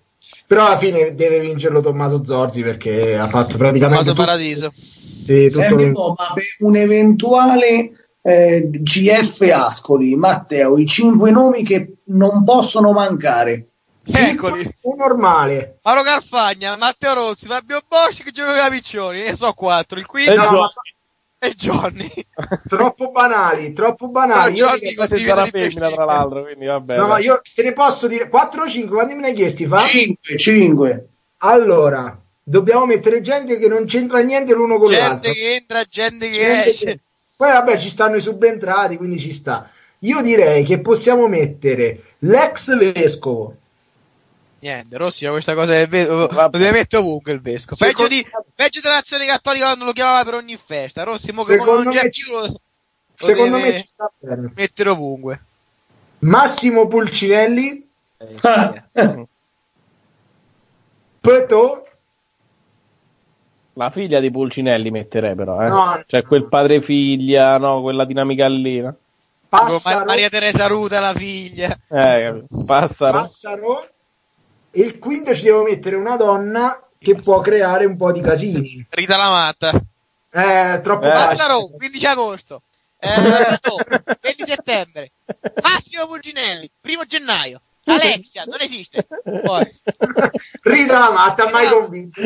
Però 0.49 0.65
alla 0.67 0.79
fine 0.79 1.15
deve 1.15 1.41
vincerlo 1.41 1.83
Tommaso 1.83 2.25
Zorzi 2.25 2.63
perché 2.63 3.19
ha 3.19 3.29
fatto 3.29 3.59
praticamente 3.59 3.81
Tommaso 3.89 4.11
tutto- 4.13 4.25
Paradiso. 4.25 4.73
sì, 4.75 5.47
tutto 5.47 5.61
Senti 5.61 5.83
un 5.83 5.93
po', 5.93 6.15
ma 6.17 6.33
per 6.33 6.45
un 6.61 6.75
eventuale 6.77 7.91
eh, 8.23 8.69
GF 8.73 9.41
Ascoli, 9.55 10.17
Matteo, 10.17 10.79
i 10.79 10.87
cinque 10.87 11.31
nomi 11.31 11.63
che 11.65 11.97
non 12.05 12.45
possono 12.45 12.93
mancare. 12.93 13.67
Eccoli. 14.11 14.63
Un 14.85 14.97
normale. 14.97 15.81
Mauro 15.83 16.01
Carfagna, 16.01 16.77
Matteo 16.77 17.13
Rossi, 17.13 17.47
Fabio 17.47 17.81
Bosci, 17.87 18.25
Giorgio 18.33 18.55
Capiccioni. 18.55 19.21
Ne 19.25 19.35
so 19.35 19.53
quattro. 19.53 19.99
Il 19.99 20.07
quinto 20.07 20.33
E 20.33 20.37
Gio- 20.37 20.67
è 21.39 21.51
Johnny. 21.51 22.11
troppo 22.69 23.11
banali, 23.11 23.73
troppo 23.73 24.09
banali. 24.09 24.51
No, 24.59 24.67
Io 24.67 24.67
Johnny 24.79 25.19
sarà 25.25 25.45
femmina, 25.45 25.89
tra 25.91 26.05
l'altro, 26.05 26.43
quindi 26.43 26.67
vabbè. 26.67 26.97
No, 26.97 27.07
dai. 27.09 27.25
io 27.25 27.41
te 27.55 27.63
ne 27.63 27.73
posso 27.73 28.07
dire 28.09 28.29
4 28.29 28.63
o 28.63 28.69
5, 28.69 28.95
quanti 28.95 29.15
me 29.15 29.21
ne 29.21 29.27
hai 29.29 29.35
chiesti? 29.35 29.67
Fa? 29.67 29.79
5, 29.87 30.37
5. 30.39 31.09
Allora, 31.39 32.21
dobbiamo 32.43 32.87
mettere 32.87 33.21
gente 33.21 33.59
che 33.59 33.69
non 33.69 33.85
c'entra 33.85 34.19
niente 34.21 34.55
l'uno 34.55 34.79
con 34.79 34.91
l'altro. 34.91 35.31
Gente 35.31 35.33
che 35.33 35.55
entra, 35.55 35.83
gente 35.85 36.29
che 36.29 36.35
Gente 36.35 36.71
esce. 36.71 36.85
che- 36.87 37.01
Poi 37.37 37.53
vabbè, 37.53 37.77
ci 37.79 37.89
stanno 37.89 38.17
i 38.17 38.21
subentrati, 38.21 38.97
quindi 38.97 39.19
ci 39.21 39.33
sta. 39.33 39.71
Io 40.01 40.21
direi 40.23 40.65
che 40.65 40.81
possiamo 40.81 41.29
mettere 41.29 42.01
l'ex 42.21 42.77
vescovo. 42.93 43.57
Niente, 44.61 44.97
Rossi 44.97 45.27
questa 45.27 45.55
cosa 45.55 45.73
del 45.73 45.87
vescovo. 45.89 46.27
Lo 46.29 46.49
deve 46.49 46.73
mettere 46.73 47.03
ovunque 47.03 47.33
il 47.33 47.41
vescovo. 47.41 47.77
Peggio, 47.79 48.09
di, 48.09 48.27
peggio 48.55 48.81
dell'azione 48.81 49.25
cattolica 49.27 49.67
quando 49.67 49.85
lo 49.85 49.93
chiamava 49.93 50.25
per 50.25 50.35
ogni 50.35 50.57
festa. 50.57 51.05
Rossi, 51.05 51.31
mo 51.33 51.43
che 51.45 51.57
non 51.57 51.89
c'è 51.89 52.03
me 52.05 52.09
più, 52.09 52.33
lo, 52.33 52.41
lo 52.47 52.61
Secondo 53.15 53.57
deve 53.57 53.71
me 53.71 53.79
ci 53.79 53.87
sta 53.87 54.11
bene. 54.19 54.53
mettere 54.55 54.89
ovunque. 54.91 55.43
Massimo 56.21 56.89
Pulcinelli. 56.89 57.89
Petò. 61.21 61.87
La 63.75 63.91
figlia 63.91 64.19
di 64.19 64.31
Pulcinelli 64.33 64.91
metterei 64.91 65.37
però, 65.37 65.63
eh. 65.63 65.69
No. 65.69 66.03
Cioè 66.05 66.23
quel 66.23 66.49
padre-figlia, 66.49 67.59
no, 67.59 67.81
quella 67.81 68.05
dinamica 68.05 68.49
lì. 68.49 68.81
Ma- 68.83 70.05
Maria 70.05 70.29
Teresa 70.29 70.67
Ruta, 70.67 70.99
la 70.99 71.15
figlia. 71.15 71.79
Eh. 71.89 72.43
Passaro. 72.67 73.21
Passaro. 73.21 73.89
E 74.71 74.81
il 74.81 74.99
quinto 74.99 75.35
ci 75.35 75.43
devo 75.45 75.63
mettere 75.63 75.97
una 75.97 76.17
donna 76.17 76.81
che 76.99 77.15
può 77.15 77.41
creare 77.41 77.85
un 77.85 77.97
po' 77.97 78.13
di 78.13 78.21
casini. 78.21 78.87
Rita 78.91 79.17
la 79.17 79.29
matta. 79.31 79.71
Eh, 80.31 80.81
troppo 80.83 81.07
Eh. 81.07 81.11
Passaro, 81.13 81.69
15 81.69 82.07
agosto. 82.07 82.63
Eh, 82.99 83.09
Petò, 83.49 83.77
20 84.21 84.45
settembre. 84.45 85.13
Massimo 85.63 86.07
Pulcinelli, 86.07 86.71
primo 86.81 87.05
gennaio. 87.05 87.61
Alexia, 87.85 88.45
non 88.45 88.61
esiste. 88.61 89.07
Poi. 89.43 89.67
Rita 90.63 90.99
la 90.99 91.11
matta, 91.11 91.49
mai 91.51 91.69
convinto. 91.69 92.21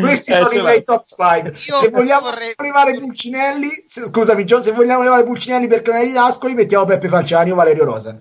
Questi 0.00 0.30
Eh, 0.30 0.34
sono 0.34 0.50
i 0.52 0.56
l'ha. 0.56 0.62
miei 0.62 0.82
top 0.84 1.04
5. 1.06 1.50
Io 1.50 1.76
Se 1.76 1.88
vogliamo 1.90 2.22
vorrei- 2.30 2.54
levare 2.56 2.98
Pulcinelli, 2.98 3.84
se- 3.86 4.06
scusami, 4.06 4.44
Gio, 4.46 4.62
se 4.62 4.72
vogliamo 4.72 5.02
levare 5.02 5.24
Pulcinelli 5.24 5.66
per 5.66 5.82
canale 5.82 6.06
di 6.06 6.16
Ascoli, 6.16 6.54
mettiamo 6.54 6.86
Peppe 6.86 7.08
Falciani 7.08 7.50
o 7.50 7.54
Valerio 7.54 7.84
Rosa. 7.84 8.18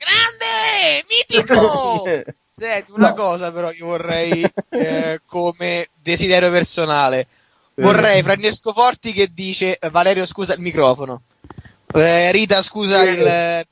Grande! 0.00 1.04
Mitico! 1.08 2.02
Senti, 2.52 2.92
una 2.92 3.14
cosa 3.14 3.52
però 3.52 3.70
io 3.70 3.86
vorrei 3.86 4.44
eh, 4.70 5.20
come 5.26 5.88
desiderio 6.00 6.50
personale. 6.50 7.26
Vorrei 7.74 8.22
Francesco 8.22 8.72
Forti 8.72 9.12
che 9.12 9.28
dice 9.32 9.78
Valerio 9.90 10.26
scusa 10.26 10.52
il 10.54 10.60
microfono. 10.60 11.22
Eh, 11.94 12.30
Rita 12.30 12.60
scusa 12.60 13.02
Sì. 13.02 13.08
il... 13.10 13.66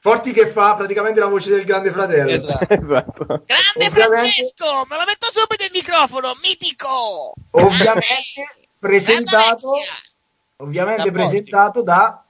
Forti 0.00 0.32
che 0.32 0.48
fa 0.48 0.74
praticamente 0.74 1.20
la 1.20 1.26
voce 1.26 1.50
del 1.50 1.64
grande 1.64 1.90
fratello. 1.92 2.30
Esatto. 2.30 2.66
esatto. 2.72 3.24
Grande 3.26 3.86
Ovviamente- 3.86 3.90
Francesco! 3.90 4.64
Me 4.88 4.96
lo 4.96 5.04
metto 5.06 5.26
subito 5.30 5.64
il 5.64 5.70
microfono! 5.72 6.32
Mitico! 6.42 7.34
Ovviamente 7.50 8.04
presentato, 8.78 9.68
ovviamente 10.56 11.10
Da 11.10 11.10
presentato 11.10 11.82
da. 11.82 12.22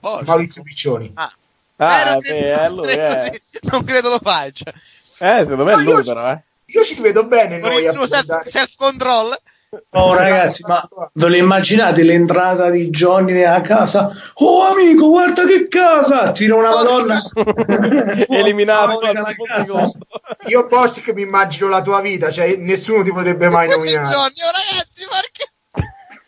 Maurizio 0.00 0.62
Piccioni. 0.62 1.10
Ah, 1.14 1.32
Ah, 1.76 2.00
eh, 2.00 2.04
non, 2.04 2.18
beh, 2.18 2.26
credo, 2.26 2.46
è 2.46 2.68
non, 2.68 2.74
lui, 2.76 2.86
credo, 2.86 3.02
eh. 3.02 3.40
sì, 3.42 3.58
non 3.62 3.84
credo 3.84 4.08
lo 4.10 4.18
faccia. 4.18 4.72
Eh, 5.18 5.44
secondo 5.44 5.64
me 5.64 5.72
è 5.72 5.74
No, 5.76 5.80
io 5.82 5.92
lui 5.92 6.02
ci- 6.02 6.08
però, 6.08 6.30
eh. 6.30 6.42
Io 6.68 6.82
ci 6.82 7.00
vedo 7.00 7.24
bene 7.24 7.60
Con 7.60 7.70
noi 7.70 7.84
il 7.84 7.90
suo 7.90 8.06
self, 8.06 8.44
self-control. 8.44 9.38
Oh 9.90 10.14
ragazzi, 10.14 10.62
ma 10.66 10.88
ve 11.12 11.28
lo 11.28 11.36
immaginate 11.36 12.02
l'entrata 12.02 12.70
di 12.70 12.88
Johnny 12.88 13.32
nella 13.32 13.60
casa? 13.60 14.10
Oh 14.34 14.62
amico, 14.68 15.08
guarda 15.08 15.44
che 15.44 15.68
casa! 15.68 16.32
Tira 16.32 16.54
una 16.54 16.70
madonna. 16.70 17.20
Eliminato 18.28 19.00
dalla 19.00 19.34
casa. 19.34 19.90
Io 20.46 20.66
Bosch 20.68 21.02
che 21.02 21.12
mi 21.12 21.22
immagino 21.22 21.68
la 21.68 21.82
tua 21.82 22.00
vita, 22.00 22.30
cioè 22.30 22.56
nessuno 22.56 23.02
ti 23.02 23.12
potrebbe 23.12 23.48
mai 23.48 23.68
nominare. 23.68 24.08
Johnny, 24.08 24.40
oh 24.40 24.50
ragazzi, 24.52 25.06
perché... 25.10 25.50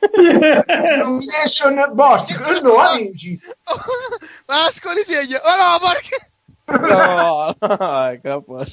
Nomination 0.99 1.91
Bosch, 1.93 2.61
no 2.63 2.77
amici. 2.77 3.39
Ascoli 4.47 5.03
segno. 5.05 5.39
Oh 5.43 5.57
no, 5.59 5.79
perché... 5.89 6.17
No, 6.69 7.57
no. 7.61 8.65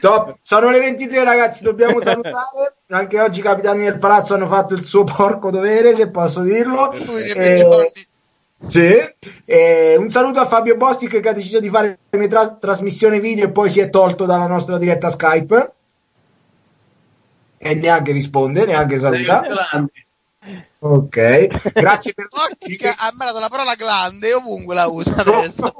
Top. 0.00 0.38
Sono 0.42 0.70
le 0.70 0.80
23 0.80 1.24
ragazzi, 1.24 1.62
dobbiamo 1.62 2.00
salutare. 2.02 2.74
Anche 2.88 3.20
oggi 3.20 3.40
i 3.40 3.42
capitani 3.42 3.84
del 3.84 3.98
palazzo 3.98 4.34
hanno 4.34 4.46
fatto 4.48 4.74
il 4.74 4.84
suo 4.84 5.04
porco 5.04 5.50
dovere, 5.50 5.94
se 5.94 6.08
posso 6.08 6.42
dirlo. 6.42 6.92
Eh. 6.92 7.92
Sì. 8.66 9.14
Eh, 9.44 9.96
un 9.98 10.10
saluto 10.10 10.40
a 10.40 10.46
Fabio 10.46 10.76
Bostic 10.76 11.20
che 11.20 11.28
ha 11.28 11.32
deciso 11.32 11.60
di 11.60 11.68
fare 11.68 11.98
una 12.10 12.26
tra- 12.28 12.54
trasmissione 12.54 13.20
video 13.20 13.46
e 13.46 13.50
poi 13.50 13.70
si 13.70 13.80
è 13.80 13.90
tolto 13.90 14.24
dalla 14.24 14.46
nostra 14.46 14.78
diretta 14.78 15.10
Skype. 15.10 15.72
E 17.58 17.74
neanche 17.74 18.12
risponde, 18.12 18.66
neanche 18.66 18.98
saluta. 18.98 19.42
Ok, 20.80 21.46
grazie 21.72 22.12
per 22.14 22.26
Bostic 22.28 22.84
ha 22.98 23.08
imparato 23.12 23.38
la 23.38 23.48
parola 23.48 23.74
glande 23.76 24.34
ovunque 24.34 24.74
la 24.74 24.86
usa 24.88 25.14
adesso. 25.16 25.72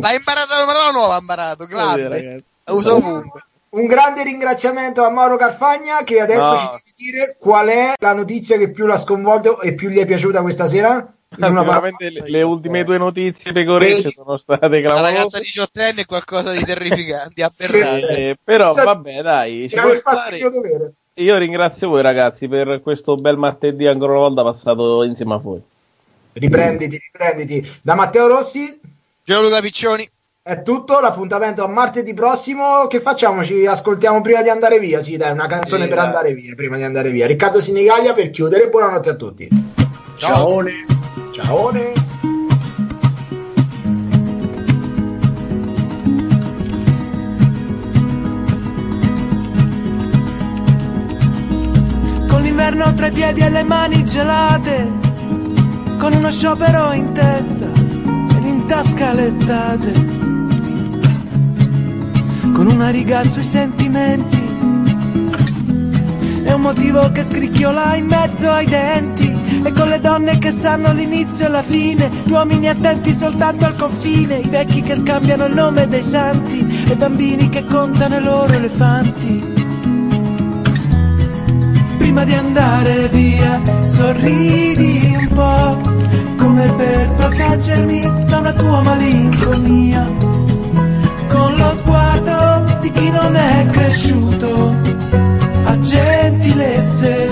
L'ha 0.00 0.12
imparata 0.14 0.56
una 0.56 0.66
parola 0.72 0.90
nuova, 0.90 1.16
ha 1.16 1.20
imparato, 1.20 1.66
glande. 1.66 2.44
La 2.64 2.72
usa 2.72 2.94
ovunque. 2.94 3.44
Un 3.70 3.86
grande 3.86 4.24
ringraziamento 4.24 5.04
a 5.04 5.10
Mauro 5.10 5.36
Carfagna 5.36 6.02
che 6.02 6.20
adesso 6.20 6.52
No. 6.52 6.58
ci 6.58 6.66
deve 6.66 6.80
dire 6.96 7.36
qual 7.38 7.68
è 7.68 7.92
la 7.98 8.12
notizia 8.14 8.56
che 8.58 8.70
più 8.70 8.86
l'ha 8.86 8.98
sconvolto 8.98 9.60
e 9.60 9.74
più 9.74 9.90
gli 9.90 9.98
è 9.98 10.06
piaciuta 10.06 10.40
questa 10.42 10.66
sera. 10.66 11.12
Sicuramente 11.32 12.10
le, 12.10 12.28
le 12.28 12.42
ultime 12.42 12.82
due 12.82 12.98
notizie 12.98 13.52
pecorecce 13.52 14.10
sono 14.10 14.36
state 14.38 14.66
La 14.66 14.80
clamorose. 14.80 15.02
ragazza 15.12 15.38
diciottenne 15.38 16.00
è 16.00 16.04
qualcosa 16.04 16.50
di 16.50 16.64
terrificante, 16.64 17.42
aberrante. 17.44 18.08
Eh, 18.08 18.36
però 18.42 18.72
vabbè, 18.72 19.22
dai, 19.22 19.68
ci 19.70 19.76
può 19.76 19.94
stare. 19.94 20.36
il 20.38 20.42
mio 20.42 20.50
dovere. 20.50 20.92
Io 21.20 21.36
ringrazio 21.36 21.88
voi 21.88 22.02
ragazzi 22.02 22.48
per 22.48 22.80
questo 22.82 23.14
bel 23.16 23.36
martedì 23.36 23.86
ancora 23.86 24.12
una 24.12 24.20
volta 24.20 24.42
passato 24.42 25.02
insieme 25.02 25.34
a 25.34 25.36
voi. 25.36 25.60
Riprenditi, 26.32 26.98
riprenditi. 27.12 27.70
Da 27.82 27.94
Matteo 27.94 28.26
Rossi 28.26 28.80
Gianluca 29.22 29.60
Piccioni. 29.60 30.08
è 30.42 30.62
tutto. 30.62 30.98
L'appuntamento 31.00 31.62
a 31.62 31.68
martedì 31.68 32.14
prossimo. 32.14 32.86
Che 32.86 33.00
facciamo? 33.00 33.42
Ci 33.44 33.66
ascoltiamo 33.66 34.20
prima 34.22 34.40
di 34.42 34.48
andare 34.48 34.78
via? 34.78 35.02
Sì, 35.02 35.16
dai, 35.16 35.32
una 35.32 35.46
canzone 35.46 35.82
Sì, 35.82 35.88
per 35.88 35.98
dai. 35.98 36.06
andare 36.06 36.32
via. 36.32 36.54
Prima 36.54 36.76
di 36.76 36.84
andare 36.84 37.10
via. 37.10 37.26
Riccardo 37.26 37.60
Sinigaglia 37.60 38.14
per 38.14 38.30
chiudere. 38.30 38.68
Buonanotte 38.68 39.10
a 39.10 39.14
tutti. 39.14 39.48
Ciao. 40.16 40.62
Ciao. 41.32 41.54
Con 41.70 41.99
l'inverno 52.70 52.94
tra 52.94 53.06
i 53.08 53.12
piedi 53.12 53.40
e 53.40 53.50
le 53.50 53.64
mani 53.64 54.04
gelate, 54.04 54.92
con 55.98 56.12
uno 56.12 56.30
sciopero 56.30 56.92
in 56.92 57.12
testa 57.12 57.64
ed 57.64 58.44
in 58.44 58.64
tasca 58.66 59.12
l'estate, 59.12 59.92
con 62.52 62.68
una 62.68 62.90
riga 62.90 63.24
sui 63.24 63.42
sentimenti 63.42 64.38
e 66.44 66.52
un 66.52 66.60
motivo 66.60 67.10
che 67.10 67.24
scricchiola 67.24 67.96
in 67.96 68.06
mezzo 68.06 68.50
ai 68.50 68.66
denti. 68.66 69.38
E 69.62 69.72
con 69.72 69.88
le 69.88 70.00
donne 70.00 70.38
che 70.38 70.52
sanno 70.52 70.90
l'inizio 70.94 71.44
e 71.44 71.50
la 71.50 71.62
fine, 71.62 72.08
gli 72.24 72.30
uomini 72.30 72.66
attenti 72.66 73.12
soltanto 73.12 73.66
al 73.66 73.76
confine, 73.76 74.36
i 74.36 74.48
vecchi 74.48 74.80
che 74.80 74.96
scambiano 74.96 75.44
il 75.44 75.52
nome 75.52 75.86
dei 75.86 76.02
santi, 76.02 76.84
e 76.88 76.92
i 76.92 76.96
bambini 76.96 77.50
che 77.50 77.66
contano 77.66 78.16
i 78.16 78.22
loro 78.22 78.54
elefanti 78.54 79.59
prima 82.00 82.24
di 82.24 82.32
andare 82.32 83.08
via 83.08 83.60
sorridi 83.84 85.14
un 85.20 85.28
po' 85.34 85.76
come 86.38 86.72
per 86.72 87.08
proteggermi 87.16 88.24
da 88.24 88.38
una 88.38 88.52
tua 88.54 88.80
malinconia. 88.80 90.06
Con 91.28 91.54
lo 91.56 91.70
sguardo 91.74 92.78
di 92.80 92.90
chi 92.90 93.10
non 93.10 93.36
è 93.36 93.66
cresciuto 93.70 94.74
a 95.64 95.78
gentilezze. 95.78 97.28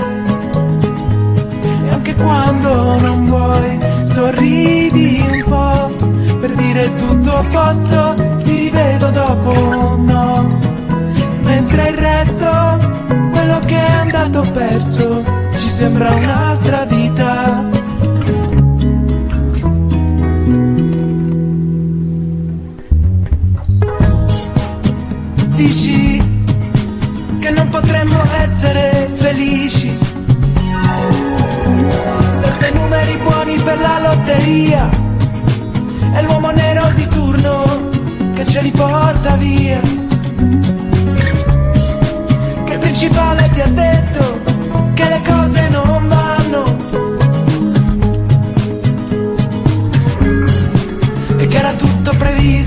E 1.85 1.89
anche 1.89 2.15
quando 2.15 2.99
non 2.99 3.25
vuoi 3.25 3.79
sorridi 4.03 5.19
un 5.31 5.43
po' 5.47 6.37
per 6.39 6.53
dire 6.53 6.93
tutto 6.95 7.35
a 7.35 7.43
posto 7.51 8.13
ti 8.43 8.55
rivedo 8.55 9.09
dopo 9.09 9.51
no. 9.97 10.57
Mentre 11.41 11.89
il 11.89 11.97
resto 11.97 13.08
che 13.69 13.75
è 13.75 13.91
andato 13.91 14.41
perso 14.51 15.23
ci 15.55 15.69
sembra 15.69 16.09
un'altra 16.09 16.85
vita. 16.85 17.63
Dici 25.55 26.17
che 27.39 27.49
non 27.51 27.69
potremmo 27.69 28.23
essere 28.41 29.11
felici 29.13 29.95
senza 32.41 32.67
i 32.67 32.73
numeri 32.73 33.17
buoni 33.17 33.55
per 33.61 33.79
la 33.79 33.99
lotteria. 33.99 34.89
È 36.13 36.21
l'uomo 36.23 36.49
nero 36.49 36.89
di 36.95 37.07
turno 37.07 37.87
che 38.33 38.45
ce 38.45 38.61
li 38.61 38.71
porta 38.71 39.35
via 39.35 40.07
principale 43.39 43.49
ti 43.51 43.61
ha 43.61 43.67
detto 43.67 44.41
che 44.93 45.07
le 45.07 45.21
cose 45.25 45.69
non 45.69 46.07
vanno 46.07 46.63
e 51.37 51.47
che 51.47 51.57
era 51.57 51.73
tutto 51.73 52.11
previsto. 52.17 52.59